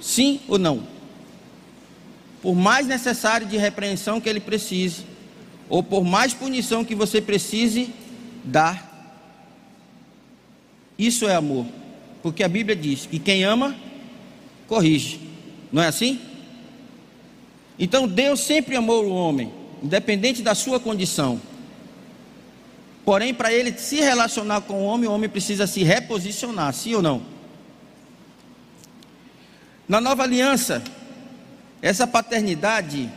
Sim 0.00 0.40
ou 0.48 0.58
não? 0.58 0.82
Por 2.42 2.54
mais 2.54 2.86
necessário 2.86 3.46
de 3.46 3.56
repreensão 3.56 4.20
que 4.20 4.28
ele 4.28 4.40
precise, 4.40 5.04
ou 5.68 5.82
por 5.82 6.04
mais 6.04 6.34
punição 6.34 6.84
que 6.84 6.94
você 6.94 7.20
precise 7.20 7.90
dar, 8.44 8.86
isso 10.98 11.26
é 11.26 11.34
amor. 11.34 11.66
Porque 12.22 12.42
a 12.42 12.48
Bíblia 12.48 12.74
diz 12.74 13.06
que 13.06 13.18
quem 13.18 13.44
ama, 13.44 13.76
corrige. 14.66 15.20
Não 15.72 15.82
é 15.82 15.88
assim? 15.88 16.20
Então 17.78 18.08
Deus 18.08 18.40
sempre 18.40 18.74
amou 18.74 19.04
o 19.04 19.14
homem, 19.14 19.52
independente 19.82 20.42
da 20.42 20.54
sua 20.54 20.80
condição. 20.80 21.40
Porém, 23.06 23.32
para 23.32 23.52
ele 23.52 23.72
se 23.78 24.00
relacionar 24.00 24.62
com 24.62 24.82
o 24.82 24.84
homem, 24.84 25.08
o 25.08 25.12
homem 25.12 25.30
precisa 25.30 25.64
se 25.64 25.84
reposicionar, 25.84 26.74
sim 26.74 26.92
ou 26.96 27.00
não? 27.00 27.22
Na 29.86 30.00
nova 30.00 30.24
aliança, 30.24 30.82
essa 31.80 32.04
paternidade, 32.04 33.08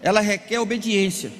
ela 0.00 0.20
requer 0.20 0.60
obediência. 0.60 1.32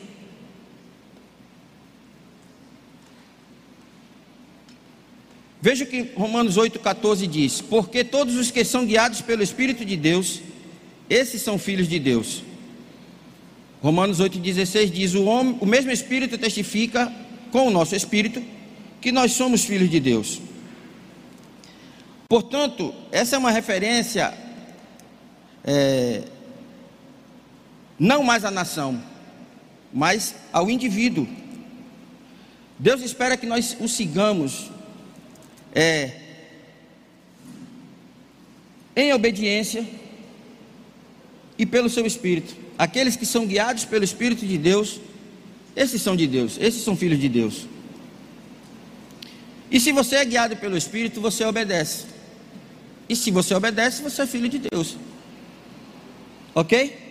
Veja 5.63 5.85
o 5.85 5.87
que 5.87 6.11
Romanos 6.17 6.57
8,14 6.57 7.29
diz: 7.29 7.61
Porque 7.61 8.03
todos 8.03 8.35
os 8.35 8.51
que 8.51 8.65
são 8.65 8.85
guiados 8.85 9.21
pelo 9.21 9.41
Espírito 9.45 9.85
de 9.85 9.97
Deus, 9.97 10.41
esses 11.09 11.41
são 11.43 11.57
filhos 11.57 11.87
de 11.87 12.01
Deus. 12.01 12.43
Romanos 13.81 14.19
8,16 14.19 14.91
diz: 14.91 15.15
o, 15.15 15.27
homem, 15.27 15.57
o 15.61 15.65
mesmo 15.65 15.93
Espírito 15.93 16.37
testifica 16.37 17.23
com 17.55 17.69
o 17.69 17.71
nosso 17.71 17.95
Espírito 17.95 18.43
que 19.01 19.12
nós 19.12 19.31
somos 19.31 19.64
filhos 19.64 19.88
de 19.88 20.01
Deus. 20.01 20.40
Portanto, 22.29 22.93
essa 23.12 23.37
é 23.37 23.38
uma 23.38 23.53
referência 23.53 24.35
é, 25.62 26.25
não 27.97 28.25
mais 28.25 28.45
à 28.45 28.51
nação, 28.51 29.01
mas 29.93 30.35
ao 30.53 30.69
indivíduo. 30.69 31.29
Deus 32.77 33.03
espera 33.03 33.37
que 33.37 33.47
nós 33.47 33.77
o 33.79 33.87
sigamos 33.87 34.69
é, 35.73 36.11
em 38.97 39.12
obediência 39.12 39.87
e 41.57 41.64
pelo 41.64 41.88
seu 41.88 42.05
Espírito. 42.05 42.57
Aqueles 42.77 43.14
que 43.14 43.25
são 43.25 43.47
guiados 43.47 43.85
pelo 43.85 44.03
Espírito 44.03 44.45
de 44.45 44.59
Deus, 44.59 45.01
esses 45.77 46.01
são 46.01 46.15
de 46.15 46.27
Deus, 46.27 46.57
esses 46.61 46.83
são 46.83 46.97
filhos 46.97 47.19
de 47.19 47.29
Deus. 47.29 47.67
E 49.71 49.81
se 49.81 49.91
você 49.91 50.17
é 50.17 50.25
guiado 50.25 50.57
pelo 50.57 50.77
Espírito, 50.77 51.21
você 51.21 51.45
obedece. 51.45 52.07
E 53.09 53.17
se 53.17 53.31
você 53.31 53.55
obedece, 53.55 54.03
você 54.03 54.23
é 54.23 54.27
filho 54.27 54.49
de 54.49 54.61
Deus. 54.71 54.97
Ok? 56.55 57.05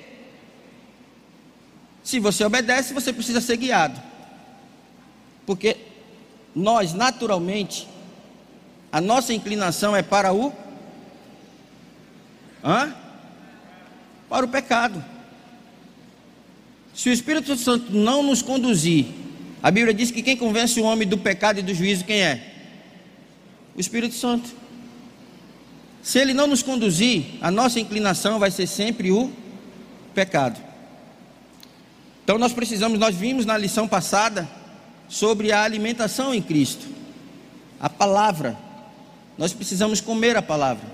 Se 2.03 2.19
você 2.19 2.43
obedece, 2.45 2.93
você 2.93 3.11
precisa 3.11 3.41
ser 3.41 3.57
guiado. 3.57 4.01
Porque 5.45 5.77
nós, 6.55 6.93
naturalmente, 6.93 7.87
a 8.91 9.01
nossa 9.01 9.33
inclinação 9.33 9.95
é 9.95 10.01
para 10.01 10.33
o. 10.33 10.53
Hã? 12.63 12.95
Para 14.29 14.45
o 14.45 14.49
pecado. 14.49 15.03
Se 16.93 17.09
o 17.09 17.13
Espírito 17.13 17.55
Santo 17.57 17.91
não 17.91 18.21
nos 18.21 18.41
conduzir, 18.41 19.07
a 19.61 19.71
Bíblia 19.71 19.93
diz 19.93 20.11
que 20.11 20.21
quem 20.21 20.37
convence 20.37 20.79
o 20.79 20.83
homem 20.83 21.07
do 21.07 21.17
pecado 21.17 21.59
e 21.59 21.63
do 21.63 21.73
juízo, 21.73 22.03
quem 22.03 22.21
é? 22.21 22.53
O 23.75 23.79
Espírito 23.79 24.13
Santo. 24.13 24.49
Se 26.03 26.19
ele 26.19 26.33
não 26.33 26.47
nos 26.47 26.61
conduzir, 26.61 27.25
a 27.41 27.49
nossa 27.49 27.79
inclinação 27.79 28.37
vai 28.37 28.51
ser 28.51 28.67
sempre 28.67 29.09
o 29.11 29.31
pecado. 30.13 30.61
Então 32.23 32.37
nós 32.37 32.53
precisamos, 32.53 32.99
nós 32.99 33.15
vimos 33.15 33.45
na 33.45 33.57
lição 33.57 33.87
passada 33.87 34.47
sobre 35.07 35.51
a 35.51 35.63
alimentação 35.63 36.33
em 36.33 36.41
Cristo, 36.41 36.85
a 37.79 37.89
palavra. 37.89 38.57
Nós 39.37 39.53
precisamos 39.53 39.99
comer 39.99 40.35
a 40.35 40.41
palavra. 40.41 40.91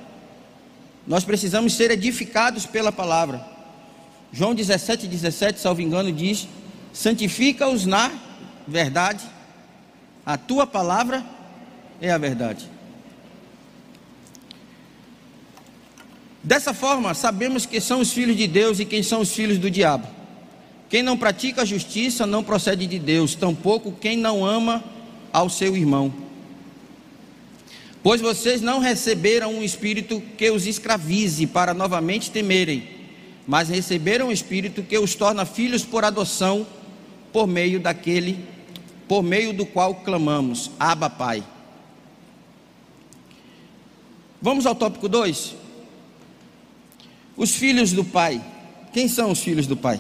Nós 1.06 1.24
precisamos 1.24 1.74
ser 1.74 1.92
edificados 1.92 2.66
pela 2.66 2.92
palavra. 2.92 3.59
João 4.32 4.54
17, 4.54 5.08
17, 5.08 5.60
salvo 5.60 5.82
engano, 5.82 6.12
diz: 6.12 6.48
santifica-os 6.94 7.86
na 7.86 8.12
verdade, 8.68 9.24
a 10.26 10.38
tua 10.38 10.68
palavra 10.68 11.26
é 12.02 12.12
a 12.12 12.18
verdade. 12.18 12.70
Dessa 16.44 16.74
forma, 16.74 17.14
sabemos 17.14 17.66
que 17.66 17.82
são 17.82 18.00
os 18.00 18.14
filhos 18.14 18.38
de 18.38 18.48
Deus 18.48 18.80
e 18.80 18.86
quem 18.86 19.04
são 19.04 19.22
os 19.22 19.34
filhos 19.34 19.58
do 19.58 19.70
diabo. 19.70 20.08
Quem 20.90 21.04
não 21.04 21.18
pratica 21.18 21.62
a 21.62 21.66
justiça 21.66 22.26
não 22.26 22.44
procede 22.44 22.88
de 22.88 22.98
Deus, 22.98 23.36
tampouco 23.36 23.92
quem 23.92 24.18
não 24.18 24.46
ama 24.46 24.84
ao 25.32 25.50
seu 25.50 25.76
irmão. 25.76 26.14
Pois 28.02 28.22
vocês 28.22 28.62
não 28.62 28.80
receberam 28.80 29.54
um 29.54 29.64
espírito 29.64 30.22
que 30.38 30.50
os 30.50 30.66
escravize 30.66 31.46
para 31.46 31.74
novamente 31.74 32.32
temerem, 32.32 32.99
mas 33.50 33.68
receberam 33.68 34.28
um 34.28 34.32
espírito 34.32 34.84
que 34.84 34.96
os 34.96 35.16
torna 35.16 35.44
filhos 35.44 35.84
por 35.84 36.06
adoção, 36.06 36.68
por 37.34 37.48
meio 37.48 37.80
daquele, 37.80 38.46
por 39.08 39.24
meio 39.24 39.52
do 39.54 39.66
qual 39.66 39.96
clamamos: 39.96 40.70
Abba, 40.80 41.10
Pai. 41.10 41.44
Vamos 44.40 44.68
ao 44.68 44.76
tópico 44.76 45.10
2? 45.10 45.56
Os 47.36 47.56
filhos 47.56 47.92
do 47.92 48.06
pai. 48.06 48.40
Quem 48.94 49.08
são 49.08 49.32
os 49.32 49.40
filhos 49.40 49.66
do 49.66 49.76
pai? 49.76 50.00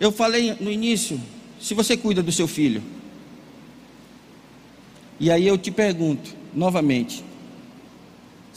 Eu 0.00 0.10
falei 0.10 0.56
no 0.58 0.68
início, 0.68 1.20
se 1.60 1.74
você 1.74 1.96
cuida 1.96 2.24
do 2.24 2.32
seu 2.32 2.48
filho. 2.48 2.82
E 5.20 5.30
aí 5.30 5.46
eu 5.46 5.56
te 5.56 5.70
pergunto 5.70 6.34
novamente: 6.52 7.27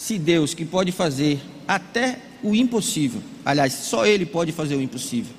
se 0.01 0.17
Deus 0.17 0.55
que 0.55 0.65
pode 0.65 0.91
fazer 0.91 1.39
até 1.67 2.17
o 2.41 2.55
impossível, 2.55 3.21
aliás, 3.45 3.71
só 3.71 4.03
Ele 4.03 4.25
pode 4.25 4.51
fazer 4.51 4.75
o 4.75 4.81
impossível, 4.81 5.31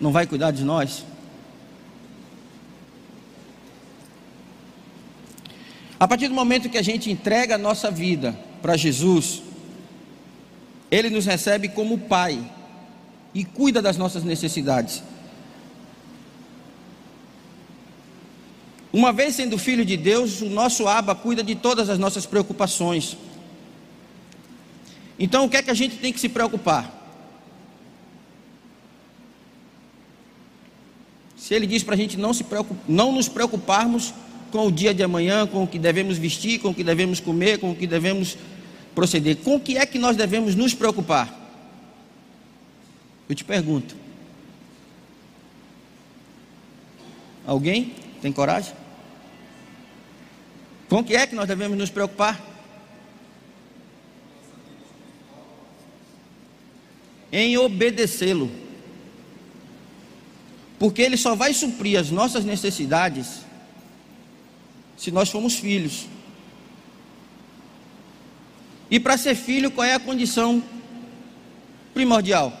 não 0.00 0.12
vai 0.12 0.28
cuidar 0.28 0.52
de 0.52 0.62
nós? 0.62 1.04
A 5.98 6.06
partir 6.06 6.28
do 6.28 6.34
momento 6.34 6.68
que 6.68 6.78
a 6.78 6.82
gente 6.82 7.10
entrega 7.10 7.56
a 7.56 7.58
nossa 7.58 7.90
vida 7.90 8.38
para 8.62 8.76
Jesus, 8.76 9.42
Ele 10.88 11.10
nos 11.10 11.26
recebe 11.26 11.68
como 11.68 11.98
Pai 11.98 12.38
e 13.34 13.44
cuida 13.44 13.82
das 13.82 13.96
nossas 13.96 14.22
necessidades. 14.22 15.02
Uma 18.92 19.12
vez 19.12 19.34
sendo 19.34 19.58
filho 19.58 19.84
de 19.84 19.96
Deus, 19.96 20.42
o 20.42 20.48
nosso 20.48 20.86
Aba 20.86 21.12
cuida 21.12 21.42
de 21.42 21.56
todas 21.56 21.90
as 21.90 21.98
nossas 21.98 22.24
preocupações. 22.24 23.16
Então, 25.18 25.44
o 25.44 25.48
que 25.48 25.56
é 25.56 25.62
que 25.62 25.70
a 25.70 25.74
gente 25.74 25.96
tem 25.96 26.12
que 26.12 26.20
se 26.20 26.28
preocupar? 26.28 26.94
Se 31.36 31.54
ele 31.54 31.66
diz 31.66 31.82
para 31.82 31.94
a 31.94 31.98
gente 31.98 32.16
não, 32.16 32.32
se 32.32 32.44
não 32.86 33.12
nos 33.12 33.28
preocuparmos 33.28 34.12
com 34.50 34.66
o 34.66 34.72
dia 34.72 34.94
de 34.94 35.02
amanhã, 35.02 35.46
com 35.46 35.62
o 35.62 35.66
que 35.66 35.78
devemos 35.78 36.18
vestir, 36.18 36.60
com 36.60 36.68
o 36.68 36.74
que 36.74 36.84
devemos 36.84 37.20
comer, 37.20 37.58
com 37.58 37.70
o 37.70 37.74
que 37.74 37.86
devemos 37.86 38.36
proceder. 38.94 39.36
Com 39.36 39.56
o 39.56 39.60
que 39.60 39.76
é 39.76 39.86
que 39.86 39.98
nós 39.98 40.16
devemos 40.16 40.54
nos 40.54 40.74
preocupar? 40.74 41.34
Eu 43.28 43.34
te 43.34 43.44
pergunto. 43.44 43.94
Alguém 47.46 47.94
tem 48.20 48.32
coragem? 48.32 48.74
Com 50.88 51.00
o 51.00 51.04
que 51.04 51.14
é 51.14 51.26
que 51.26 51.34
nós 51.34 51.46
devemos 51.46 51.78
nos 51.78 51.90
preocupar? 51.90 52.57
Em 57.30 57.56
obedecê-lo. 57.56 58.50
Porque 60.78 61.02
ele 61.02 61.16
só 61.16 61.34
vai 61.34 61.52
suprir 61.52 61.98
as 61.98 62.10
nossas 62.10 62.44
necessidades 62.44 63.40
se 64.96 65.10
nós 65.10 65.30
formos 65.30 65.54
filhos. 65.54 66.06
E 68.90 68.98
para 68.98 69.16
ser 69.18 69.34
filho, 69.34 69.70
qual 69.70 69.84
é 69.84 69.94
a 69.94 70.00
condição 70.00 70.62
primordial? 71.92 72.52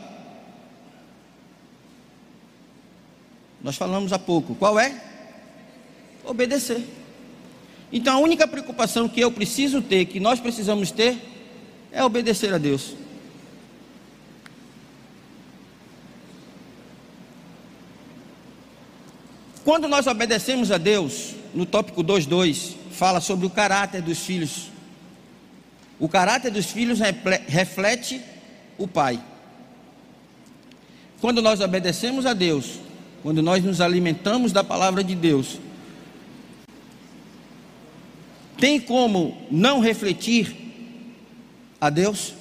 Nós 3.62 3.76
falamos 3.76 4.12
há 4.12 4.18
pouco. 4.18 4.54
Qual 4.54 4.78
é? 4.78 5.00
Obedecer. 6.24 6.84
Então 7.92 8.16
a 8.16 8.20
única 8.20 8.46
preocupação 8.46 9.08
que 9.08 9.20
eu 9.20 9.32
preciso 9.32 9.80
ter, 9.80 10.04
que 10.06 10.20
nós 10.20 10.38
precisamos 10.38 10.90
ter, 10.90 11.16
é 11.90 12.04
obedecer 12.04 12.52
a 12.52 12.58
Deus. 12.58 12.94
Quando 19.68 19.86
nós 19.86 20.06
obedecemos 20.06 20.72
a 20.72 20.78
Deus, 20.78 21.34
no 21.54 21.66
tópico 21.66 22.02
2.2, 22.02 22.74
fala 22.90 23.20
sobre 23.20 23.44
o 23.44 23.50
caráter 23.50 24.00
dos 24.00 24.20
filhos. 24.20 24.70
O 26.00 26.08
caráter 26.08 26.50
dos 26.50 26.64
filhos 26.64 27.00
reflete 27.46 28.18
o 28.78 28.88
pai. 28.88 29.22
Quando 31.20 31.42
nós 31.42 31.60
obedecemos 31.60 32.24
a 32.24 32.32
Deus, 32.32 32.80
quando 33.22 33.42
nós 33.42 33.62
nos 33.62 33.82
alimentamos 33.82 34.52
da 34.52 34.64
palavra 34.64 35.04
de 35.04 35.14
Deus, 35.14 35.58
tem 38.56 38.80
como 38.80 39.36
não 39.50 39.80
refletir 39.80 40.56
a 41.78 41.90
Deus? 41.90 42.32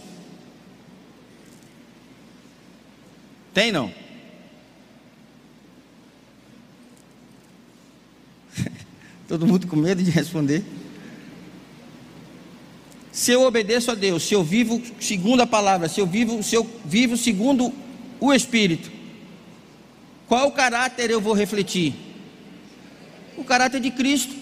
Tem 3.54 3.70
não? 3.70 4.07
Todo 9.28 9.46
mundo 9.46 9.68
com 9.68 9.76
medo 9.76 10.02
de 10.02 10.10
responder. 10.10 10.64
Se 13.12 13.32
eu 13.32 13.42
obedeço 13.42 13.92
a 13.92 13.96
Deus, 13.96 14.24
se 14.24 14.34
eu 14.34 14.44
vivo 14.44 14.82
segundo 15.00 15.42
a 15.42 15.48
palavra, 15.48 15.90
se 15.90 16.00
eu 16.00 16.06
vivo, 16.06 16.42
se 16.44 16.56
eu 16.56 16.70
vivo 16.86 17.18
segundo 17.18 17.74
o 18.20 18.34
Espírito, 18.34 18.92
qual 20.28 20.52
caráter 20.52 21.10
eu 21.10 21.20
vou 21.20 21.34
refletir? 21.34 21.96
O 23.36 23.44
caráter 23.44 23.82
de 23.82 23.92
Cristo. 23.92 24.36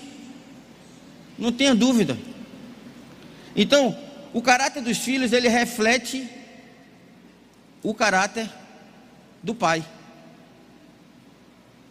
Não 1.38 1.52
tenha 1.52 1.76
dúvida. 1.76 2.18
Então, 3.56 3.98
o 4.34 4.42
caráter 4.42 4.82
dos 4.82 4.98
filhos, 4.98 5.32
ele 5.32 5.48
reflete 5.48 6.28
o 7.82 7.94
caráter 7.94 8.50
do 9.42 9.56
pai. 9.56 9.86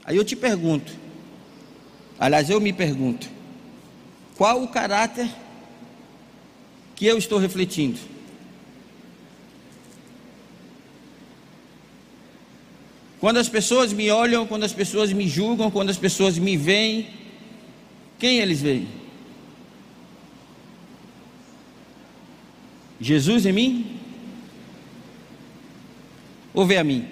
Aí 0.05 0.17
eu 0.17 0.25
te 0.25 0.37
pergunto, 0.37 0.93
aliás, 2.25 2.49
eu 2.49 2.59
me 2.59 2.73
pergunto, 2.73 3.29
qual 4.35 4.63
o 4.63 4.69
caráter 4.69 5.29
que 6.97 7.05
eu 7.05 7.19
estou 7.19 7.39
refletindo? 7.39 7.99
Quando 13.21 13.37
as 13.37 13.49
pessoas 13.49 13.93
me 13.93 14.11
olham, 14.11 14.47
quando 14.47 14.65
as 14.65 14.73
pessoas 14.73 15.13
me 15.13 15.29
julgam, 15.29 15.71
quando 15.71 15.91
as 15.91 15.99
pessoas 15.99 16.39
me 16.39 16.57
veem, 16.57 17.11
quem 18.19 18.39
eles 18.39 18.63
veem? 18.63 18.89
Jesus 22.99 23.45
em 23.45 23.53
mim? 23.53 24.01
Ou 26.55 26.65
vê 26.65 26.79
a 26.79 26.85
mim? 26.85 27.07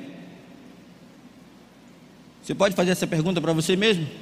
Você 2.43 2.55
pode 2.55 2.75
fazer 2.75 2.93
essa 2.93 3.07
pergunta 3.07 3.43
para 3.43 3.53
você 3.53 3.77
mesmo? 3.77 4.22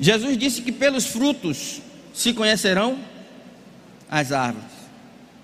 Jesus 0.00 0.36
disse 0.36 0.62
que 0.62 0.70
pelos 0.70 1.06
frutos 1.06 1.80
se 2.14 2.32
conhecerão 2.32 2.98
as 4.10 4.32
árvores. 4.32 4.70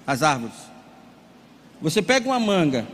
As 0.07 0.23
árvores. 0.23 0.55
Você 1.81 2.01
pega 2.01 2.29
uma 2.29 2.41
manga. 2.41 2.87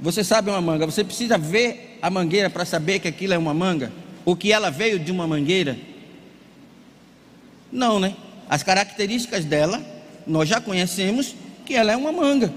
Você 0.00 0.22
sabe 0.22 0.48
uma 0.48 0.60
manga, 0.60 0.86
você 0.86 1.02
precisa 1.02 1.36
ver 1.36 1.98
a 2.00 2.08
mangueira 2.08 2.48
para 2.48 2.64
saber 2.64 3.00
que 3.00 3.08
aquilo 3.08 3.34
é 3.34 3.38
uma 3.38 3.52
manga 3.52 3.92
ou 4.24 4.36
que 4.36 4.52
ela 4.52 4.70
veio 4.70 4.98
de 4.98 5.10
uma 5.10 5.26
mangueira? 5.26 5.76
Não, 7.72 7.98
né? 7.98 8.14
As 8.48 8.62
características 8.62 9.44
dela 9.44 9.82
nós 10.26 10.48
já 10.48 10.60
conhecemos 10.60 11.34
que 11.66 11.74
ela 11.74 11.90
é 11.90 11.96
uma 11.96 12.12
manga. 12.12 12.52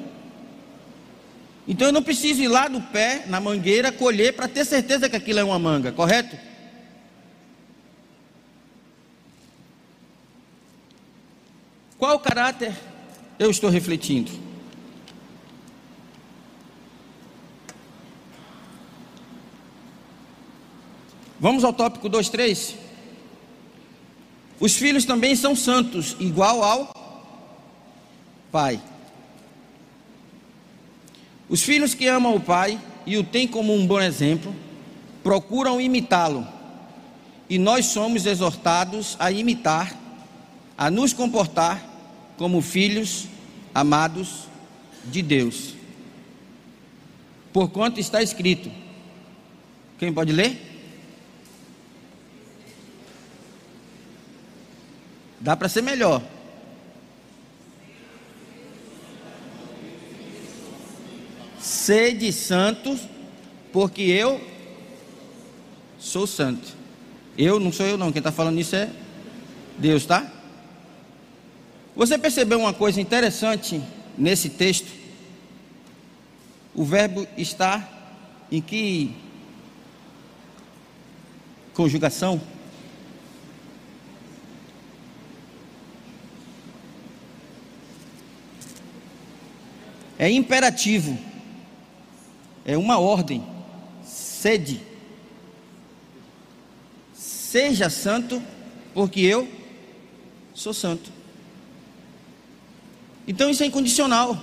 Então 1.67 1.88
eu 1.88 1.93
não 1.93 2.04
preciso 2.04 2.41
ir 2.41 2.47
lá 2.47 2.69
no 2.69 2.82
pé, 2.82 3.23
na 3.27 3.39
mangueira, 3.39 3.91
colher 3.91 4.34
para 4.34 4.47
ter 4.47 4.65
certeza 4.65 5.10
que 5.10 5.15
aquilo 5.15 5.39
é 5.39 5.43
uma 5.43 5.58
manga, 5.58 5.91
correto? 5.91 6.36
Qual 12.02 12.18
caráter 12.18 12.76
eu 13.38 13.52
estou 13.52 13.70
refletindo? 13.70 14.32
Vamos 21.40 21.64
ao 21.64 21.72
tópico 21.72 22.10
2.3. 22.10 22.74
Os 24.60 24.76
filhos 24.76 25.06
também 25.06 25.36
são 25.36 25.56
santos, 25.56 26.16
igual 26.20 26.64
ao 26.64 26.92
pai. 28.52 28.82
Os 31.48 31.62
filhos 31.62 31.94
que 31.94 32.08
amam 32.08 32.36
o 32.36 32.42
pai 32.42 32.82
e 33.06 33.16
o 33.16 33.24
têm 33.24 33.48
como 33.48 33.76
um 33.76 33.86
bom 33.86 34.02
exemplo, 34.02 34.56
procuram 35.22 35.80
imitá-lo. 35.80 36.48
E 37.48 37.60
nós 37.60 37.86
somos 37.86 38.26
exortados 38.26 39.16
a 39.20 39.32
imitar, 39.32 39.96
a 40.76 40.90
nos 40.90 41.14
comportar 41.14 41.90
como 42.41 42.60
filhos 42.60 43.27
amados 43.71 44.45
de 45.06 45.21
Deus. 45.21 45.75
Porquanto 47.54 47.99
está 47.99 48.23
escrito. 48.23 48.71
Quem 49.99 50.12
pode 50.12 50.32
ler? 50.32 50.60
Dá 55.39 55.56
para 55.56 55.69
ser 55.69 55.84
melhor. 55.84 56.23
Sede 61.60 62.34
santos, 62.34 63.01
porque 63.71 64.01
eu 64.01 64.41
sou 65.99 66.25
santo. 66.25 66.75
Eu 67.38 67.60
não 67.60 67.71
sou 67.71 67.86
eu 67.86 67.99
não, 67.99 68.12
quem 68.12 68.19
está 68.19 68.32
falando 68.32 68.60
isso 68.60 68.75
é 68.75 68.89
Deus, 69.77 70.08
tá? 70.08 70.40
Você 71.95 72.17
percebeu 72.17 72.60
uma 72.60 72.73
coisa 72.73 72.99
interessante 73.01 73.82
nesse 74.17 74.49
texto? 74.49 74.91
O 76.73 76.84
verbo 76.86 77.27
está 77.38 77.88
em 78.51 78.62
que 78.62 79.13
conjugação? 81.73 82.41
É 90.17 90.30
imperativo 90.30 91.17
é 92.65 92.77
uma 92.77 92.99
ordem. 92.99 93.45
Sede. 94.04 94.82
Seja 97.13 97.89
santo, 97.89 98.41
porque 98.93 99.19
eu 99.19 99.47
sou 100.54 100.73
santo. 100.73 101.12
Então 103.28 103.50
isso 103.50 103.64
é 103.64 103.66
incondicional. 103.66 104.42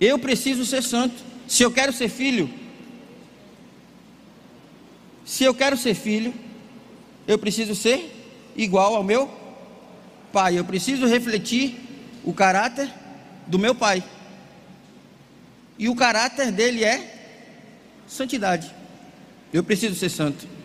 Eu 0.00 0.18
preciso 0.18 0.64
ser 0.64 0.82
santo. 0.82 1.16
Se 1.46 1.62
eu 1.62 1.70
quero 1.70 1.92
ser 1.92 2.08
filho, 2.08 2.50
se 5.24 5.44
eu 5.44 5.54
quero 5.54 5.76
ser 5.76 5.94
filho, 5.94 6.34
eu 7.26 7.38
preciso 7.38 7.74
ser 7.74 8.14
igual 8.56 8.96
ao 8.96 9.04
meu 9.04 9.30
pai. 10.32 10.58
Eu 10.58 10.64
preciso 10.64 11.06
refletir 11.06 11.76
o 12.24 12.32
caráter 12.32 12.90
do 13.46 13.58
meu 13.58 13.74
pai. 13.74 14.04
E 15.78 15.88
o 15.88 15.94
caráter 15.94 16.50
dele 16.50 16.84
é 16.84 17.14
santidade. 18.06 18.74
Eu 19.52 19.62
preciso 19.62 19.94
ser 19.94 20.08
santo. 20.08 20.57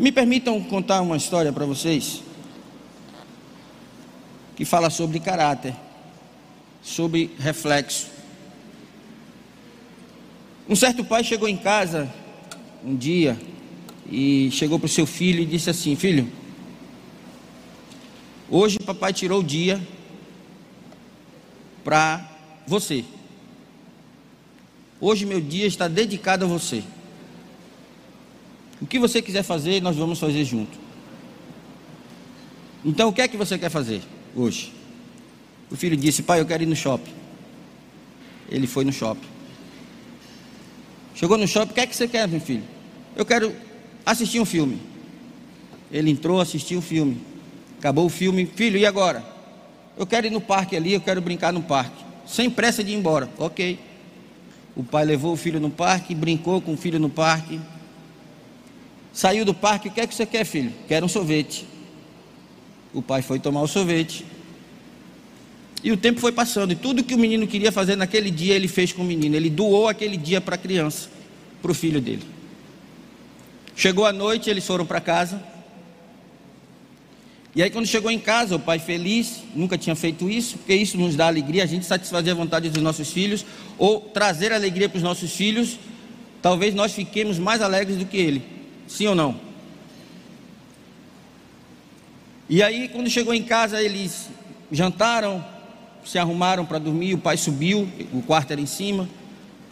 Me 0.00 0.10
permitam 0.10 0.58
contar 0.62 1.02
uma 1.02 1.18
história 1.18 1.52
para 1.52 1.66
vocês 1.66 2.22
que 4.56 4.64
fala 4.64 4.88
sobre 4.88 5.20
caráter, 5.20 5.76
sobre 6.82 7.30
reflexo. 7.38 8.06
Um 10.66 10.74
certo 10.74 11.04
pai 11.04 11.22
chegou 11.22 11.46
em 11.46 11.56
casa 11.58 12.10
um 12.82 12.96
dia 12.96 13.38
e 14.10 14.48
chegou 14.52 14.78
para 14.78 14.86
o 14.86 14.88
seu 14.88 15.04
filho 15.04 15.42
e 15.42 15.44
disse 15.44 15.68
assim: 15.68 15.94
Filho, 15.94 16.32
Hoje 18.48 18.78
papai 18.78 19.12
tirou 19.12 19.40
o 19.40 19.44
dia 19.44 19.78
para 21.84 22.26
você. 22.66 23.04
Hoje 24.98 25.26
meu 25.26 25.42
dia 25.42 25.66
está 25.66 25.88
dedicado 25.88 26.46
a 26.46 26.48
você. 26.48 26.82
O 28.80 28.86
que 28.86 28.98
você 28.98 29.20
quiser 29.20 29.42
fazer, 29.42 29.82
nós 29.82 29.96
vamos 29.96 30.18
fazer 30.18 30.44
junto. 30.44 30.78
Então 32.84 33.10
o 33.10 33.12
que 33.12 33.20
é 33.20 33.28
que 33.28 33.36
você 33.36 33.58
quer 33.58 33.68
fazer 33.68 34.00
hoje? 34.34 34.72
O 35.70 35.76
filho 35.76 35.96
disse: 35.96 36.22
Pai, 36.22 36.40
eu 36.40 36.46
quero 36.46 36.62
ir 36.62 36.66
no 36.66 36.76
shopping. 36.76 37.12
Ele 38.48 38.66
foi 38.66 38.84
no 38.84 38.92
shopping. 38.92 39.28
Chegou 41.14 41.36
no 41.36 41.46
shopping, 41.46 41.72
o 41.72 41.74
que 41.74 41.80
é 41.80 41.86
que 41.86 41.94
você 41.94 42.08
quer, 42.08 42.26
meu 42.26 42.40
filho? 42.40 42.64
Eu 43.14 43.26
quero 43.26 43.54
assistir 44.06 44.40
um 44.40 44.46
filme. 44.46 44.80
Ele 45.92 46.10
entrou, 46.10 46.40
assistiu 46.40 46.78
o 46.78 46.82
filme. 46.82 47.20
Acabou 47.78 48.06
o 48.06 48.08
filme, 48.08 48.46
filho, 48.46 48.78
e 48.78 48.86
agora? 48.86 49.24
Eu 49.96 50.06
quero 50.06 50.26
ir 50.26 50.30
no 50.30 50.40
parque 50.40 50.76
ali, 50.76 50.94
eu 50.94 51.00
quero 51.00 51.20
brincar 51.20 51.52
no 51.52 51.62
parque. 51.62 52.04
Sem 52.26 52.48
pressa 52.48 52.82
de 52.82 52.92
ir 52.92 52.94
embora. 52.94 53.28
Ok. 53.38 53.78
O 54.74 54.82
pai 54.82 55.04
levou 55.04 55.32
o 55.32 55.36
filho 55.36 55.60
no 55.60 55.68
parque, 55.68 56.14
brincou 56.14 56.60
com 56.60 56.72
o 56.72 56.76
filho 56.76 56.98
no 56.98 57.10
parque. 57.10 57.60
Saiu 59.12 59.44
do 59.44 59.52
parque, 59.52 59.88
o 59.88 59.90
que 59.90 60.00
é 60.00 60.06
que 60.06 60.14
você 60.14 60.24
quer, 60.24 60.44
filho? 60.44 60.72
Quero 60.86 61.06
um 61.06 61.08
sorvete. 61.08 61.66
O 62.92 63.02
pai 63.02 63.22
foi 63.22 63.38
tomar 63.38 63.62
o 63.62 63.66
sorvete. 63.66 64.24
E 65.82 65.90
o 65.90 65.96
tempo 65.96 66.20
foi 66.20 66.30
passando, 66.30 66.72
e 66.72 66.76
tudo 66.76 67.02
que 67.02 67.14
o 67.14 67.18
menino 67.18 67.46
queria 67.46 67.72
fazer 67.72 67.96
naquele 67.96 68.30
dia, 68.30 68.54
ele 68.54 68.68
fez 68.68 68.92
com 68.92 69.02
o 69.02 69.04
menino. 69.04 69.34
Ele 69.34 69.48
doou 69.48 69.88
aquele 69.88 70.16
dia 70.16 70.40
para 70.40 70.54
a 70.54 70.58
criança, 70.58 71.08
para 71.62 71.70
o 71.70 71.74
filho 71.74 72.00
dele. 72.00 72.22
Chegou 73.74 74.04
a 74.04 74.12
noite, 74.12 74.50
eles 74.50 74.66
foram 74.66 74.84
para 74.84 75.00
casa. 75.00 75.42
E 77.56 77.62
aí, 77.62 77.70
quando 77.70 77.86
chegou 77.86 78.10
em 78.10 78.18
casa, 78.18 78.54
o 78.54 78.60
pai 78.60 78.78
feliz, 78.78 79.42
nunca 79.54 79.78
tinha 79.78 79.96
feito 79.96 80.28
isso, 80.28 80.58
porque 80.58 80.74
isso 80.74 80.98
nos 80.98 81.16
dá 81.16 81.26
alegria, 81.26 81.64
a 81.64 81.66
gente 81.66 81.86
satisfazer 81.86 82.32
a 82.32 82.36
vontade 82.36 82.68
dos 82.68 82.82
nossos 82.82 83.10
filhos, 83.10 83.44
ou 83.78 84.00
trazer 84.00 84.52
alegria 84.52 84.88
para 84.88 84.98
os 84.98 85.02
nossos 85.02 85.32
filhos, 85.32 85.78
talvez 86.42 86.74
nós 86.74 86.92
fiquemos 86.92 87.38
mais 87.38 87.62
alegres 87.62 87.96
do 87.96 88.04
que 88.04 88.18
ele. 88.18 88.59
Sim 88.90 89.06
ou 89.06 89.14
não? 89.14 89.36
E 92.48 92.60
aí, 92.60 92.88
quando 92.88 93.08
chegou 93.08 93.32
em 93.32 93.44
casa, 93.44 93.80
eles 93.80 94.28
jantaram, 94.72 95.44
se 96.04 96.18
arrumaram 96.18 96.66
para 96.66 96.78
dormir, 96.78 97.14
o 97.14 97.18
pai 97.18 97.36
subiu, 97.36 97.88
o 98.12 98.20
quarto 98.20 98.50
era 98.50 98.60
em 98.60 98.66
cima, 98.66 99.08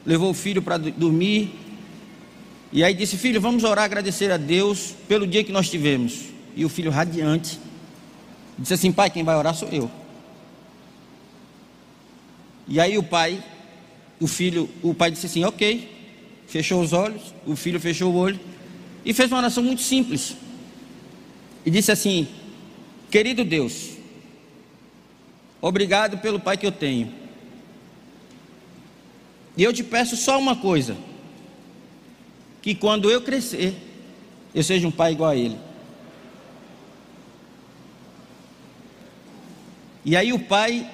levou 0.06 0.30
o 0.30 0.34
filho 0.34 0.62
para 0.62 0.76
dormir, 0.76 1.52
e 2.72 2.84
aí 2.84 2.94
disse: 2.94 3.16
Filho, 3.16 3.40
vamos 3.40 3.64
orar, 3.64 3.84
agradecer 3.84 4.30
a 4.30 4.36
Deus 4.36 4.94
pelo 5.08 5.26
dia 5.26 5.42
que 5.42 5.50
nós 5.50 5.68
tivemos. 5.68 6.26
E 6.54 6.64
o 6.64 6.68
filho 6.68 6.92
radiante 6.92 7.58
disse 8.56 8.74
assim: 8.74 8.92
Pai, 8.92 9.10
quem 9.10 9.24
vai 9.24 9.34
orar 9.34 9.54
sou 9.54 9.68
eu. 9.70 9.90
E 12.68 12.78
aí 12.78 12.96
o 12.96 13.02
pai, 13.02 13.42
o 14.20 14.28
filho, 14.28 14.70
o 14.80 14.94
pai 14.94 15.10
disse 15.10 15.26
assim: 15.26 15.42
Ok, 15.42 15.90
fechou 16.46 16.80
os 16.80 16.92
olhos, 16.92 17.34
o 17.44 17.56
filho 17.56 17.80
fechou 17.80 18.12
o 18.12 18.16
olho 18.16 18.38
e 19.08 19.12
fez 19.12 19.32
uma 19.32 19.38
oração 19.38 19.64
muito 19.64 19.82
simples. 19.82 20.36
E 21.66 21.70
disse 21.70 21.90
assim: 21.90 22.28
Querido 23.10 23.44
Deus, 23.44 23.98
Obrigado 25.60 26.18
pelo 26.18 26.38
pai 26.38 26.56
que 26.56 26.66
eu 26.66 26.72
tenho. 26.72 27.12
E 29.56 29.64
eu 29.64 29.72
te 29.72 29.82
peço 29.82 30.16
só 30.16 30.38
uma 30.38 30.56
coisa: 30.56 30.96
que 32.62 32.74
quando 32.74 33.10
eu 33.10 33.20
crescer, 33.20 33.74
eu 34.54 34.62
seja 34.62 34.86
um 34.86 34.92
pai 34.92 35.12
igual 35.12 35.30
a 35.30 35.36
ele. 35.36 35.58
E 40.04 40.16
aí 40.16 40.32
o 40.32 40.38
pai 40.38 40.88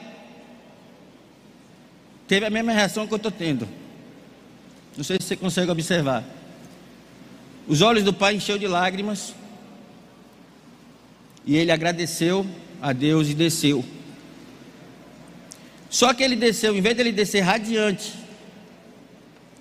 teve 2.27 2.47
a 2.47 2.51
mesma 2.51 2.73
reação 2.73 3.07
que 3.07 3.13
eu 3.13 3.19
estou 3.19 3.31
tendo. 3.31 3.69
Não 4.97 5.05
sei 5.05 5.19
se 5.21 5.27
você 5.27 5.37
consegue 5.37 5.71
observar. 5.71 6.25
Os 7.67 7.81
olhos 7.81 8.05
do 8.05 8.13
pai 8.13 8.35
encheu 8.35 8.59
de 8.59 8.67
lágrimas. 8.67 9.35
E 11.47 11.57
ele 11.57 11.73
agradeceu 11.73 12.47
a 12.81 12.93
Deus 12.93 13.29
e 13.29 13.35
desceu. 13.35 13.85
Só 15.89 16.13
que 16.13 16.23
ele 16.23 16.37
desceu, 16.37 16.77
em 16.77 16.81
vez 16.81 16.95
de 16.95 17.03
ele 17.03 17.13
descer 17.13 17.41
radiante, 17.41 18.13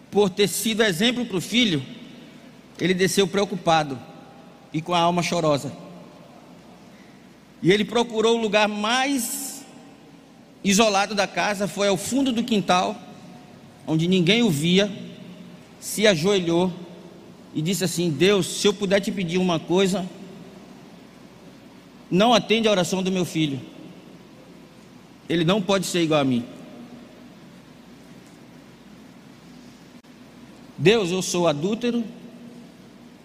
por 0.10 0.30
ter 0.30 0.48
sido 0.48 0.84
exemplo 0.84 1.26
para 1.26 1.38
o 1.38 1.42
filho, 1.42 1.84
ele 2.80 2.94
desceu 2.94 3.28
preocupado 3.28 4.00
e 4.74 4.82
com 4.82 4.94
a 4.94 5.00
alma 5.00 5.22
chorosa. 5.22 5.72
E 7.62 7.72
ele 7.72 7.86
procurou 7.86 8.38
o 8.38 8.42
lugar 8.42 8.68
mais 8.68 9.64
isolado 10.64 11.14
da 11.14 11.28
casa, 11.28 11.68
foi 11.68 11.88
ao 11.88 11.98
fundo 11.98 12.32
do 12.32 12.44
quintal, 12.44 13.00
onde 13.86 14.08
ninguém 14.08 14.44
o 14.44 14.50
via, 14.50 14.92
se 15.80 16.08
ajoelhou 16.08 16.74
e 17.54 17.62
disse 17.62 17.84
assim: 17.84 18.10
Deus, 18.10 18.48
se 18.48 18.68
eu 18.68 18.74
puder 18.74 19.00
te 19.00 19.12
pedir 19.12 19.38
uma 19.38 19.60
coisa, 19.60 20.08
não 22.10 22.34
atende 22.34 22.68
a 22.68 22.72
oração 22.72 23.02
do 23.02 23.12
meu 23.12 23.26
filho 23.26 23.74
ele 25.28 25.44
não 25.44 25.62
pode 25.62 25.86
ser 25.86 26.02
igual 26.02 26.22
a 26.22 26.24
mim. 26.24 26.46
Deus, 30.78 31.12
eu 31.12 31.22
sou 31.22 31.48
adúltero, 31.48 32.04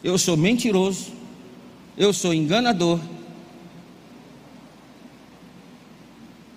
eu 0.05 0.17
sou 0.17 0.37
mentiroso, 0.37 1.13
eu 1.97 2.13
sou 2.13 2.33
enganador. 2.33 3.01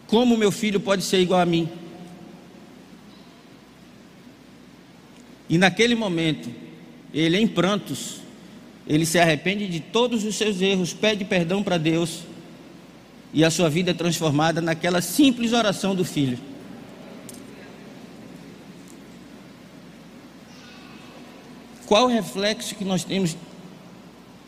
Como 0.07 0.37
meu 0.37 0.51
filho 0.51 0.79
pode 0.79 1.03
ser 1.03 1.19
igual 1.19 1.39
a 1.39 1.45
mim? 1.45 1.69
E 5.49 5.57
naquele 5.57 5.95
momento, 5.95 6.49
ele 7.13 7.37
em 7.37 7.47
prantos, 7.47 8.21
ele 8.87 9.05
se 9.05 9.19
arrepende 9.19 9.67
de 9.67 9.79
todos 9.79 10.23
os 10.23 10.35
seus 10.35 10.61
erros, 10.61 10.93
pede 10.93 11.25
perdão 11.25 11.61
para 11.61 11.77
Deus 11.77 12.21
e 13.33 13.45
a 13.45 13.51
sua 13.51 13.69
vida 13.69 13.91
é 13.91 13.93
transformada 13.93 14.61
naquela 14.61 15.01
simples 15.01 15.53
oração 15.53 15.95
do 15.95 16.03
filho. 16.03 16.37
Qual 21.85 22.05
o 22.05 22.07
reflexo 22.07 22.75
que 22.75 22.85
nós 22.85 23.03
temos, 23.03 23.35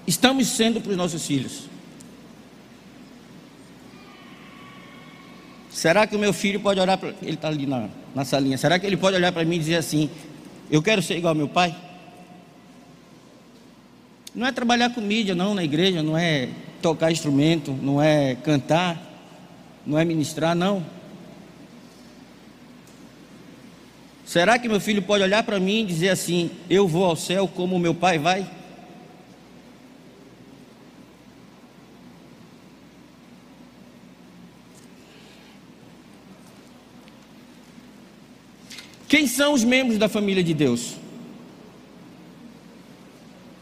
estamos 0.07 0.47
sendo 0.47 0.79
para 0.81 0.91
os 0.91 0.97
nossos 0.97 1.25
filhos? 1.25 1.63
Será 5.69 6.07
que 6.07 6.15
o 6.15 6.19
meu 6.19 6.31
filho 6.31 6.59
pode 6.59 6.79
olhar 6.79 6.97
para. 6.97 7.13
Ele 7.21 7.33
está 7.33 7.49
ali 7.49 7.65
na, 7.65 7.89
na 8.15 8.23
salinha. 8.23 8.57
Será 8.57 8.79
que 8.79 8.85
ele 8.85 8.95
pode 8.95 9.17
olhar 9.17 9.33
para 9.33 9.43
mim 9.43 9.57
e 9.57 9.59
dizer 9.59 9.75
assim: 9.75 10.09
Eu 10.71 10.81
quero 10.81 11.01
ser 11.01 11.17
igual 11.17 11.31
ao 11.31 11.35
meu 11.35 11.49
pai? 11.49 11.75
Não 14.35 14.47
é 14.47 14.51
trabalhar 14.51 14.89
com 14.89 14.99
mídia, 14.99 15.35
não, 15.35 15.53
na 15.53 15.63
igreja, 15.63 16.01
não 16.01 16.17
é 16.17 16.49
tocar 16.81 17.11
instrumento, 17.11 17.71
não 17.71 18.01
é 18.01 18.35
cantar, 18.35 18.99
não 19.85 19.97
é 19.99 20.03
ministrar, 20.03 20.55
não. 20.55 20.83
Será 24.25 24.57
que 24.57 24.67
meu 24.67 24.79
filho 24.79 25.03
pode 25.03 25.23
olhar 25.23 25.43
para 25.43 25.59
mim 25.59 25.81
e 25.81 25.85
dizer 25.85 26.09
assim: 26.09 26.49
Eu 26.67 26.87
vou 26.87 27.05
ao 27.05 27.15
céu 27.15 27.47
como 27.47 27.77
meu 27.77 27.93
pai 27.93 28.17
vai? 28.17 28.49
Quem 39.07 39.27
são 39.27 39.53
os 39.53 39.63
membros 39.63 39.99
da 39.99 40.09
família 40.09 40.43
de 40.43 40.55
Deus? 40.55 40.95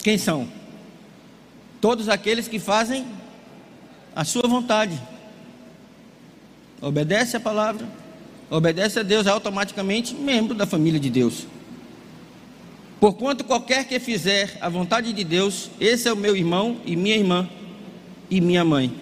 Quem 0.02 0.18
são? 0.18 0.61
Todos 1.82 2.08
aqueles 2.08 2.48
que 2.48 2.60
fazem 2.60 3.06
a 4.16 4.24
sua 4.24 4.48
vontade. 4.48 5.02
Obedece 6.80 7.36
a 7.36 7.40
palavra, 7.40 7.88
obedece 8.50 9.00
a 9.00 9.04
Deus, 9.04 9.28
é 9.28 9.30
automaticamente 9.30 10.14
membro 10.14 10.54
da 10.56 10.66
família 10.66 11.00
de 11.00 11.10
Deus. 11.10 11.48
Porquanto 13.00 13.44
qualquer 13.44 13.86
que 13.88 14.00
fizer 14.00 14.58
a 14.62 14.70
vontade 14.70 15.12
de 15.12 15.24
Deus, 15.24 15.72
esse 15.80 16.08
é 16.08 16.14
o 16.14 16.16
meu 16.16 16.36
irmão 16.36 16.78
e 16.86 16.96
minha 16.96 17.16
irmã 17.16 17.50
e 18.30 18.40
minha 18.40 18.64
mãe. 18.64 18.96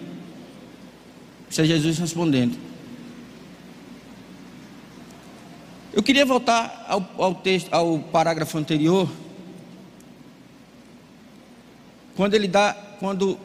Isso 1.49 1.61
é 1.61 1.65
Jesus 1.65 1.97
respondendo. 1.97 2.57
Eu 5.91 6.01
queria 6.03 6.25
voltar 6.25 6.85
ao, 6.87 7.05
ao 7.17 7.35
texto, 7.35 7.73
ao 7.73 7.99
parágrafo 7.99 8.57
anterior, 8.57 9.09
quando 12.19 12.33
ele 12.33 12.49
dá, 12.49 12.73
quando 12.99 13.39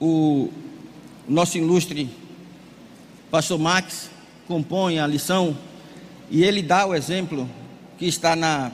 o 0.00 0.50
nosso 1.28 1.58
ilustre 1.58 2.08
pastor 3.30 3.58
Max 3.58 4.10
compõe 4.48 4.98
a 4.98 5.06
lição 5.06 5.54
e 6.30 6.42
ele 6.42 6.62
dá 6.62 6.86
o 6.86 6.94
exemplo 6.94 7.46
que 7.98 8.06
está 8.06 8.34
na 8.34 8.72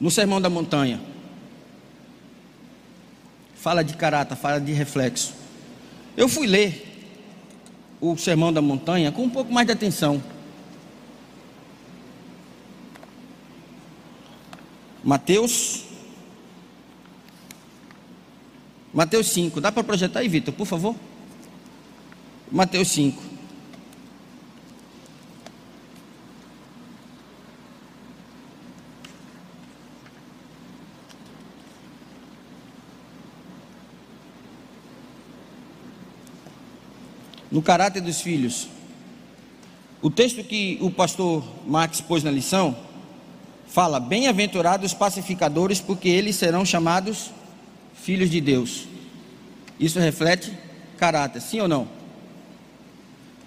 no 0.00 0.10
Sermão 0.10 0.40
da 0.40 0.48
Montanha. 0.48 0.98
Fala 3.54 3.84
de 3.84 3.94
caráter, 3.98 4.34
fala 4.34 4.58
de 4.58 4.72
reflexo. 4.72 5.34
Eu 6.16 6.26
fui 6.26 6.46
ler 6.46 7.20
o 8.00 8.16
Sermão 8.16 8.50
da 8.50 8.62
Montanha 8.62 9.12
com 9.12 9.24
um 9.24 9.30
pouco 9.30 9.52
mais 9.52 9.66
de 9.66 9.74
atenção. 9.74 10.22
Mateus. 15.04 15.84
Mateus 18.92 19.26
5. 19.28 19.60
Dá 19.60 19.70
para 19.70 19.84
projetar 19.84 20.20
aí, 20.20 20.28
Vitor, 20.28 20.54
por 20.54 20.66
favor? 20.66 20.96
Mateus 22.50 22.88
5. 22.88 23.22
No 37.52 37.62
caráter 37.62 38.00
dos 38.00 38.20
filhos. 38.22 38.68
O 40.00 40.10
texto 40.10 40.42
que 40.42 40.78
o 40.80 40.90
pastor 40.90 41.44
Max 41.66 42.00
pôs 42.00 42.22
na 42.22 42.30
lição 42.30 42.93
fala: 43.74 43.98
Bem-aventurados 43.98 44.92
os 44.92 44.96
pacificadores, 44.96 45.80
porque 45.80 46.08
eles 46.08 46.36
serão 46.36 46.64
chamados 46.64 47.32
filhos 48.00 48.30
de 48.30 48.40
Deus. 48.40 48.84
Isso 49.80 49.98
reflete 49.98 50.52
caráter, 50.96 51.42
sim 51.42 51.60
ou 51.60 51.66
não? 51.66 51.88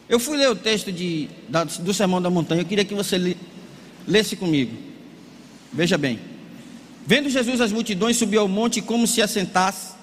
Eu 0.09 0.19
fui 0.19 0.35
ler 0.35 0.49
o 0.49 0.55
texto 0.55 0.91
de, 0.91 1.29
da, 1.47 1.63
do 1.63 1.93
Sermão 1.93 2.21
da 2.21 2.29
Montanha, 2.29 2.61
eu 2.61 2.65
queria 2.65 2.83
que 2.83 2.93
você 2.93 3.17
li, 3.17 3.37
lesse 4.05 4.35
comigo. 4.35 4.75
Veja 5.71 5.97
bem. 5.97 6.19
Vendo 7.05 7.29
Jesus 7.29 7.61
as 7.61 7.71
multidões, 7.71 8.17
subiu 8.17 8.41
ao 8.41 8.49
monte 8.49 8.81
como 8.81 9.07
se 9.07 9.21
assentasse. 9.21 9.95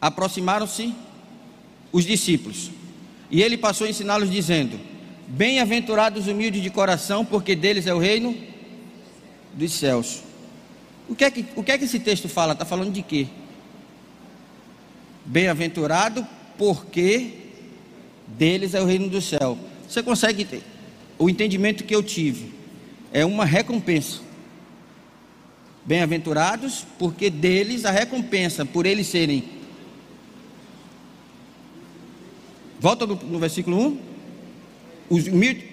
Aproximaram-se 0.00 0.94
os 1.90 2.04
discípulos. 2.04 2.70
E 3.32 3.42
ele 3.42 3.56
passou 3.56 3.84
a 3.84 3.90
ensiná-los, 3.90 4.30
dizendo: 4.30 4.78
Bem-aventurados 5.26 6.22
os 6.22 6.32
humildes 6.32 6.62
de 6.62 6.70
coração, 6.70 7.24
porque 7.24 7.56
deles 7.56 7.88
é 7.88 7.94
o 7.94 7.98
reino 7.98 8.51
dos 9.54 9.72
céus. 9.72 10.22
O 11.08 11.14
que 11.14 11.24
é 11.24 11.30
que, 11.30 11.44
o 11.56 11.62
que, 11.62 11.72
é 11.72 11.78
que 11.78 11.84
esse 11.84 12.00
texto 12.00 12.28
fala? 12.28 12.52
Está 12.52 12.64
falando 12.64 12.92
de 12.92 13.02
quê? 13.02 13.26
Bem-aventurado, 15.24 16.26
porque 16.56 17.34
deles 18.26 18.74
é 18.74 18.80
o 18.80 18.86
reino 18.86 19.08
do 19.08 19.20
céu. 19.20 19.58
Você 19.88 20.02
consegue 20.02 20.44
ter? 20.44 20.62
O 21.18 21.28
entendimento 21.28 21.84
que 21.84 21.94
eu 21.94 22.02
tive 22.02 22.52
é 23.12 23.24
uma 23.24 23.44
recompensa. 23.44 24.20
Bem-aventurados, 25.84 26.86
porque 26.98 27.28
deles 27.28 27.84
a 27.84 27.90
recompensa, 27.90 28.64
por 28.64 28.86
eles 28.86 29.08
serem. 29.08 29.44
Volta 32.80 33.06
no, 33.06 33.16
no 33.16 33.38
versículo 33.38 33.78
1. 33.78 34.00
Os 35.10 35.26
humildes. 35.26 35.64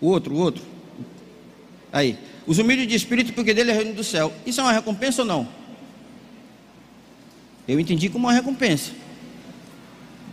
O 0.00 0.08
outro, 0.08 0.34
o 0.34 0.38
outro. 0.38 0.71
Aí. 1.92 2.18
Os 2.46 2.58
humildes 2.58 2.88
de 2.88 2.96
espírito, 2.96 3.32
porque 3.34 3.54
dele 3.54 3.70
é 3.70 3.74
reino 3.74 3.94
do 3.94 4.02
céu. 4.02 4.32
Isso 4.44 4.60
é 4.60 4.64
uma 4.64 4.72
recompensa 4.72 5.22
ou 5.22 5.28
não? 5.28 5.48
Eu 7.68 7.78
entendi 7.78 8.08
como 8.08 8.26
uma 8.26 8.32
recompensa. 8.32 8.90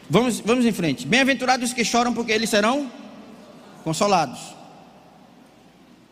Vamos, 0.10 0.40
vamos 0.40 0.66
em 0.66 0.72
frente. 0.72 1.06
Bem-aventurados 1.06 1.72
que 1.72 1.86
choram, 1.86 2.14
porque 2.14 2.32
eles 2.32 2.50
serão 2.50 2.92
consolados. 3.84 4.40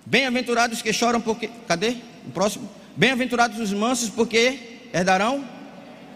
Bem-aventurados 0.05 0.81
que 0.81 0.93
choram, 0.93 1.19
porque. 1.19 1.49
Cadê? 1.67 1.95
O 2.27 2.31
próximo. 2.31 2.69
Bem-aventurados 2.95 3.59
os 3.59 3.73
mansos, 3.73 4.09
porque 4.09 4.59
herdarão 4.93 5.43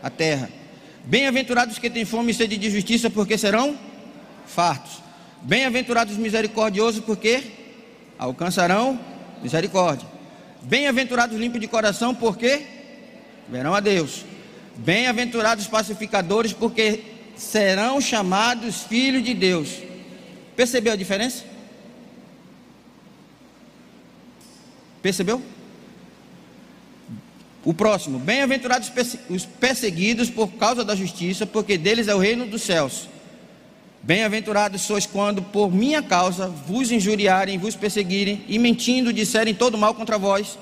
a 0.04 0.10
terra. 0.10 0.50
Bem-aventurados 1.06 1.80
que 1.80 1.90
têm 1.90 2.06
fome 2.06 2.32
e 2.32 2.36
sede 2.36 2.58
de 2.58 2.70
justiça, 2.70 3.10
porque 3.10 3.38
serão 3.38 3.76
fartos. 4.46 5.02
Bem-aventurados 5.42 6.14
os 6.14 6.20
misericordiosos, 6.20 7.04
porque 7.04 7.44
alcançarão 8.20 9.00
misericórdia. 9.42 10.08
Bem-aventurados 10.64 11.38
limpos 11.38 11.60
de 11.60 11.68
coração, 11.68 12.14
porque 12.14 12.62
verão 13.50 13.74
a 13.74 13.80
Deus. 13.80 14.24
Bem-aventurados 14.78 15.68
pacificadores, 15.68 16.54
porque 16.54 17.04
serão 17.36 18.00
chamados 18.00 18.84
filhos 18.84 19.24
de 19.24 19.34
Deus. 19.34 19.70
Percebeu 20.56 20.94
a 20.94 20.96
diferença? 20.96 21.44
Percebeu? 25.02 25.42
O 27.64 27.74
próximo, 27.74 28.18
bem-aventurados 28.18 28.92
os 29.30 29.46
perseguidos 29.46 30.30
por 30.30 30.48
causa 30.54 30.84
da 30.84 30.96
justiça, 30.96 31.46
porque 31.46 31.78
deles 31.78 32.08
é 32.08 32.16
o 32.16 32.20
reino 32.20 32.46
dos 32.46 32.64
céus. 32.64 33.08
Bem-aventurados 34.04 34.82
sois 34.82 35.06
quando 35.06 35.42
por 35.42 35.72
minha 35.72 36.02
causa 36.02 36.48
vos 36.48 36.92
injuriarem, 36.92 37.58
vos 37.58 37.76
perseguirem 37.76 38.44
e 38.48 38.58
mentindo 38.58 39.14
disserem 39.14 39.54
todo 39.54 39.78
mal 39.78 39.94
contra 39.94 40.18
vós. 40.18 40.58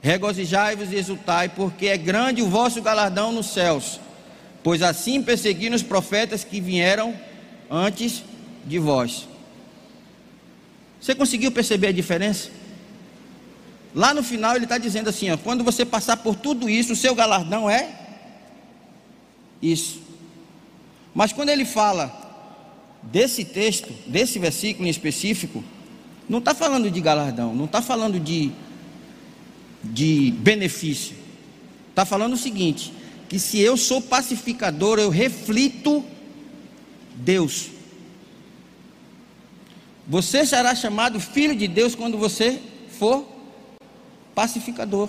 Regozijai-vos 0.00 0.92
e 0.92 0.96
exultai, 0.96 1.48
porque 1.50 1.86
é 1.86 1.96
grande 1.96 2.42
o 2.42 2.48
vosso 2.48 2.80
galardão 2.80 3.32
nos 3.32 3.46
céus 3.46 4.00
pois 4.66 4.82
assim 4.82 5.22
perseguiram 5.22 5.76
os 5.76 5.82
profetas 5.84 6.42
que 6.42 6.60
vieram 6.60 7.14
antes 7.70 8.24
de 8.64 8.80
vós. 8.80 9.28
Você 11.00 11.14
conseguiu 11.14 11.52
perceber 11.52 11.86
a 11.86 11.92
diferença? 11.92 12.50
Lá 13.94 14.12
no 14.12 14.24
final 14.24 14.56
ele 14.56 14.64
está 14.64 14.76
dizendo 14.76 15.08
assim: 15.08 15.30
ó, 15.30 15.36
quando 15.36 15.62
você 15.62 15.84
passar 15.84 16.16
por 16.16 16.34
tudo 16.34 16.68
isso, 16.68 16.94
o 16.94 16.96
seu 16.96 17.14
galardão 17.14 17.70
é 17.70 17.96
isso. 19.62 20.02
Mas 21.14 21.32
quando 21.32 21.50
ele 21.50 21.64
fala 21.64 22.25
desse 23.10 23.44
texto, 23.44 23.92
desse 24.06 24.38
versículo 24.38 24.86
em 24.86 24.90
específico, 24.90 25.62
não 26.28 26.38
está 26.38 26.54
falando 26.54 26.90
de 26.90 27.00
galardão, 27.00 27.54
não 27.54 27.66
está 27.66 27.80
falando 27.80 28.18
de, 28.18 28.50
de 29.82 30.32
benefício. 30.38 31.16
Está 31.90 32.04
falando 32.04 32.34
o 32.34 32.36
seguinte: 32.36 32.92
que 33.28 33.38
se 33.38 33.58
eu 33.58 33.76
sou 33.76 34.02
pacificador, 34.02 34.98
eu 34.98 35.08
reflito 35.08 36.04
Deus. 37.14 37.68
Você 40.08 40.44
será 40.46 40.74
chamado 40.74 41.18
filho 41.18 41.56
de 41.56 41.66
Deus 41.66 41.94
quando 41.94 42.16
você 42.16 42.60
for 42.98 43.26
pacificador. 44.34 45.08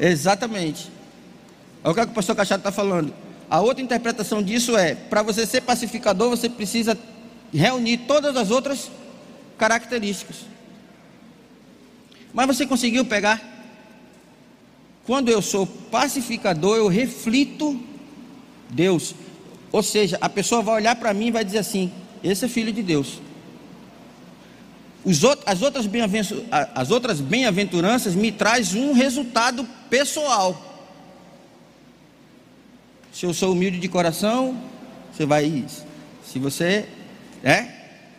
Exatamente. 0.00 0.90
É 1.84 1.88
o 1.90 1.94
que 1.94 2.00
o 2.00 2.08
pastor 2.08 2.34
Cachado 2.34 2.60
está 2.60 2.72
falando. 2.72 3.12
A 3.50 3.60
outra 3.60 3.82
interpretação 3.82 4.42
disso 4.42 4.76
é: 4.76 4.94
para 4.94 5.22
você 5.22 5.46
ser 5.46 5.60
pacificador, 5.60 6.30
você 6.30 6.48
precisa 6.48 6.98
reunir 7.52 7.98
todas 7.98 8.34
as 8.36 8.50
outras 8.50 8.90
características. 9.58 10.36
Mas 12.32 12.46
você 12.46 12.66
conseguiu 12.66 13.04
pegar? 13.04 13.42
Quando 15.04 15.28
eu 15.28 15.42
sou 15.42 15.66
pacificador, 15.66 16.78
eu 16.78 16.88
reflito 16.88 17.78
Deus. 18.70 19.14
Ou 19.72 19.82
seja, 19.82 20.16
a 20.20 20.28
pessoa 20.28 20.62
vai 20.62 20.76
olhar 20.76 20.96
para 20.96 21.12
mim 21.12 21.26
e 21.26 21.32
vai 21.32 21.44
dizer 21.44 21.58
assim: 21.58 21.92
esse 22.24 22.46
é 22.46 22.48
filho 22.48 22.72
de 22.72 22.82
Deus. 22.82 23.20
As 25.46 25.62
outras 25.62 25.88
as 26.74 26.90
outras 26.90 27.20
bem-aventuranças 27.20 28.14
me 28.14 28.30
traz 28.30 28.74
um 28.74 28.92
resultado 28.92 29.66
pessoal. 29.88 30.70
Se 33.12 33.26
eu 33.26 33.34
sou 33.34 33.52
humilde 33.52 33.78
de 33.78 33.88
coração, 33.88 34.60
você 35.12 35.24
vai. 35.24 35.64
Se 36.24 36.38
você 36.38 36.86
é? 37.42 37.66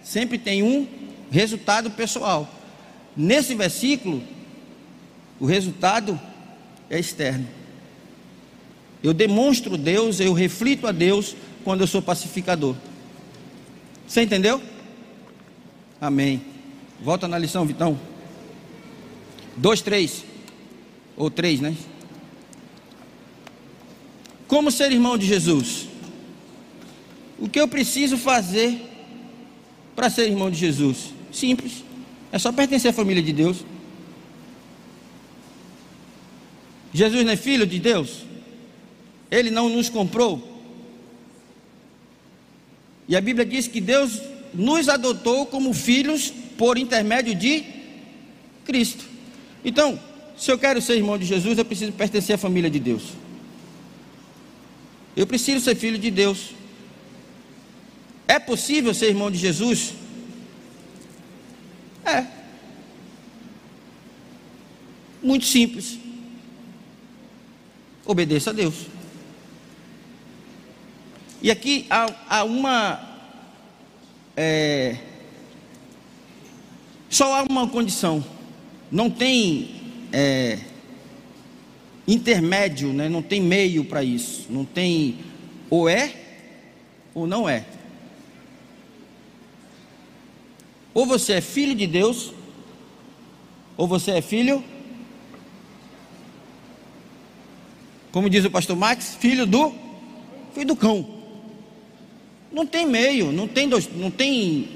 Sempre 0.04 0.38
tem 0.38 0.64
um 0.64 0.88
resultado 1.30 1.92
pessoal. 1.92 2.50
Nesse 3.16 3.54
versículo, 3.56 4.24
o 5.40 5.46
resultado 5.46 6.20
é 6.90 7.00
externo. 7.00 7.48
Eu 9.04 9.14
demonstro 9.14 9.78
Deus, 9.78 10.20
eu 10.20 10.34
reflito 10.34 10.88
a 10.88 10.92
Deus 10.92 11.36
quando 11.64 11.82
eu 11.82 11.88
sou 11.88 12.02
pacificador. 12.02 12.76
Você 14.08 14.22
entendeu? 14.22 14.62
Amém. 16.00 16.51
Volta 17.02 17.28
na 17.28 17.38
lição, 17.38 17.66
Vitão. 17.66 18.00
Dois, 19.58 19.82
três. 19.82 20.24
Ou 21.18 21.32
três, 21.32 21.60
né? 21.60 21.76
Como 24.48 24.70
ser 24.70 24.92
irmão 24.92 25.18
de 25.18 25.26
Jesus? 25.26 25.88
O 27.40 27.50
que 27.50 27.60
eu 27.60 27.68
preciso 27.68 28.18
fazer 28.18 28.88
para 29.96 30.10
ser 30.10 30.28
irmão 30.28 30.52
de 30.52 30.58
Jesus? 30.58 31.14
Simples. 31.32 31.84
É 32.32 32.38
só 32.38 32.52
pertencer 32.52 32.92
à 32.92 32.94
família 32.94 33.24
de 33.24 33.34
Deus. 33.34 33.66
Jesus 36.94 37.26
não 37.26 37.32
é 37.32 37.38
filho 37.38 37.66
de 37.66 37.80
Deus? 37.80 38.26
Ele 39.32 39.50
não 39.50 39.70
nos 39.70 39.90
comprou? 39.90 40.50
E 43.08 43.16
a 43.16 43.22
Bíblia 43.22 43.46
diz 43.46 43.68
que 43.68 43.82
Deus 43.82 44.22
nos 44.54 44.88
adotou 44.88 45.46
como 45.46 45.74
filhos 45.74 46.32
por 46.62 46.78
intermédio 46.78 47.34
de 47.34 47.64
Cristo. 48.64 49.04
Então, 49.66 50.00
se 50.38 50.52
eu 50.52 50.60
quero 50.60 50.80
ser 50.80 50.96
irmão 50.96 51.18
de 51.18 51.26
Jesus, 51.26 51.58
eu 51.58 51.66
preciso 51.66 51.92
pertencer 51.92 52.36
à 52.36 52.38
família 52.38 52.70
de 52.70 52.80
Deus. 52.80 53.02
Eu 55.16 55.26
preciso 55.26 55.66
ser 55.66 55.74
filho 55.74 55.98
de 55.98 56.12
Deus. 56.12 56.52
É 58.28 58.38
possível 58.38 58.94
ser 58.94 59.08
irmão 59.08 59.32
de 59.32 59.40
Jesus? 59.40 59.96
É. 62.06 62.28
Muito 65.24 65.48
simples. 65.48 65.98
Obedeça 68.06 68.52
a 68.52 68.54
Deus. 68.54 68.86
E 71.42 71.50
aqui 71.50 71.88
há, 71.90 72.06
há 72.30 72.44
uma. 72.44 73.02
É, 74.38 75.08
Só 77.12 77.36
há 77.36 77.44
uma 77.44 77.68
condição: 77.68 78.24
não 78.90 79.10
tem 79.10 79.70
é, 80.14 80.58
intermédio, 82.08 82.94
né? 82.94 83.10
não 83.10 83.22
tem 83.22 83.42
meio 83.42 83.84
para 83.84 84.02
isso, 84.02 84.48
não 84.50 84.64
tem 84.64 85.18
ou 85.70 85.90
é 85.90 86.14
ou 87.14 87.28
não 87.28 87.50
é. 87.50 87.66
Ou 90.94 91.06
você 91.06 91.34
é 91.34 91.42
filho 91.42 91.76
de 91.76 91.86
Deus, 91.86 92.34
ou 93.76 93.88
você 93.88 94.12
é 94.12 94.22
filho, 94.22 94.64
como 98.14 98.30
diz 98.30 98.46
o 98.46 98.52
pastor 98.52 98.78
Max, 98.78 99.18
filho 99.20 99.46
do 99.46 99.74
filho 100.54 100.68
do 100.68 100.76
cão. 100.78 101.20
Não 102.54 102.66
tem 102.66 102.86
meio, 102.86 103.34
não 103.34 103.50
tem 103.50 103.68
dois, 103.68 103.90
não 103.94 104.10
tem 104.10 104.70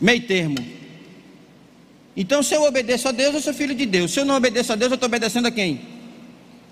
meio 0.00 0.26
termo. 0.26 0.73
Então, 2.16 2.42
se 2.42 2.54
eu 2.54 2.62
obedeço 2.62 3.08
a 3.08 3.12
Deus, 3.12 3.34
eu 3.34 3.40
sou 3.40 3.52
filho 3.52 3.74
de 3.74 3.86
Deus. 3.86 4.12
Se 4.12 4.20
eu 4.20 4.24
não 4.24 4.36
obedeço 4.36 4.72
a 4.72 4.76
Deus, 4.76 4.90
eu 4.90 4.94
estou 4.94 5.08
obedecendo 5.08 5.46
a 5.46 5.50
quem? 5.50 5.80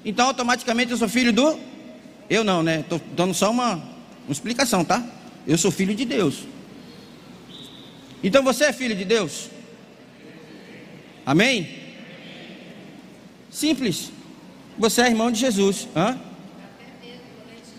Então, 0.05 0.26
automaticamente, 0.26 0.93
eu 0.93 0.97
sou 0.97 1.09
filho 1.09 1.32
do. 1.32 1.59
Eu 2.30 2.45
não, 2.45 2.62
né? 2.62 2.80
Estou 2.80 3.01
dando 3.16 3.34
só 3.34 3.51
uma, 3.51 3.74
uma 3.74 4.30
explicação, 4.32 4.84
tá? 4.84 5.05
Eu 5.47 5.59
sou 5.59 5.70
filho 5.70 5.95
de 5.95 6.05
Deus. 6.05 6.45
Então, 8.22 8.43
você 8.43 8.66
é 8.66 8.72
filho 8.72 8.95
de 8.95 9.05
Deus? 9.05 9.51
Amém? 11.26 11.68
Simples. 13.51 14.12
Você 14.78 15.03
é 15.03 15.09
irmão 15.09 15.30
de 15.30 15.40
Jesus. 15.40 15.88
Hã? 15.95 16.18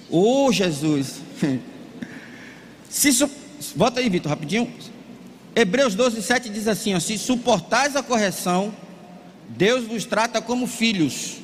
Ô 0.09 0.45
oh, 0.45 0.51
Jesus. 0.51 1.21
Se. 2.89 3.27
Volta 3.75 4.01
aí, 4.01 4.09
Vitor, 4.09 4.29
rapidinho. 4.29 4.71
Hebreus 5.55 5.93
12, 5.95 6.21
7 6.21 6.49
diz 6.49 6.67
assim: 6.67 6.93
ó, 6.95 6.99
Se 6.99 7.17
suportais 7.17 7.95
a 7.95 8.03
correção, 8.03 8.73
Deus 9.49 9.85
vos 9.85 10.05
trata 10.05 10.41
como 10.41 10.67
filhos. 10.67 11.37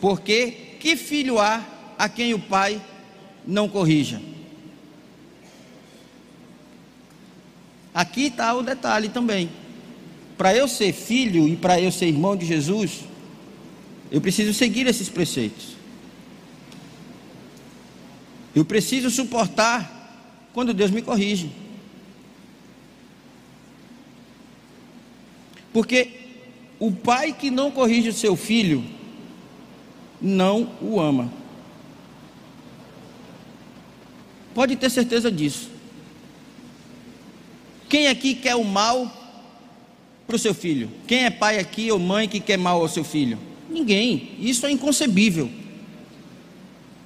Porque 0.00 0.76
que 0.78 0.96
filho 0.96 1.38
há 1.38 1.64
a 1.98 2.08
quem 2.08 2.34
o 2.34 2.38
pai 2.38 2.80
não 3.46 3.68
corrija? 3.68 4.20
Aqui 7.92 8.26
está 8.26 8.54
o 8.54 8.62
detalhe 8.62 9.08
também. 9.08 9.50
Para 10.36 10.54
eu 10.54 10.68
ser 10.68 10.92
filho 10.92 11.48
e 11.48 11.56
para 11.56 11.80
eu 11.80 11.90
ser 11.90 12.06
irmão 12.06 12.36
de 12.36 12.46
Jesus, 12.46 13.00
eu 14.10 14.20
preciso 14.20 14.54
seguir 14.54 14.86
esses 14.86 15.08
preceitos. 15.08 15.76
Eu 18.54 18.64
preciso 18.64 19.10
suportar 19.10 20.48
quando 20.52 20.72
Deus 20.72 20.90
me 20.90 21.02
corrige. 21.02 21.50
Porque 25.72 26.10
o 26.78 26.92
pai 26.92 27.32
que 27.32 27.50
não 27.50 27.70
corrige 27.70 28.08
o 28.08 28.12
seu 28.12 28.36
filho 28.36 28.84
não 30.20 30.70
o 30.80 31.00
ama. 31.00 31.32
Pode 34.54 34.76
ter 34.76 34.90
certeza 34.90 35.30
disso. 35.30 35.70
Quem 37.88 38.08
aqui 38.08 38.34
quer 38.34 38.56
o 38.56 38.64
mal 38.64 39.10
para 40.26 40.36
o 40.36 40.38
seu 40.38 40.52
filho? 40.52 40.90
Quem 41.06 41.24
é 41.24 41.30
pai 41.30 41.58
aqui 41.58 41.90
ou 41.90 41.98
mãe 41.98 42.28
que 42.28 42.40
quer 42.40 42.58
mal 42.58 42.80
ao 42.80 42.88
seu 42.88 43.04
filho? 43.04 43.38
Ninguém. 43.70 44.36
Isso 44.38 44.66
é 44.66 44.70
inconcebível. 44.70 45.50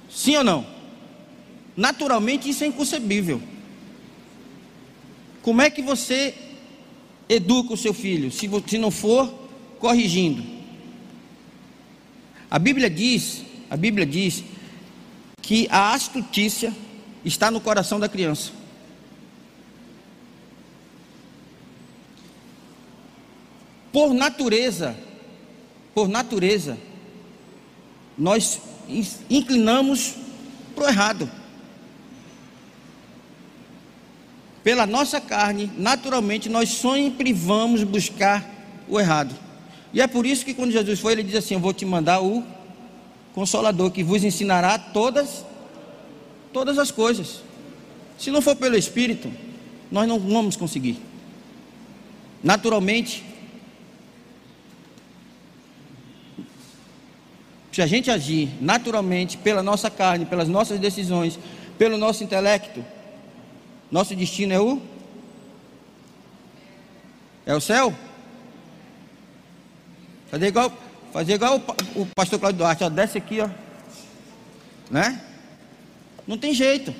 Sim 0.09 0.37
ou 0.37 0.43
não? 0.43 0.65
Naturalmente 1.75 2.49
isso 2.49 2.63
é 2.63 2.67
inconcebível. 2.67 3.41
Como 5.41 5.61
é 5.61 5.69
que 5.69 5.81
você 5.81 6.33
educa 7.27 7.73
o 7.73 7.77
seu 7.77 7.93
filho 7.93 8.31
se, 8.31 8.49
se 8.67 8.77
não 8.77 8.91
for 8.91 9.27
corrigindo? 9.79 10.43
A 12.49 12.59
Bíblia 12.59 12.89
diz, 12.89 13.43
a 13.69 13.75
Bíblia 13.75 14.05
diz 14.05 14.43
que 15.41 15.67
a 15.69 15.93
astutícia 15.93 16.73
está 17.25 17.49
no 17.49 17.59
coração 17.59 17.99
da 17.99 18.07
criança. 18.07 18.51
Por 23.91 24.13
natureza, 24.13 24.95
por 25.93 26.07
natureza, 26.07 26.77
nós 28.17 28.59
inclinamos 29.29 30.15
para 30.75 30.85
o 30.85 30.87
errado. 30.87 31.42
Pela 34.63 34.85
nossa 34.85 35.19
carne, 35.19 35.69
naturalmente, 35.77 36.47
nós 36.47 36.69
sempre 36.69 37.33
vamos 37.33 37.83
buscar 37.83 38.49
o 38.87 38.99
errado. 38.99 39.35
E 39.91 40.01
é 40.01 40.07
por 40.07 40.25
isso 40.25 40.45
que 40.45 40.53
quando 40.53 40.71
Jesus 40.71 40.99
foi, 40.99 41.11
ele 41.11 41.23
diz 41.23 41.35
assim: 41.35 41.55
Eu 41.55 41.59
vou 41.59 41.73
te 41.73 41.85
mandar 41.85 42.21
o 42.21 42.43
Consolador 43.33 43.91
que 43.91 44.03
vos 44.03 44.23
ensinará 44.23 44.77
todas, 44.77 45.45
todas 46.53 46.77
as 46.77 46.91
coisas. 46.91 47.41
Se 48.17 48.31
não 48.31 48.41
for 48.41 48.55
pelo 48.55 48.77
Espírito, 48.77 49.29
nós 49.91 50.07
não 50.07 50.19
vamos 50.19 50.55
conseguir. 50.55 50.97
Naturalmente, 52.41 53.23
se 57.71 57.81
a 57.81 57.87
gente 57.87 58.11
agir 58.11 58.49
naturalmente 58.61 59.35
pela 59.37 59.63
nossa 59.63 59.89
carne, 59.89 60.25
pelas 60.25 60.47
nossas 60.47 60.79
decisões, 60.79 61.39
pelo 61.77 61.97
nosso 61.97 62.23
intelecto, 62.23 62.85
nosso 63.93 64.15
destino 64.15 64.51
é 64.51 64.59
o 64.59 64.81
é 67.45 67.53
o 67.53 67.61
céu. 67.61 67.93
Fazer 70.31 70.47
igual, 70.47 70.73
fazer 71.11 71.33
igual 71.33 71.61
o, 71.95 72.01
o 72.01 72.05
pastor 72.07 72.39
Claudio 72.39 72.57
Duarte, 72.57 72.83
ó, 72.83 72.89
desce 72.89 73.19
aqui, 73.19 73.39
ó. 73.39 73.47
Né? 74.89 75.23
Não 76.25 76.39
tem 76.39 76.55
jeito. 76.55 76.91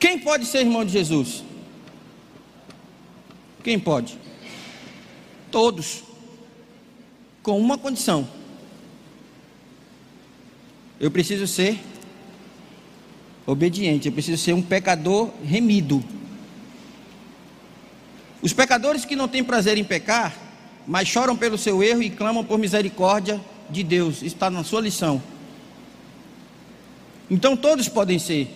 Quem 0.00 0.18
pode 0.18 0.46
ser 0.46 0.60
irmão 0.60 0.82
de 0.82 0.92
Jesus? 0.92 1.44
Quem 3.62 3.78
pode? 3.78 4.16
Todos 5.50 6.04
com 7.42 7.60
uma 7.60 7.76
condição: 7.76 8.26
eu 10.98 11.10
preciso 11.10 11.46
ser 11.46 11.78
obediente, 13.48 14.06
eu 14.06 14.12
preciso 14.12 14.42
ser 14.42 14.52
um 14.52 14.60
pecador 14.60 15.30
remido. 15.42 16.04
Os 18.42 18.52
pecadores 18.52 19.06
que 19.06 19.16
não 19.16 19.26
têm 19.26 19.42
prazer 19.42 19.78
em 19.78 19.84
pecar, 19.84 20.36
mas 20.86 21.08
choram 21.08 21.34
pelo 21.34 21.56
seu 21.56 21.82
erro 21.82 22.02
e 22.02 22.10
clamam 22.10 22.44
por 22.44 22.58
misericórdia 22.58 23.40
de 23.70 23.82
Deus, 23.82 24.22
está 24.22 24.50
na 24.50 24.62
sua 24.62 24.82
lição. 24.82 25.22
Então 27.30 27.56
todos 27.56 27.88
podem 27.88 28.18
ser. 28.18 28.54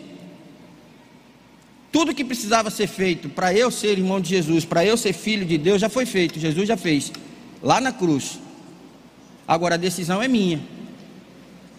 Tudo 1.91 2.15
que 2.15 2.25
precisava 2.25 2.71
ser 2.71 2.87
feito 2.87 3.31
para 3.31 3.53
eu 3.55 3.71
ser 3.71 3.99
irmão 3.99 4.21
de 4.21 4.29
Jesus, 4.29 4.67
para 4.67 4.85
eu 4.85 4.99
ser 4.99 5.15
filho 5.15 5.47
de 5.47 5.57
Deus, 5.57 5.81
já 5.81 5.89
foi 5.89 6.05
feito, 6.05 6.39
Jesus 6.39 6.69
já 6.69 6.77
fez, 6.77 7.11
lá 7.63 7.81
na 7.81 7.93
cruz. 7.93 8.39
Agora 9.49 9.75
a 9.75 9.79
decisão 9.79 10.23
é 10.23 10.29
minha. 10.29 10.61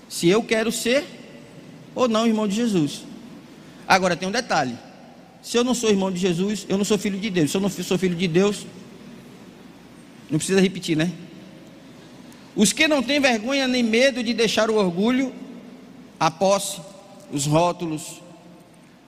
Se 0.09 0.27
eu 0.27 0.41
quero 0.43 0.71
ser 0.71 1.22
ou 1.95 2.07
não 2.07 2.25
irmão 2.25 2.47
de 2.47 2.55
Jesus. 2.55 3.03
Agora 3.87 4.15
tem 4.15 4.27
um 4.27 4.31
detalhe: 4.31 4.77
se 5.41 5.57
eu 5.57 5.63
não 5.63 5.73
sou 5.73 5.89
irmão 5.89 6.11
de 6.11 6.19
Jesus, 6.19 6.65
eu 6.69 6.77
não 6.77 6.85
sou 6.85 6.97
filho 6.97 7.19
de 7.19 7.29
Deus. 7.29 7.51
Se 7.51 7.57
eu 7.57 7.61
não 7.61 7.69
sou 7.69 7.97
filho 7.97 8.15
de 8.15 8.27
Deus, 8.27 8.65
não 10.29 10.37
precisa 10.37 10.61
repetir, 10.61 10.95
né? 10.95 11.11
Os 12.55 12.71
que 12.71 12.87
não 12.87 13.01
têm 13.01 13.19
vergonha 13.19 13.67
nem 13.67 13.83
medo 13.83 14.23
de 14.23 14.33
deixar 14.33 14.69
o 14.69 14.75
orgulho, 14.75 15.33
a 16.19 16.29
posse, 16.29 16.79
os 17.31 17.45
rótulos, 17.45 18.21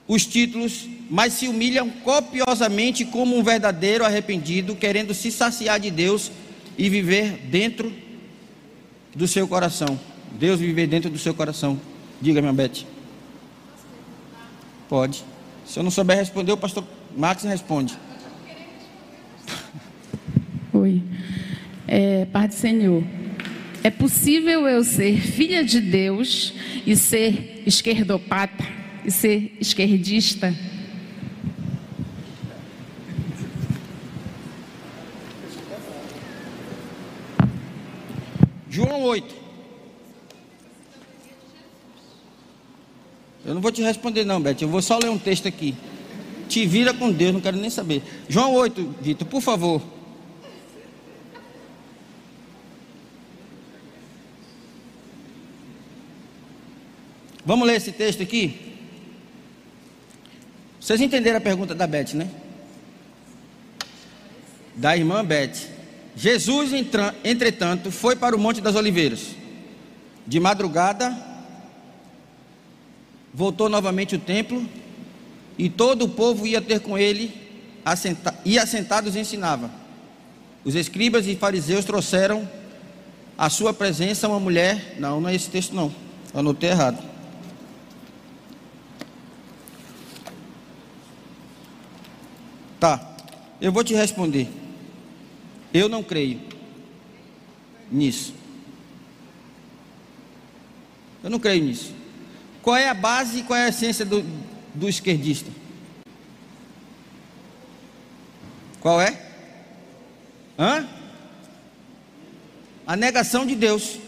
os 0.08 0.26
títulos, 0.26 0.86
mas 1.08 1.32
se 1.32 1.48
humilham 1.48 1.88
copiosamente 1.88 3.04
como 3.04 3.36
um 3.36 3.42
verdadeiro 3.42 4.04
arrependido, 4.04 4.74
querendo 4.74 5.14
se 5.14 5.30
saciar 5.30 5.78
de 5.80 5.90
Deus 5.90 6.30
e 6.76 6.88
viver 6.88 7.38
dentro 7.48 7.92
do 9.14 9.26
seu 9.26 9.48
coração. 9.48 9.98
Deus 10.32 10.60
viver 10.60 10.86
dentro 10.86 11.08
do 11.08 11.18
seu 11.18 11.32
coração. 11.32 11.80
Diga, 12.20 12.40
minha 12.40 12.52
Beth. 12.52 12.84
Pode. 14.88 15.24
Se 15.64 15.78
eu 15.78 15.82
não 15.82 15.90
souber 15.90 16.16
responder, 16.16 16.52
o 16.52 16.56
pastor 16.56 16.84
Max 17.16 17.42
responde. 17.42 17.98
Oi. 20.72 21.02
É, 21.86 22.24
Pai 22.26 22.48
do 22.48 22.54
Senhor. 22.54 23.02
É 23.82 23.90
possível 23.90 24.66
eu 24.66 24.82
ser 24.82 25.20
filha 25.20 25.64
de 25.64 25.80
Deus 25.80 26.52
e 26.86 26.96
ser 26.96 27.62
esquerdopata 27.66 28.64
e 29.04 29.10
ser 29.10 29.56
esquerdista? 29.60 30.54
João 38.68 39.02
8. 39.02 39.45
Eu 43.46 43.54
não 43.54 43.60
vou 43.60 43.70
te 43.70 43.80
responder 43.80 44.24
não, 44.24 44.40
Beth. 44.40 44.56
Eu 44.60 44.68
vou 44.68 44.82
só 44.82 44.98
ler 44.98 45.08
um 45.08 45.18
texto 45.18 45.46
aqui. 45.46 45.76
Te 46.48 46.66
vira 46.66 46.92
com 46.92 47.12
Deus, 47.12 47.32
não 47.32 47.40
quero 47.40 47.56
nem 47.56 47.70
saber. 47.70 48.02
João 48.28 48.52
8, 48.54 48.94
Vitor, 49.00 49.26
por 49.28 49.40
favor. 49.40 49.80
Vamos 57.44 57.68
ler 57.68 57.76
esse 57.76 57.92
texto 57.92 58.20
aqui? 58.20 58.74
Vocês 60.80 61.00
entenderam 61.00 61.38
a 61.38 61.40
pergunta 61.40 61.72
da 61.72 61.86
Beth, 61.86 62.14
né? 62.14 62.28
Da 64.74 64.96
irmã 64.96 65.24
Beth. 65.24 65.54
Jesus, 66.16 66.72
entretanto, 67.22 67.92
foi 67.92 68.16
para 68.16 68.34
o 68.34 68.38
Monte 68.38 68.60
das 68.60 68.74
Oliveiras. 68.74 69.36
De 70.26 70.40
madrugada, 70.40 71.16
voltou 73.36 73.68
novamente 73.68 74.14
o 74.14 74.18
templo, 74.18 74.66
e 75.58 75.68
todo 75.68 76.06
o 76.06 76.08
povo 76.08 76.46
ia 76.46 76.60
ter 76.62 76.80
com 76.80 76.96
ele, 76.96 77.30
assenta, 77.84 78.34
e 78.46 78.58
assentados 78.58 79.14
ensinava. 79.14 79.70
Os 80.64 80.74
escribas 80.74 81.26
e 81.26 81.36
fariseus 81.36 81.84
trouxeram 81.84 82.48
à 83.36 83.50
sua 83.50 83.74
presença 83.74 84.26
uma 84.26 84.40
mulher. 84.40 84.96
Não, 84.98 85.20
não 85.20 85.28
é 85.28 85.34
esse 85.34 85.50
texto, 85.50 85.74
não. 85.74 85.94
Anotei 86.32 86.70
errado. 86.70 86.98
Tá, 92.80 93.16
eu 93.60 93.70
vou 93.70 93.84
te 93.84 93.94
responder. 93.94 94.48
Eu 95.74 95.90
não 95.90 96.02
creio 96.02 96.40
nisso. 97.92 98.32
Eu 101.22 101.28
não 101.28 101.38
creio 101.38 101.62
nisso. 101.62 101.95
Qual 102.66 102.76
é 102.76 102.88
a 102.88 102.94
base 102.94 103.38
e 103.38 103.42
qual 103.44 103.56
é 103.56 103.66
a 103.66 103.68
essência 103.68 104.04
do, 104.04 104.24
do 104.74 104.88
esquerdista? 104.88 105.48
Qual 108.80 109.00
é? 109.00 109.16
Hã? 110.58 110.84
A 112.84 112.96
negação 112.96 113.46
de 113.46 113.54
Deus. 113.54 114.00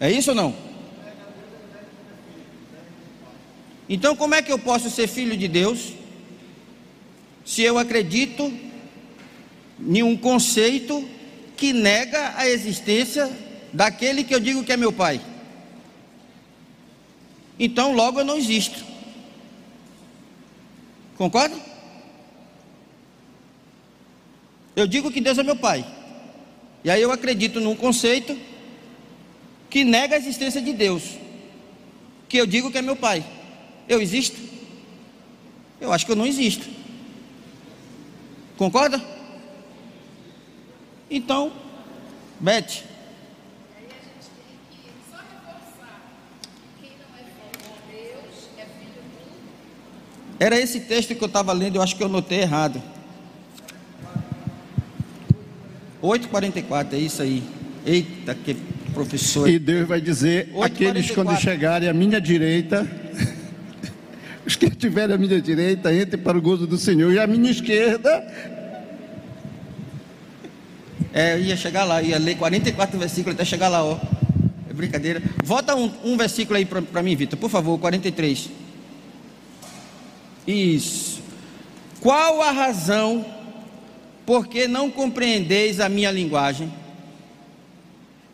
É 0.00 0.10
isso 0.10 0.30
ou 0.30 0.34
não? 0.34 0.56
Então, 3.88 4.16
como 4.16 4.34
é 4.34 4.42
que 4.42 4.50
eu 4.50 4.58
posso 4.58 4.90
ser 4.90 5.06
filho 5.06 5.36
de 5.36 5.46
Deus 5.46 5.92
se 7.44 7.62
eu 7.62 7.78
acredito 7.78 8.52
em 9.78 10.02
um 10.02 10.16
conceito 10.16 11.08
que 11.56 11.72
nega 11.72 12.34
a 12.36 12.48
existência 12.48 13.30
daquele 13.72 14.24
que 14.24 14.34
eu 14.34 14.40
digo 14.40 14.64
que 14.64 14.72
é 14.72 14.76
meu 14.76 14.92
pai. 14.92 15.20
Então, 17.58 17.92
logo 17.92 18.20
eu 18.20 18.24
não 18.24 18.36
existo. 18.36 18.84
Concorda? 21.16 21.56
Eu 24.76 24.86
digo 24.86 25.10
que 25.10 25.20
Deus 25.20 25.38
é 25.38 25.42
meu 25.42 25.56
pai. 25.56 25.84
E 26.84 26.90
aí 26.90 27.02
eu 27.02 27.10
acredito 27.10 27.60
num 27.60 27.74
conceito 27.74 28.38
que 29.68 29.82
nega 29.82 30.14
a 30.14 30.18
existência 30.18 30.62
de 30.62 30.72
Deus. 30.72 31.02
Que 32.28 32.36
eu 32.36 32.46
digo 32.46 32.70
que 32.70 32.78
é 32.78 32.82
meu 32.82 32.94
pai. 32.94 33.24
Eu 33.88 34.00
existo? 34.00 34.38
Eu 35.80 35.92
acho 35.92 36.06
que 36.06 36.12
eu 36.12 36.16
não 36.16 36.26
existo. 36.26 36.66
Concorda? 38.56 39.02
Então, 41.10 41.52
Beth. 42.38 42.84
Era 50.38 50.58
esse 50.58 50.80
texto 50.80 51.14
que 51.14 51.22
eu 51.22 51.26
estava 51.26 51.52
lendo, 51.52 51.76
eu 51.76 51.82
acho 51.82 51.96
que 51.96 52.02
eu 52.02 52.08
notei 52.08 52.40
errado. 52.40 52.80
8,44, 56.02 56.92
é 56.92 56.96
isso 56.98 57.22
aí. 57.22 57.42
Eita, 57.84 58.34
que 58.34 58.56
professor. 58.94 59.48
E 59.48 59.58
Deus 59.58 59.88
vai 59.88 60.00
dizer: 60.00 60.50
8, 60.54 60.64
aqueles 60.64 61.10
44. 61.10 61.14
quando 61.14 61.40
chegarem 61.40 61.88
à 61.88 61.92
minha 61.92 62.20
direita, 62.20 62.86
os 64.46 64.54
que 64.54 64.66
estiverem 64.66 65.14
à 65.14 65.18
minha 65.18 65.40
direita, 65.40 65.92
entrem 65.92 66.22
para 66.22 66.38
o 66.38 66.42
gozo 66.42 66.66
do 66.66 66.78
Senhor. 66.78 67.12
E 67.12 67.18
à 67.18 67.26
minha 67.26 67.50
esquerda. 67.50 68.24
É, 71.12 71.34
eu 71.34 71.40
ia 71.40 71.56
chegar 71.56 71.84
lá, 71.84 72.02
ia 72.02 72.18
ler 72.18 72.36
44 72.36 72.98
versículos 72.98 73.34
até 73.34 73.44
chegar 73.44 73.68
lá, 73.68 73.82
ó. 73.82 73.98
É 74.70 74.72
brincadeira. 74.72 75.20
Volta 75.42 75.74
um, 75.74 75.90
um 76.04 76.16
versículo 76.16 76.56
aí 76.56 76.64
para 76.64 77.02
mim, 77.02 77.16
Vitor, 77.16 77.38
por 77.38 77.50
favor, 77.50 77.78
43. 77.78 78.67
Isso. 80.50 81.20
Qual 82.00 82.40
a 82.40 82.50
razão 82.50 83.24
porque 84.24 84.66
não 84.66 84.90
compreendeis 84.90 85.78
a 85.78 85.90
minha 85.90 86.10
linguagem? 86.10 86.72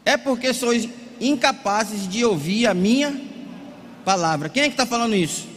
É 0.04 0.16
porque 0.16 0.54
sois 0.54 0.88
incapazes 1.20 2.08
de 2.08 2.24
ouvir 2.24 2.68
a 2.68 2.74
minha 2.74 3.20
palavra. 4.04 4.48
Quem 4.48 4.62
é 4.62 4.66
que 4.66 4.74
está 4.74 4.86
falando 4.86 5.16
isso? 5.16 5.48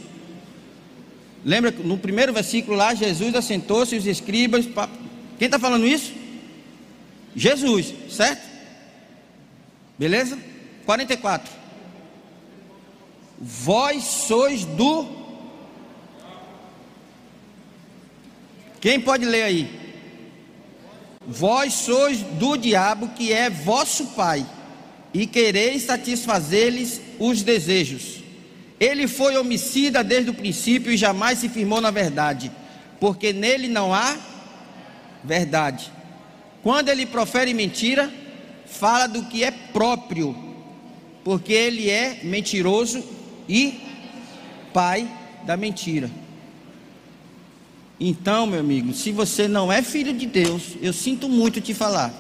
Lembra 1.46 1.70
no 1.72 1.98
primeiro 1.98 2.34
versículo 2.34 2.76
lá, 2.76 2.94
Jesus 2.96 3.36
assentou-se 3.36 3.96
os 3.96 4.08
escribas. 4.08 4.66
Quem 5.38 5.46
está 5.46 5.60
falando 5.60 5.86
isso? 5.86 6.12
Jesus, 7.36 7.94
certo? 8.10 8.42
Beleza? 9.98 10.40
44. 10.86 11.52
Vós 13.40 14.04
sois 14.04 14.66
do. 14.66 15.17
Quem 18.80 19.00
pode 19.00 19.26
ler 19.26 19.44
aí? 19.44 19.70
Vós 21.26 21.74
sois 21.74 22.20
do 22.22 22.56
diabo 22.56 23.10
que 23.10 23.34
é 23.34 23.50
vosso 23.50 24.08
pai, 24.08 24.46
e 25.14 25.26
quereis 25.26 25.84
satisfazer-lhes 25.84 27.02
os 27.20 27.42
desejos. 27.42 28.24
Ele 28.80 29.08
foi 29.08 29.36
homicida 29.36 30.04
desde 30.04 30.30
o 30.30 30.34
princípio 30.34 30.92
e 30.92 30.98
jamais 30.98 31.40
se 31.40 31.50
firmou 31.50 31.82
na 31.82 31.90
verdade, 31.90 32.52
porque 33.00 33.34
nele 33.34 33.68
não 33.68 33.94
há 33.94 34.16
verdade. 35.24 35.92
Quando 36.62 36.90
ele 36.90 37.06
profere 37.06 37.54
mentira, 37.54 38.12
fala 38.66 39.08
do 39.08 39.24
que 39.24 39.44
é 39.44 39.52
próprio, 39.52 40.36
porque 41.24 41.52
ele 41.52 41.90
é 41.90 42.20
mentiroso 42.24 43.04
e 43.50 43.80
pai 44.72 45.10
da 45.46 45.58
mentira. 45.58 46.10
Então, 48.00 48.46
meu 48.46 48.60
amigo, 48.60 48.94
se 48.94 49.12
você 49.12 49.48
não 49.48 49.72
é 49.72 49.82
filho 49.82 50.14
de 50.14 50.28
Deus, 50.28 50.76
eu 50.82 50.94
sinto 50.94 51.28
muito 51.28 51.60
te 51.60 51.74
falar. 51.74 52.14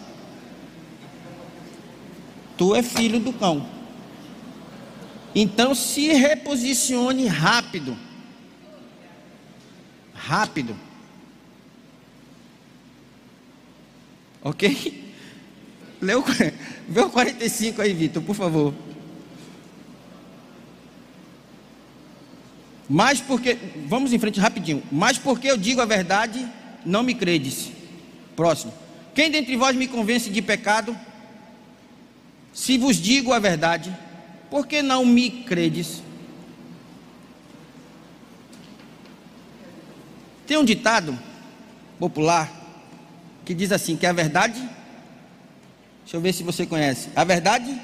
Tu 2.58 2.74
é 2.74 2.82
filho 2.82 3.20
do 3.20 3.32
cão. 3.32 3.66
Então 5.36 5.76
se 5.76 6.08
reposicione 6.08 7.28
rápido. 7.28 7.96
Rápido. 10.16 10.76
Ok? 14.42 15.06
Leu, 16.02 16.24
vê 16.88 17.02
o 17.02 17.10
45 17.10 17.82
aí, 17.84 17.94
Vitor, 17.94 18.24
por 18.24 18.36
favor. 18.36 18.74
Mas 22.90 23.20
porque, 23.20 23.58
vamos 23.88 24.14
em 24.14 24.20
frente 24.20 24.40
rapidinho. 24.40 24.82
Mas 24.92 25.18
porque 25.18 25.50
eu 25.50 25.58
digo 25.58 25.82
a 25.82 25.86
verdade, 25.86 26.48
não 26.86 27.04
me 27.04 27.14
credes. 27.14 27.70
Próximo. 28.36 28.74
Quem 29.14 29.30
dentre 29.30 29.56
vós 29.56 29.76
me 29.76 29.88
convence 29.88 30.30
de 30.30 30.42
pecado? 30.42 30.98
Se 32.54 32.78
vos 32.78 32.96
digo 32.98 33.34
a 33.34 33.40
verdade, 33.40 33.96
por 34.50 34.66
que 34.66 34.82
não 34.82 35.06
me 35.06 35.30
credes? 35.30 36.02
Tem 40.46 40.58
um 40.58 40.64
ditado 40.64 41.18
popular 42.00 42.50
que 43.44 43.54
diz 43.54 43.72
assim: 43.72 43.98
que 43.98 44.06
a 44.06 44.14
verdade, 44.14 44.60
deixa 46.04 46.16
eu 46.16 46.22
ver 46.22 46.34
se 46.34 46.42
você 46.42 46.66
conhece, 46.66 47.10
a 47.16 47.24
verdade 47.24 47.80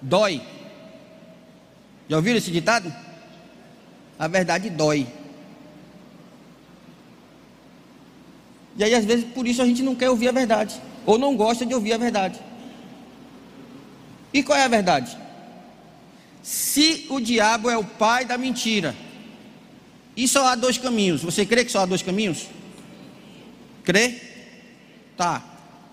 dói. 0.00 0.40
Já 2.08 2.16
ouviram 2.16 2.38
esse 2.38 2.50
ditado? 2.50 2.92
A 4.20 4.28
verdade 4.28 4.68
dói. 4.68 5.06
E 8.76 8.84
aí, 8.84 8.94
às 8.94 9.06
vezes, 9.06 9.24
por 9.24 9.48
isso 9.48 9.62
a 9.62 9.64
gente 9.64 9.82
não 9.82 9.94
quer 9.94 10.10
ouvir 10.10 10.28
a 10.28 10.32
verdade, 10.32 10.78
ou 11.06 11.16
não 11.16 11.34
gosta 11.34 11.64
de 11.64 11.74
ouvir 11.74 11.94
a 11.94 11.96
verdade. 11.96 12.38
E 14.30 14.42
qual 14.42 14.58
é 14.58 14.64
a 14.64 14.68
verdade? 14.68 15.16
Se 16.42 17.06
o 17.08 17.18
diabo 17.18 17.70
é 17.70 17.78
o 17.78 17.84
pai 17.84 18.26
da 18.26 18.36
mentira, 18.36 18.94
e 20.14 20.28
só 20.28 20.48
há 20.48 20.54
dois 20.54 20.76
caminhos, 20.76 21.22
você 21.22 21.46
crê 21.46 21.64
que 21.64 21.72
só 21.72 21.80
há 21.80 21.86
dois 21.86 22.02
caminhos? 22.02 22.46
Crê? 23.82 24.20
Tá. 25.16 25.42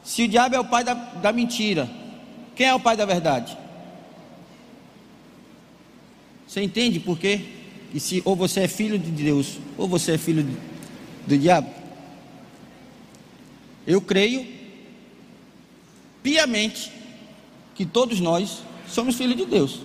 Se 0.03 0.23
o 0.23 0.27
diabo 0.27 0.53
é 0.53 0.59
o 0.59 0.65
pai 0.65 0.83
da, 0.83 0.93
da 0.93 1.31
mentira, 1.31 1.89
quem 2.57 2.67
é 2.67 2.75
o 2.75 2.79
pai 2.79 2.97
da 2.97 3.05
verdade? 3.05 3.57
Você 6.45 6.61
entende 6.61 6.99
por 6.99 7.17
quê? 7.17 7.56
E 7.93 7.99
se 7.99 8.21
ou 8.25 8.35
você 8.35 8.61
é 8.61 8.67
filho 8.67 8.99
de 8.99 9.11
Deus, 9.11 9.57
ou 9.77 9.87
você 9.87 10.13
é 10.13 10.17
filho 10.17 10.45
do 11.25 11.37
diabo. 11.37 11.69
Eu 13.85 14.01
creio 14.01 14.45
piamente 16.21 16.91
que 17.73 17.85
todos 17.85 18.19
nós 18.19 18.61
somos 18.87 19.15
filhos 19.15 19.37
de 19.37 19.45
Deus. 19.45 19.81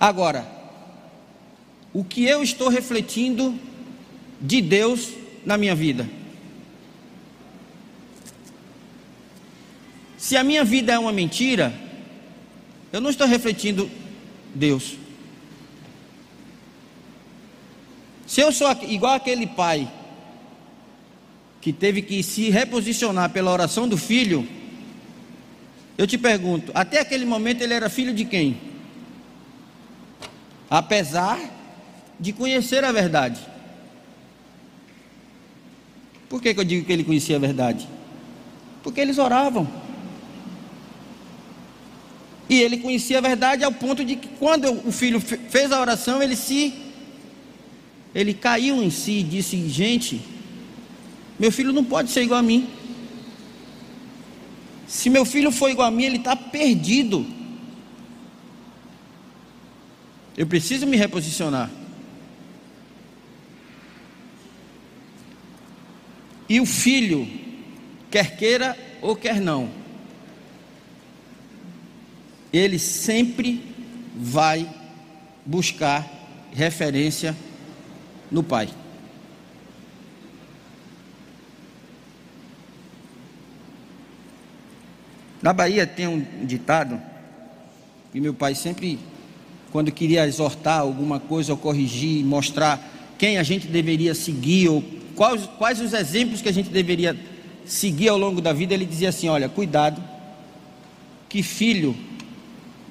Agora, 0.00 0.44
o 1.92 2.02
que 2.02 2.24
eu 2.24 2.42
estou 2.42 2.68
refletindo 2.68 3.54
de 4.40 4.60
Deus 4.60 5.10
na 5.46 5.56
minha 5.56 5.74
vida? 5.74 6.08
Se 10.16 10.36
a 10.36 10.42
minha 10.42 10.64
vida 10.64 10.92
é 10.92 10.98
uma 10.98 11.12
mentira, 11.12 11.72
eu 12.92 13.00
não 13.00 13.10
estou 13.10 13.26
refletindo 13.26 13.90
Deus. 14.54 14.96
Se 18.32 18.40
eu 18.40 18.50
sou 18.50 18.66
igual 18.88 19.12
aquele 19.12 19.46
pai 19.46 19.86
que 21.60 21.70
teve 21.70 22.00
que 22.00 22.22
se 22.22 22.48
reposicionar 22.48 23.28
pela 23.28 23.50
oração 23.50 23.86
do 23.86 23.98
filho, 23.98 24.48
eu 25.98 26.06
te 26.06 26.16
pergunto, 26.16 26.72
até 26.74 26.98
aquele 26.98 27.26
momento 27.26 27.60
ele 27.60 27.74
era 27.74 27.90
filho 27.90 28.14
de 28.14 28.24
quem? 28.24 28.58
Apesar 30.70 31.38
de 32.18 32.32
conhecer 32.32 32.82
a 32.84 32.90
verdade. 32.90 33.38
Por 36.26 36.40
que, 36.40 36.54
que 36.54 36.60
eu 36.60 36.64
digo 36.64 36.86
que 36.86 36.92
ele 36.94 37.04
conhecia 37.04 37.36
a 37.36 37.38
verdade? 37.38 37.86
Porque 38.82 39.02
eles 39.02 39.18
oravam. 39.18 39.68
E 42.48 42.62
ele 42.62 42.78
conhecia 42.78 43.18
a 43.18 43.20
verdade 43.20 43.62
ao 43.62 43.72
ponto 43.72 44.02
de 44.02 44.16
que 44.16 44.28
quando 44.38 44.72
o 44.88 44.90
filho 44.90 45.20
fez 45.20 45.70
a 45.70 45.78
oração, 45.78 46.22
ele 46.22 46.34
se 46.34 46.91
ele 48.14 48.34
caiu 48.34 48.82
em 48.82 48.90
si 48.90 49.18
e 49.18 49.22
disse: 49.22 49.68
"Gente, 49.68 50.20
meu 51.38 51.50
filho 51.50 51.72
não 51.72 51.84
pode 51.84 52.10
ser 52.10 52.22
igual 52.22 52.40
a 52.40 52.42
mim. 52.42 52.68
Se 54.86 55.08
meu 55.08 55.24
filho 55.24 55.50
for 55.50 55.70
igual 55.70 55.88
a 55.88 55.90
mim, 55.90 56.04
ele 56.04 56.18
está 56.18 56.36
perdido. 56.36 57.26
Eu 60.36 60.46
preciso 60.46 60.86
me 60.86 60.96
reposicionar. 60.96 61.70
E 66.48 66.60
o 66.60 66.66
filho, 66.66 67.26
quer 68.10 68.36
queira 68.36 68.78
ou 69.00 69.16
quer 69.16 69.40
não, 69.40 69.70
ele 72.52 72.78
sempre 72.78 73.64
vai 74.14 74.68
buscar 75.46 76.06
referência 76.52 77.34
no 78.32 78.42
Pai. 78.42 78.68
Na 85.42 85.52
Bahia 85.52 85.86
tem 85.86 86.06
um 86.06 86.24
ditado 86.44 87.00
que 88.12 88.20
meu 88.20 88.32
pai 88.32 88.54
sempre, 88.54 88.98
quando 89.72 89.90
queria 89.90 90.26
exortar 90.26 90.80
alguma 90.80 91.18
coisa 91.18 91.52
ou 91.52 91.58
corrigir, 91.58 92.24
mostrar 92.24 92.80
quem 93.18 93.38
a 93.38 93.42
gente 93.42 93.66
deveria 93.66 94.14
seguir 94.14 94.68
ou 94.68 94.84
quais, 95.16 95.48
quais 95.58 95.80
os 95.80 95.92
exemplos 95.92 96.40
que 96.40 96.48
a 96.48 96.52
gente 96.52 96.70
deveria 96.70 97.18
seguir 97.64 98.08
ao 98.08 98.18
longo 98.18 98.40
da 98.40 98.52
vida, 98.52 98.72
ele 98.72 98.86
dizia 98.86 99.08
assim: 99.08 99.28
Olha, 99.28 99.48
cuidado, 99.48 100.02
que 101.28 101.42
filho 101.42 101.96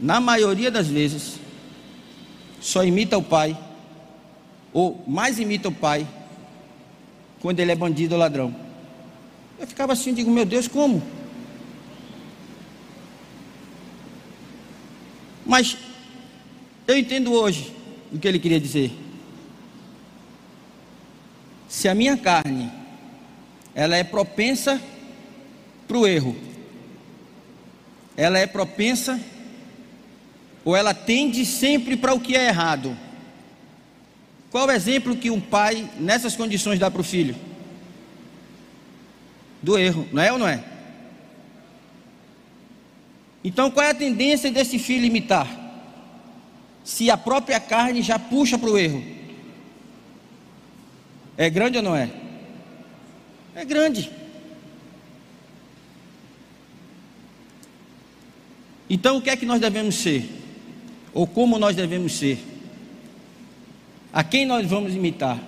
na 0.01 0.19
maioria 0.19 0.69
das 0.69 0.87
vezes, 0.87 1.39
só 2.59 2.83
imita 2.83 3.17
o 3.17 3.23
pai, 3.23 3.55
ou 4.73 5.03
mais 5.07 5.39
imita 5.39 5.69
o 5.69 5.71
pai, 5.71 6.07
quando 7.41 7.59
ele 7.59 7.71
é 7.71 7.75
bandido 7.75 8.15
ou 8.15 8.19
ladrão. 8.19 8.55
Eu 9.59 9.67
ficava 9.67 9.93
assim, 9.93 10.13
digo, 10.13 10.31
meu 10.31 10.45
Deus, 10.45 10.67
como? 10.67 11.01
Mas 15.45 15.77
eu 16.87 16.97
entendo 16.97 17.33
hoje 17.33 17.73
o 18.11 18.17
que 18.17 18.27
ele 18.27 18.39
queria 18.39 18.59
dizer. 18.59 18.91
Se 21.67 21.87
a 21.87 21.95
minha 21.95 22.17
carne 22.17 22.71
ela 23.73 23.95
é 23.95 24.03
propensa 24.03 24.81
para 25.87 25.97
o 25.97 26.05
erro, 26.05 26.35
ela 28.15 28.37
é 28.37 28.45
propensa 28.45 29.19
ou 30.63 30.75
ela 30.75 30.93
tende 30.93 31.45
sempre 31.45 31.95
para 31.95 32.13
o 32.13 32.19
que 32.19 32.35
é 32.35 32.47
errado? 32.47 32.95
Qual 34.51 34.67
o 34.67 34.71
exemplo 34.71 35.15
que 35.15 35.31
um 35.31 35.39
pai 35.39 35.89
nessas 35.97 36.35
condições 36.35 36.77
dá 36.77 36.91
para 36.91 37.01
o 37.01 37.03
filho? 37.03 37.35
Do 39.61 39.77
erro, 39.77 40.07
não 40.11 40.21
é 40.21 40.31
ou 40.31 40.37
não 40.37 40.47
é? 40.47 40.63
Então 43.43 43.71
qual 43.71 43.85
é 43.85 43.89
a 43.89 43.95
tendência 43.95 44.51
desse 44.51 44.77
filho 44.77 45.05
imitar? 45.05 45.47
Se 46.83 47.09
a 47.09 47.17
própria 47.17 47.59
carne 47.59 48.01
já 48.01 48.19
puxa 48.19 48.57
para 48.57 48.69
o 48.69 48.77
erro. 48.77 49.03
É 51.37 51.49
grande 51.49 51.77
ou 51.77 51.83
não 51.83 51.95
é? 51.95 52.09
É 53.55 53.65
grande. 53.65 54.11
Então 58.89 59.17
o 59.17 59.21
que 59.21 59.29
é 59.29 59.37
que 59.37 59.45
nós 59.45 59.59
devemos 59.59 59.95
ser? 59.95 60.41
ou 61.13 61.27
como 61.27 61.59
nós 61.59 61.75
devemos 61.75 62.13
ser? 62.13 62.39
A 64.13 64.23
quem 64.23 64.45
nós 64.45 64.67
vamos 64.67 64.93
imitar? 64.93 65.39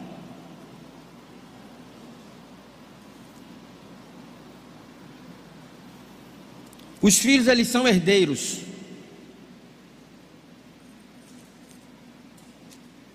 Os 7.01 7.19
filhos 7.19 7.47
eles 7.47 7.67
são 7.67 7.85
herdeiros. 7.85 8.61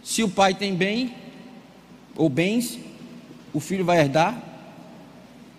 Se 0.04 0.22
o 0.22 0.28
pai 0.28 0.54
tem 0.54 0.74
bem 0.74 1.14
ou 2.14 2.28
bens, 2.28 2.78
o 3.54 3.60
filho 3.60 3.84
vai 3.84 4.00
herdar 4.00 4.36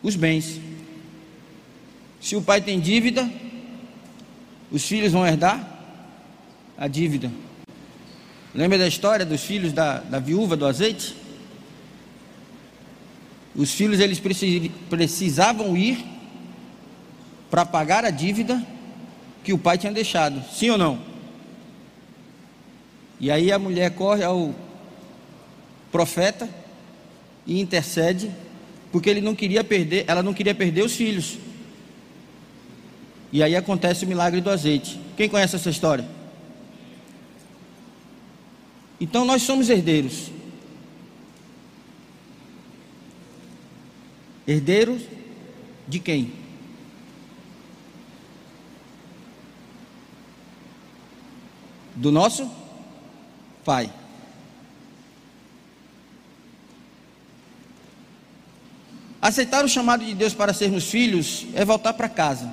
os 0.04 0.16
bens. 0.16 0.60
Se 2.22 2.36
o 2.36 2.42
pai 2.42 2.62
tem 2.62 2.80
dívida, 2.80 3.32
os 4.70 4.86
filhos 4.86 5.12
vão 5.12 5.26
herdar 5.26 5.66
a 6.78 6.88
dívida. 6.88 7.32
Lembra 8.54 8.78
da 8.78 8.88
história 8.88 9.26
dos 9.26 9.44
filhos 9.44 9.72
da, 9.74 10.00
da 10.00 10.20
viúva 10.20 10.56
do 10.58 10.66
azeite? 10.66 11.16
Os 13.56 13.74
filhos 13.74 14.00
eles 14.00 14.20
precisavam 14.90 15.76
ir 15.78 16.04
para 17.50 17.66
pagar 17.66 18.06
a 18.06 18.10
dívida 18.10 18.62
que 19.44 19.54
o 19.54 19.58
pai 19.58 19.78
tinha 19.78 19.92
deixado, 19.92 20.44
sim 20.52 20.70
ou 20.70 20.78
não? 20.78 21.00
E 23.20 23.30
aí 23.30 23.52
a 23.52 23.60
mulher 23.60 23.92
corre 23.92 24.24
ao 24.24 24.56
profeta 25.92 26.48
e 27.46 27.60
intercede, 27.60 28.32
porque 28.92 29.10
ele 29.10 29.22
não 29.22 29.36
queria 29.36 29.64
perder, 29.64 30.06
ela 30.08 30.24
não 30.24 30.34
queria 30.34 30.56
perder 30.56 30.84
os 30.84 30.96
filhos. 30.96 31.38
E 33.32 33.44
aí 33.44 33.56
acontece 33.56 34.06
o 34.06 34.08
milagre 34.08 34.42
do 34.42 34.50
azeite. 34.50 35.00
Quem 35.16 35.30
conhece 35.30 35.56
essa 35.56 35.70
história? 35.70 36.06
Então 39.00 39.24
nós 39.24 39.42
somos 39.44 39.70
herdeiros. 39.70 40.32
Herdeiros 44.46 45.04
de 45.88 46.00
quem? 46.00 46.34
Do 51.96 52.12
nosso 52.12 52.50
Pai. 53.64 53.94
Aceitar 59.22 59.66
o 59.66 59.70
chamado 59.70 60.04
de 60.04 60.16
Deus 60.16 60.34
para 60.34 60.54
sermos 60.54 60.86
filhos 60.90 61.46
é 61.54 61.64
voltar 61.64 61.94
para 61.94 62.10
casa. 62.10 62.52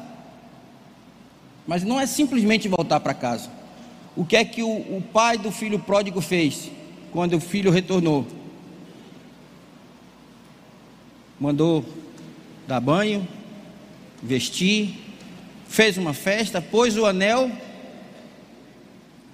Mas 1.67 1.83
não 1.83 1.99
é 1.99 2.07
simplesmente 2.07 2.69
voltar 2.69 3.01
para 3.01 3.15
casa. 3.15 3.56
O 4.17 4.25
que 4.25 4.35
é 4.35 4.45
que 4.45 4.63
o, 4.63 4.69
o 4.69 5.05
pai 5.13 5.37
do 5.37 5.53
filho 5.53 5.79
pródigo 5.79 6.23
fez 6.23 6.71
quando 7.13 7.37
o 7.37 7.41
filho 7.41 7.71
retornou? 7.71 8.27
Mandou 11.39 11.85
dar 12.67 12.81
banho, 12.81 13.29
vestir, 14.23 14.99
fez 15.69 15.99
uma 15.99 16.15
festa, 16.15 16.63
pôs 16.63 16.97
o 16.97 17.05
anel 17.05 17.53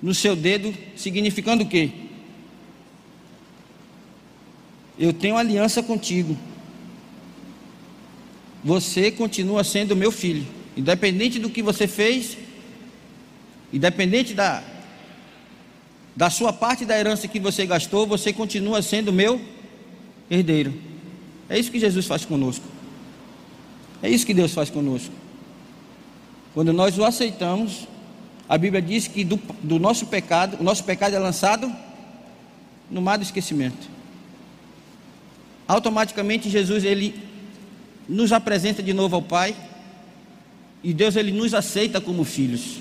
no 0.03 0.13
seu 0.13 0.35
dedo, 0.35 0.75
significando 0.97 1.63
o 1.63 1.69
quê? 1.69 1.91
Eu 4.99 5.13
tenho 5.13 5.37
aliança 5.37 5.81
contigo. 5.81 6.37
Você 8.65 9.13
continua 9.13 9.63
sendo 9.63 9.95
meu 9.95 10.11
filho, 10.11 10.45
independente 10.77 11.39
do 11.39 11.49
que 11.49 11.63
você 11.63 11.87
fez, 11.87 12.37
independente 13.73 14.35
da, 14.35 14.63
da 16.15 16.29
sua 16.31 16.53
parte 16.53 16.85
da 16.85 16.99
herança 16.99 17.27
que 17.27 17.41
você 17.41 17.67
gastou, 17.67 18.07
você 18.07 18.33
continua 18.33 18.83
sendo 18.83 19.13
meu 19.13 19.41
herdeiro. 20.31 20.75
É 21.49 21.59
isso 21.59 21.71
que 21.71 21.79
Jesus 21.79 22.07
faz 22.07 22.25
conosco. 22.25 22.65
É 24.03 24.11
isso 24.11 24.27
que 24.27 24.35
Deus 24.35 24.53
faz 24.53 24.69
conosco. 24.69 25.13
Quando 26.55 26.73
nós 26.73 26.99
o 26.99 27.05
aceitamos, 27.05 27.87
a 28.49 28.59
Bíblia 28.59 28.83
diz 28.83 29.09
que 29.09 29.25
do, 29.25 29.41
do 29.63 29.79
nosso 29.79 30.07
pecado, 30.07 30.59
o 30.61 30.63
nosso 30.63 30.85
pecado 30.85 31.15
é 31.15 31.19
lançado 31.19 31.73
no 32.91 33.01
mar 33.01 33.17
do 33.17 33.23
esquecimento. 33.23 33.89
Automaticamente 35.67 36.51
Jesus 36.51 36.85
ele 36.85 37.15
nos 38.09 38.33
apresenta 38.33 38.83
de 38.83 38.93
novo 38.93 39.17
ao 39.17 39.23
Pai 39.23 39.57
e 40.83 40.93
Deus 40.93 41.17
ele 41.17 41.33
nos 41.33 41.55
aceita 41.55 42.01
como 42.01 42.25
filhos. 42.25 42.81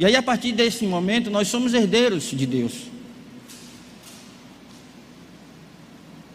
E 0.00 0.06
aí 0.06 0.16
a 0.16 0.22
partir 0.22 0.52
desse 0.52 0.86
momento 0.86 1.30
nós 1.30 1.48
somos 1.48 1.74
herdeiros 1.74 2.30
de 2.30 2.46
Deus. 2.46 2.72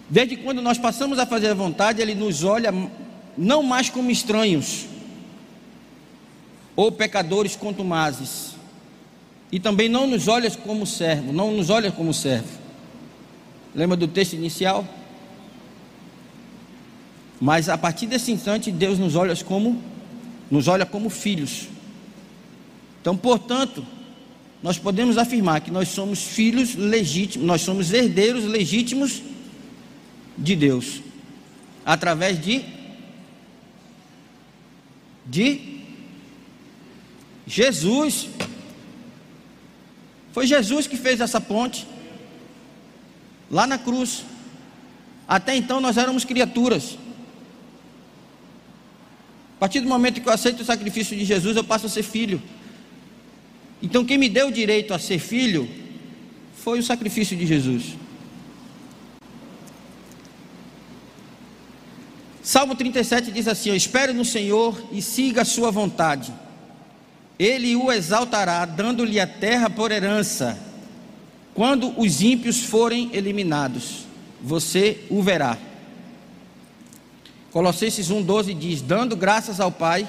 Desde 0.08 0.38
quando 0.38 0.62
nós 0.62 0.78
passamos 0.78 1.18
a 1.18 1.26
fazer 1.26 1.50
a 1.50 1.56
vontade, 1.56 2.00
ele 2.00 2.14
nos 2.14 2.44
olha 2.44 2.72
não 3.36 3.64
mais 3.64 3.90
como 3.90 4.12
estranhos 4.12 4.86
ou 6.76 6.92
pecadores 6.92 7.56
contumazes. 7.56 8.52
E 9.52 9.60
também 9.60 9.90
não 9.90 10.06
nos 10.06 10.28
olha 10.28 10.52
como 10.52 10.86
servo, 10.86 11.34
não 11.34 11.52
nos 11.52 11.72
olha 11.72 11.92
como 11.92 12.14
servo. 12.14 12.60
Lembra 13.74 13.98
do 13.98 14.08
texto 14.08 14.34
inicial? 14.34 14.88
Mas 17.42 17.68
a 17.68 17.80
partir 17.80 18.06
desse 18.06 18.32
instante, 18.32 18.72
Deus 18.72 19.00
nos 19.00 19.16
olha 19.16 19.36
como 19.38 19.82
nos 20.52 20.68
olha 20.68 20.86
como 20.86 21.10
filhos. 21.10 21.75
Então, 23.06 23.16
portanto, 23.16 23.86
nós 24.64 24.80
podemos 24.80 25.20
afirmar 25.20 25.62
que 25.62 25.70
nós 25.70 25.90
somos 25.90 26.24
filhos 26.24 26.74
legítimos, 26.74 27.46
nós 27.46 27.62
somos 27.62 27.94
herdeiros 27.94 28.46
legítimos 28.46 29.22
de 30.36 30.56
Deus, 30.56 31.02
através 31.86 32.44
de 32.44 32.66
de 35.24 35.84
Jesus. 37.46 38.28
Foi 40.34 40.48
Jesus 40.48 40.88
que 40.88 40.98
fez 40.98 41.22
essa 41.22 41.40
ponte 41.40 41.88
lá 43.52 43.68
na 43.68 43.78
cruz. 43.78 44.24
Até 45.28 45.56
então 45.56 45.80
nós 45.80 45.96
éramos 45.96 46.26
criaturas. 46.26 46.98
A 49.58 49.60
partir 49.60 49.82
do 49.82 49.88
momento 49.88 50.20
que 50.20 50.28
eu 50.28 50.34
aceito 50.34 50.62
o 50.62 50.66
sacrifício 50.66 51.16
de 51.16 51.24
Jesus, 51.24 51.56
eu 51.56 51.64
passo 51.64 51.86
a 51.86 51.90
ser 51.90 52.02
filho. 52.02 52.42
Então, 53.82 54.06
quem 54.06 54.18
me 54.18 54.30
deu 54.30 54.48
o 54.48 54.52
direito 54.52 54.94
a 54.94 55.00
ser 55.00 55.20
filho 55.20 55.70
foi 56.56 56.80
o 56.80 56.84
sacrifício 56.84 57.38
de 57.38 57.46
Jesus. 57.46 57.96
Salmo 62.42 62.76
37 62.76 63.32
diz 63.32 63.48
assim: 63.48 63.74
Espere 63.74 64.14
no 64.14 64.24
Senhor 64.24 64.82
e 64.92 65.02
siga 65.02 65.42
a 65.42 65.46
sua 65.46 65.72
vontade. 65.72 66.32
Ele 67.38 67.76
o 67.76 67.92
exaltará, 67.92 68.66
dando-lhe 68.66 69.20
a 69.20 69.28
terra 69.28 69.70
por 69.70 69.92
herança. 69.92 70.58
Quando 71.54 72.00
os 72.00 72.22
ímpios 72.22 72.62
forem 72.62 73.10
eliminados, 73.14 74.06
você 74.42 75.00
o 75.10 75.22
verá. 75.24 75.58
Colossenses 77.52 78.10
1,12 78.10 78.58
diz: 78.58 78.82
Dando 78.82 79.16
graças 79.16 79.60
ao 79.60 79.72
Pai, 79.72 80.08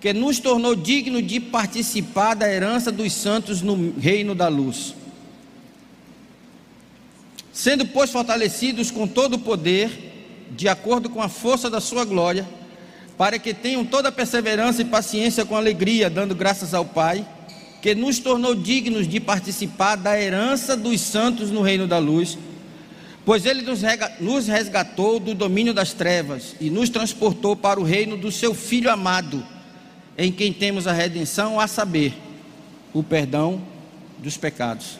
que 0.00 0.12
nos 0.12 0.38
tornou 0.38 0.74
digno 0.74 1.22
de 1.22 1.40
participar 1.40 2.34
da 2.34 2.50
herança 2.50 2.92
dos 2.92 3.12
santos 3.12 3.62
no 3.62 3.98
reino 3.98 4.34
da 4.34 4.48
luz. 4.48 4.94
Sendo, 7.52 7.86
pois, 7.86 8.10
fortalecidos 8.10 8.90
com 8.90 9.06
todo 9.06 9.34
o 9.34 9.38
poder, 9.38 10.46
de 10.50 10.68
acordo 10.68 11.08
com 11.08 11.22
a 11.22 11.28
força 11.28 11.70
da 11.70 11.80
sua 11.80 12.04
glória, 12.04 12.46
para 13.16 13.38
que 13.38 13.54
tenham 13.54 13.84
toda 13.84 14.12
perseverança 14.12 14.82
e 14.82 14.84
paciência 14.84 15.44
com 15.44 15.56
alegria, 15.56 16.10
dando 16.10 16.34
graças 16.34 16.74
ao 16.74 16.84
Pai, 16.84 17.26
que 17.80 17.94
nos 17.94 18.18
tornou 18.18 18.54
dignos 18.54 19.08
de 19.08 19.18
participar 19.18 19.96
da 19.96 20.20
herança 20.20 20.76
dos 20.76 21.00
santos 21.00 21.50
no 21.50 21.62
reino 21.62 21.86
da 21.86 21.98
luz 21.98 22.36
Pois 23.26 23.44
ele 23.44 23.66
nos 24.20 24.46
resgatou 24.46 25.18
do 25.18 25.34
domínio 25.34 25.74
das 25.74 25.92
trevas 25.92 26.54
e 26.60 26.70
nos 26.70 26.88
transportou 26.88 27.56
para 27.56 27.80
o 27.80 27.82
reino 27.82 28.16
do 28.16 28.30
seu 28.30 28.54
Filho 28.54 28.88
amado, 28.88 29.44
em 30.18 30.32
quem 30.32 30.52
temos 30.52 30.86
a 30.86 30.92
redenção, 30.92 31.60
a 31.60 31.66
saber, 31.66 32.14
o 32.92 33.02
perdão 33.02 33.62
dos 34.18 34.36
pecados. 34.36 34.98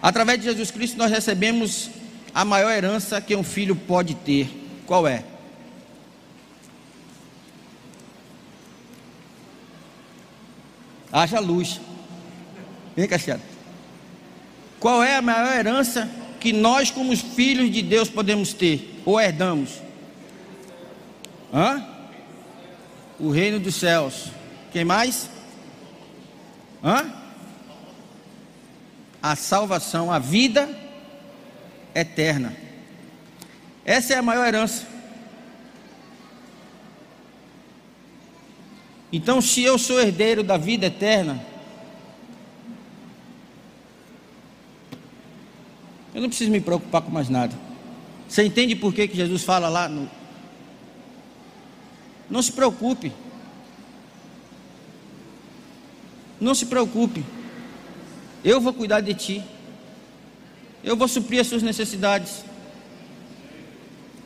Através 0.00 0.38
de 0.38 0.46
Jesus 0.46 0.70
Cristo, 0.70 0.96
nós 0.96 1.10
recebemos 1.10 1.90
a 2.34 2.44
maior 2.44 2.70
herança 2.70 3.20
que 3.20 3.36
um 3.36 3.42
filho 3.42 3.76
pode 3.76 4.14
ter. 4.14 4.48
Qual 4.86 5.06
é? 5.06 5.24
Haja 11.12 11.40
luz. 11.40 11.80
Vem, 12.96 13.06
Castiado. 13.06 13.42
Qual 14.78 15.02
é 15.02 15.16
a 15.16 15.22
maior 15.22 15.54
herança 15.58 16.08
que 16.38 16.52
nós, 16.52 16.90
como 16.90 17.14
filhos 17.14 17.70
de 17.70 17.82
Deus, 17.82 18.08
podemos 18.08 18.54
ter 18.54 19.02
ou 19.04 19.20
herdamos? 19.20 19.82
Hã? 21.52 21.99
O 23.20 23.30
reino 23.30 23.60
dos 23.60 23.74
céus. 23.74 24.30
Quem 24.72 24.84
mais? 24.84 25.28
Hã? 26.82 27.12
A 29.22 29.36
salvação, 29.36 30.10
a 30.10 30.18
vida 30.18 30.68
eterna. 31.94 32.56
Essa 33.84 34.14
é 34.14 34.16
a 34.16 34.22
maior 34.22 34.46
herança. 34.46 34.86
Então, 39.12 39.40
se 39.40 39.62
eu 39.62 39.76
sou 39.76 40.00
herdeiro 40.00 40.42
da 40.42 40.56
vida 40.56 40.86
eterna, 40.86 41.44
Eu 46.14 46.20
não 46.22 46.28
preciso 46.28 46.50
me 46.50 46.60
preocupar 46.60 47.02
com 47.02 47.10
mais 47.10 47.28
nada. 47.28 47.56
Você 48.28 48.44
entende 48.44 48.74
por 48.74 48.92
que, 48.92 49.08
que 49.08 49.16
Jesus 49.16 49.42
fala 49.42 49.68
lá? 49.68 49.88
No... 49.88 50.08
Não 52.30 52.40
se 52.40 52.52
preocupe. 52.52 53.12
Não 56.40 56.54
se 56.54 56.66
preocupe. 56.66 57.24
Eu 58.44 58.60
vou 58.60 58.72
cuidar 58.72 59.00
de 59.00 59.12
ti. 59.14 59.44
Eu 60.82 60.96
vou 60.96 61.08
suprir 61.08 61.40
as 61.40 61.48
suas 61.48 61.62
necessidades. 61.62 62.44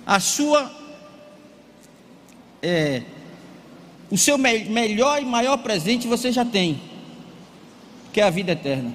A 0.06 0.20
sua. 0.20 0.70
É, 2.62 3.02
o 4.10 4.16
seu 4.16 4.38
me 4.38 4.64
melhor 4.64 5.20
e 5.20 5.24
maior 5.24 5.56
presente 5.58 6.06
você 6.06 6.30
já 6.30 6.44
tem, 6.44 6.80
que 8.12 8.20
é 8.20 8.24
a 8.24 8.30
vida 8.30 8.52
eterna. 8.52 8.94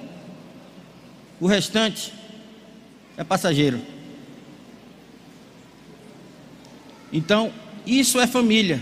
O 1.40 1.46
restante 1.46 2.12
é 3.16 3.24
passageiro. 3.24 3.80
Então, 7.12 7.52
isso 7.86 8.20
é 8.20 8.26
família. 8.26 8.80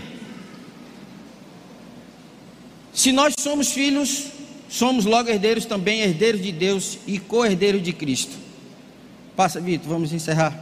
Se 2.99 3.13
nós 3.13 3.33
somos 3.39 3.71
filhos, 3.71 4.25
somos 4.67 5.05
logo 5.05 5.29
herdeiros 5.29 5.63
também, 5.63 6.01
herdeiros 6.01 6.41
de 6.41 6.51
Deus 6.51 6.99
e 7.07 7.17
co-herdeiros 7.17 7.81
de 7.81 7.93
Cristo. 7.93 8.35
Passa, 9.37 9.61
Vitor, 9.61 9.87
vamos 9.87 10.11
encerrar. 10.11 10.61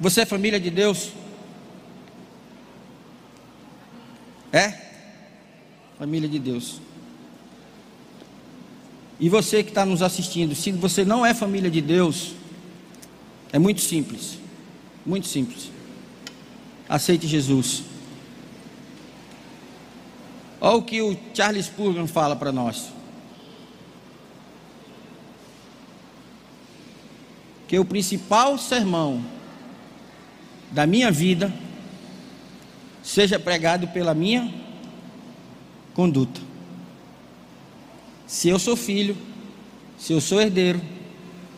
Você 0.00 0.22
é 0.22 0.26
família 0.26 0.58
de 0.58 0.70
Deus? 0.70 1.10
É? 4.52 4.74
Família 6.00 6.28
de 6.28 6.40
Deus. 6.40 6.80
E 9.20 9.28
você 9.28 9.62
que 9.62 9.68
está 9.68 9.86
nos 9.86 10.02
assistindo, 10.02 10.56
se 10.56 10.72
você 10.72 11.04
não 11.04 11.24
é 11.24 11.32
família 11.32 11.70
de 11.70 11.80
Deus, 11.80 12.34
é 13.52 13.58
muito 13.60 13.80
simples. 13.80 14.36
Muito 15.06 15.28
simples. 15.28 15.70
Aceite 16.92 17.26
Jesus. 17.26 17.84
Olha 20.60 20.76
o 20.76 20.82
que 20.82 21.00
o 21.00 21.16
Charles 21.32 21.64
Spurgeon 21.64 22.06
fala 22.06 22.36
para 22.36 22.52
nós. 22.52 22.90
Que 27.66 27.78
o 27.78 27.84
principal 27.86 28.58
sermão 28.58 29.24
da 30.70 30.86
minha 30.86 31.10
vida 31.10 31.50
seja 33.02 33.38
pregado 33.38 33.88
pela 33.88 34.12
minha 34.12 34.52
conduta. 35.94 36.42
Se 38.26 38.50
eu 38.50 38.58
sou 38.58 38.76
filho, 38.76 39.16
se 39.96 40.12
eu 40.12 40.20
sou 40.20 40.42
herdeiro, 40.42 40.78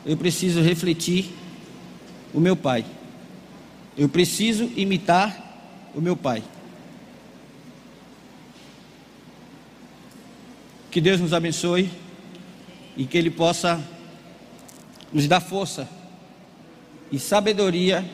eu 0.06 0.16
preciso 0.16 0.60
refletir 0.60 1.28
o 2.32 2.38
meu 2.38 2.54
pai. 2.54 2.84
Eu 3.96 4.08
preciso 4.08 4.64
imitar 4.76 5.90
o 5.94 6.00
meu 6.00 6.16
Pai. 6.16 6.42
Que 10.90 11.00
Deus 11.00 11.20
nos 11.20 11.32
abençoe 11.32 11.90
e 12.96 13.04
que 13.04 13.18
Ele 13.18 13.30
possa 13.30 13.82
nos 15.12 15.28
dar 15.28 15.40
força 15.40 15.88
e 17.10 17.18
sabedoria 17.18 18.04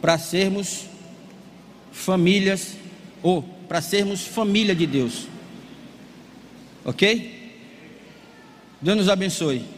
para 0.00 0.18
sermos 0.18 0.84
famílias 1.92 2.74
ou 3.22 3.42
para 3.42 3.80
sermos 3.80 4.26
família 4.26 4.74
de 4.74 4.86
Deus. 4.86 5.26
Ok? 6.84 7.36
Deus 8.80 8.96
nos 8.96 9.08
abençoe. 9.08 9.77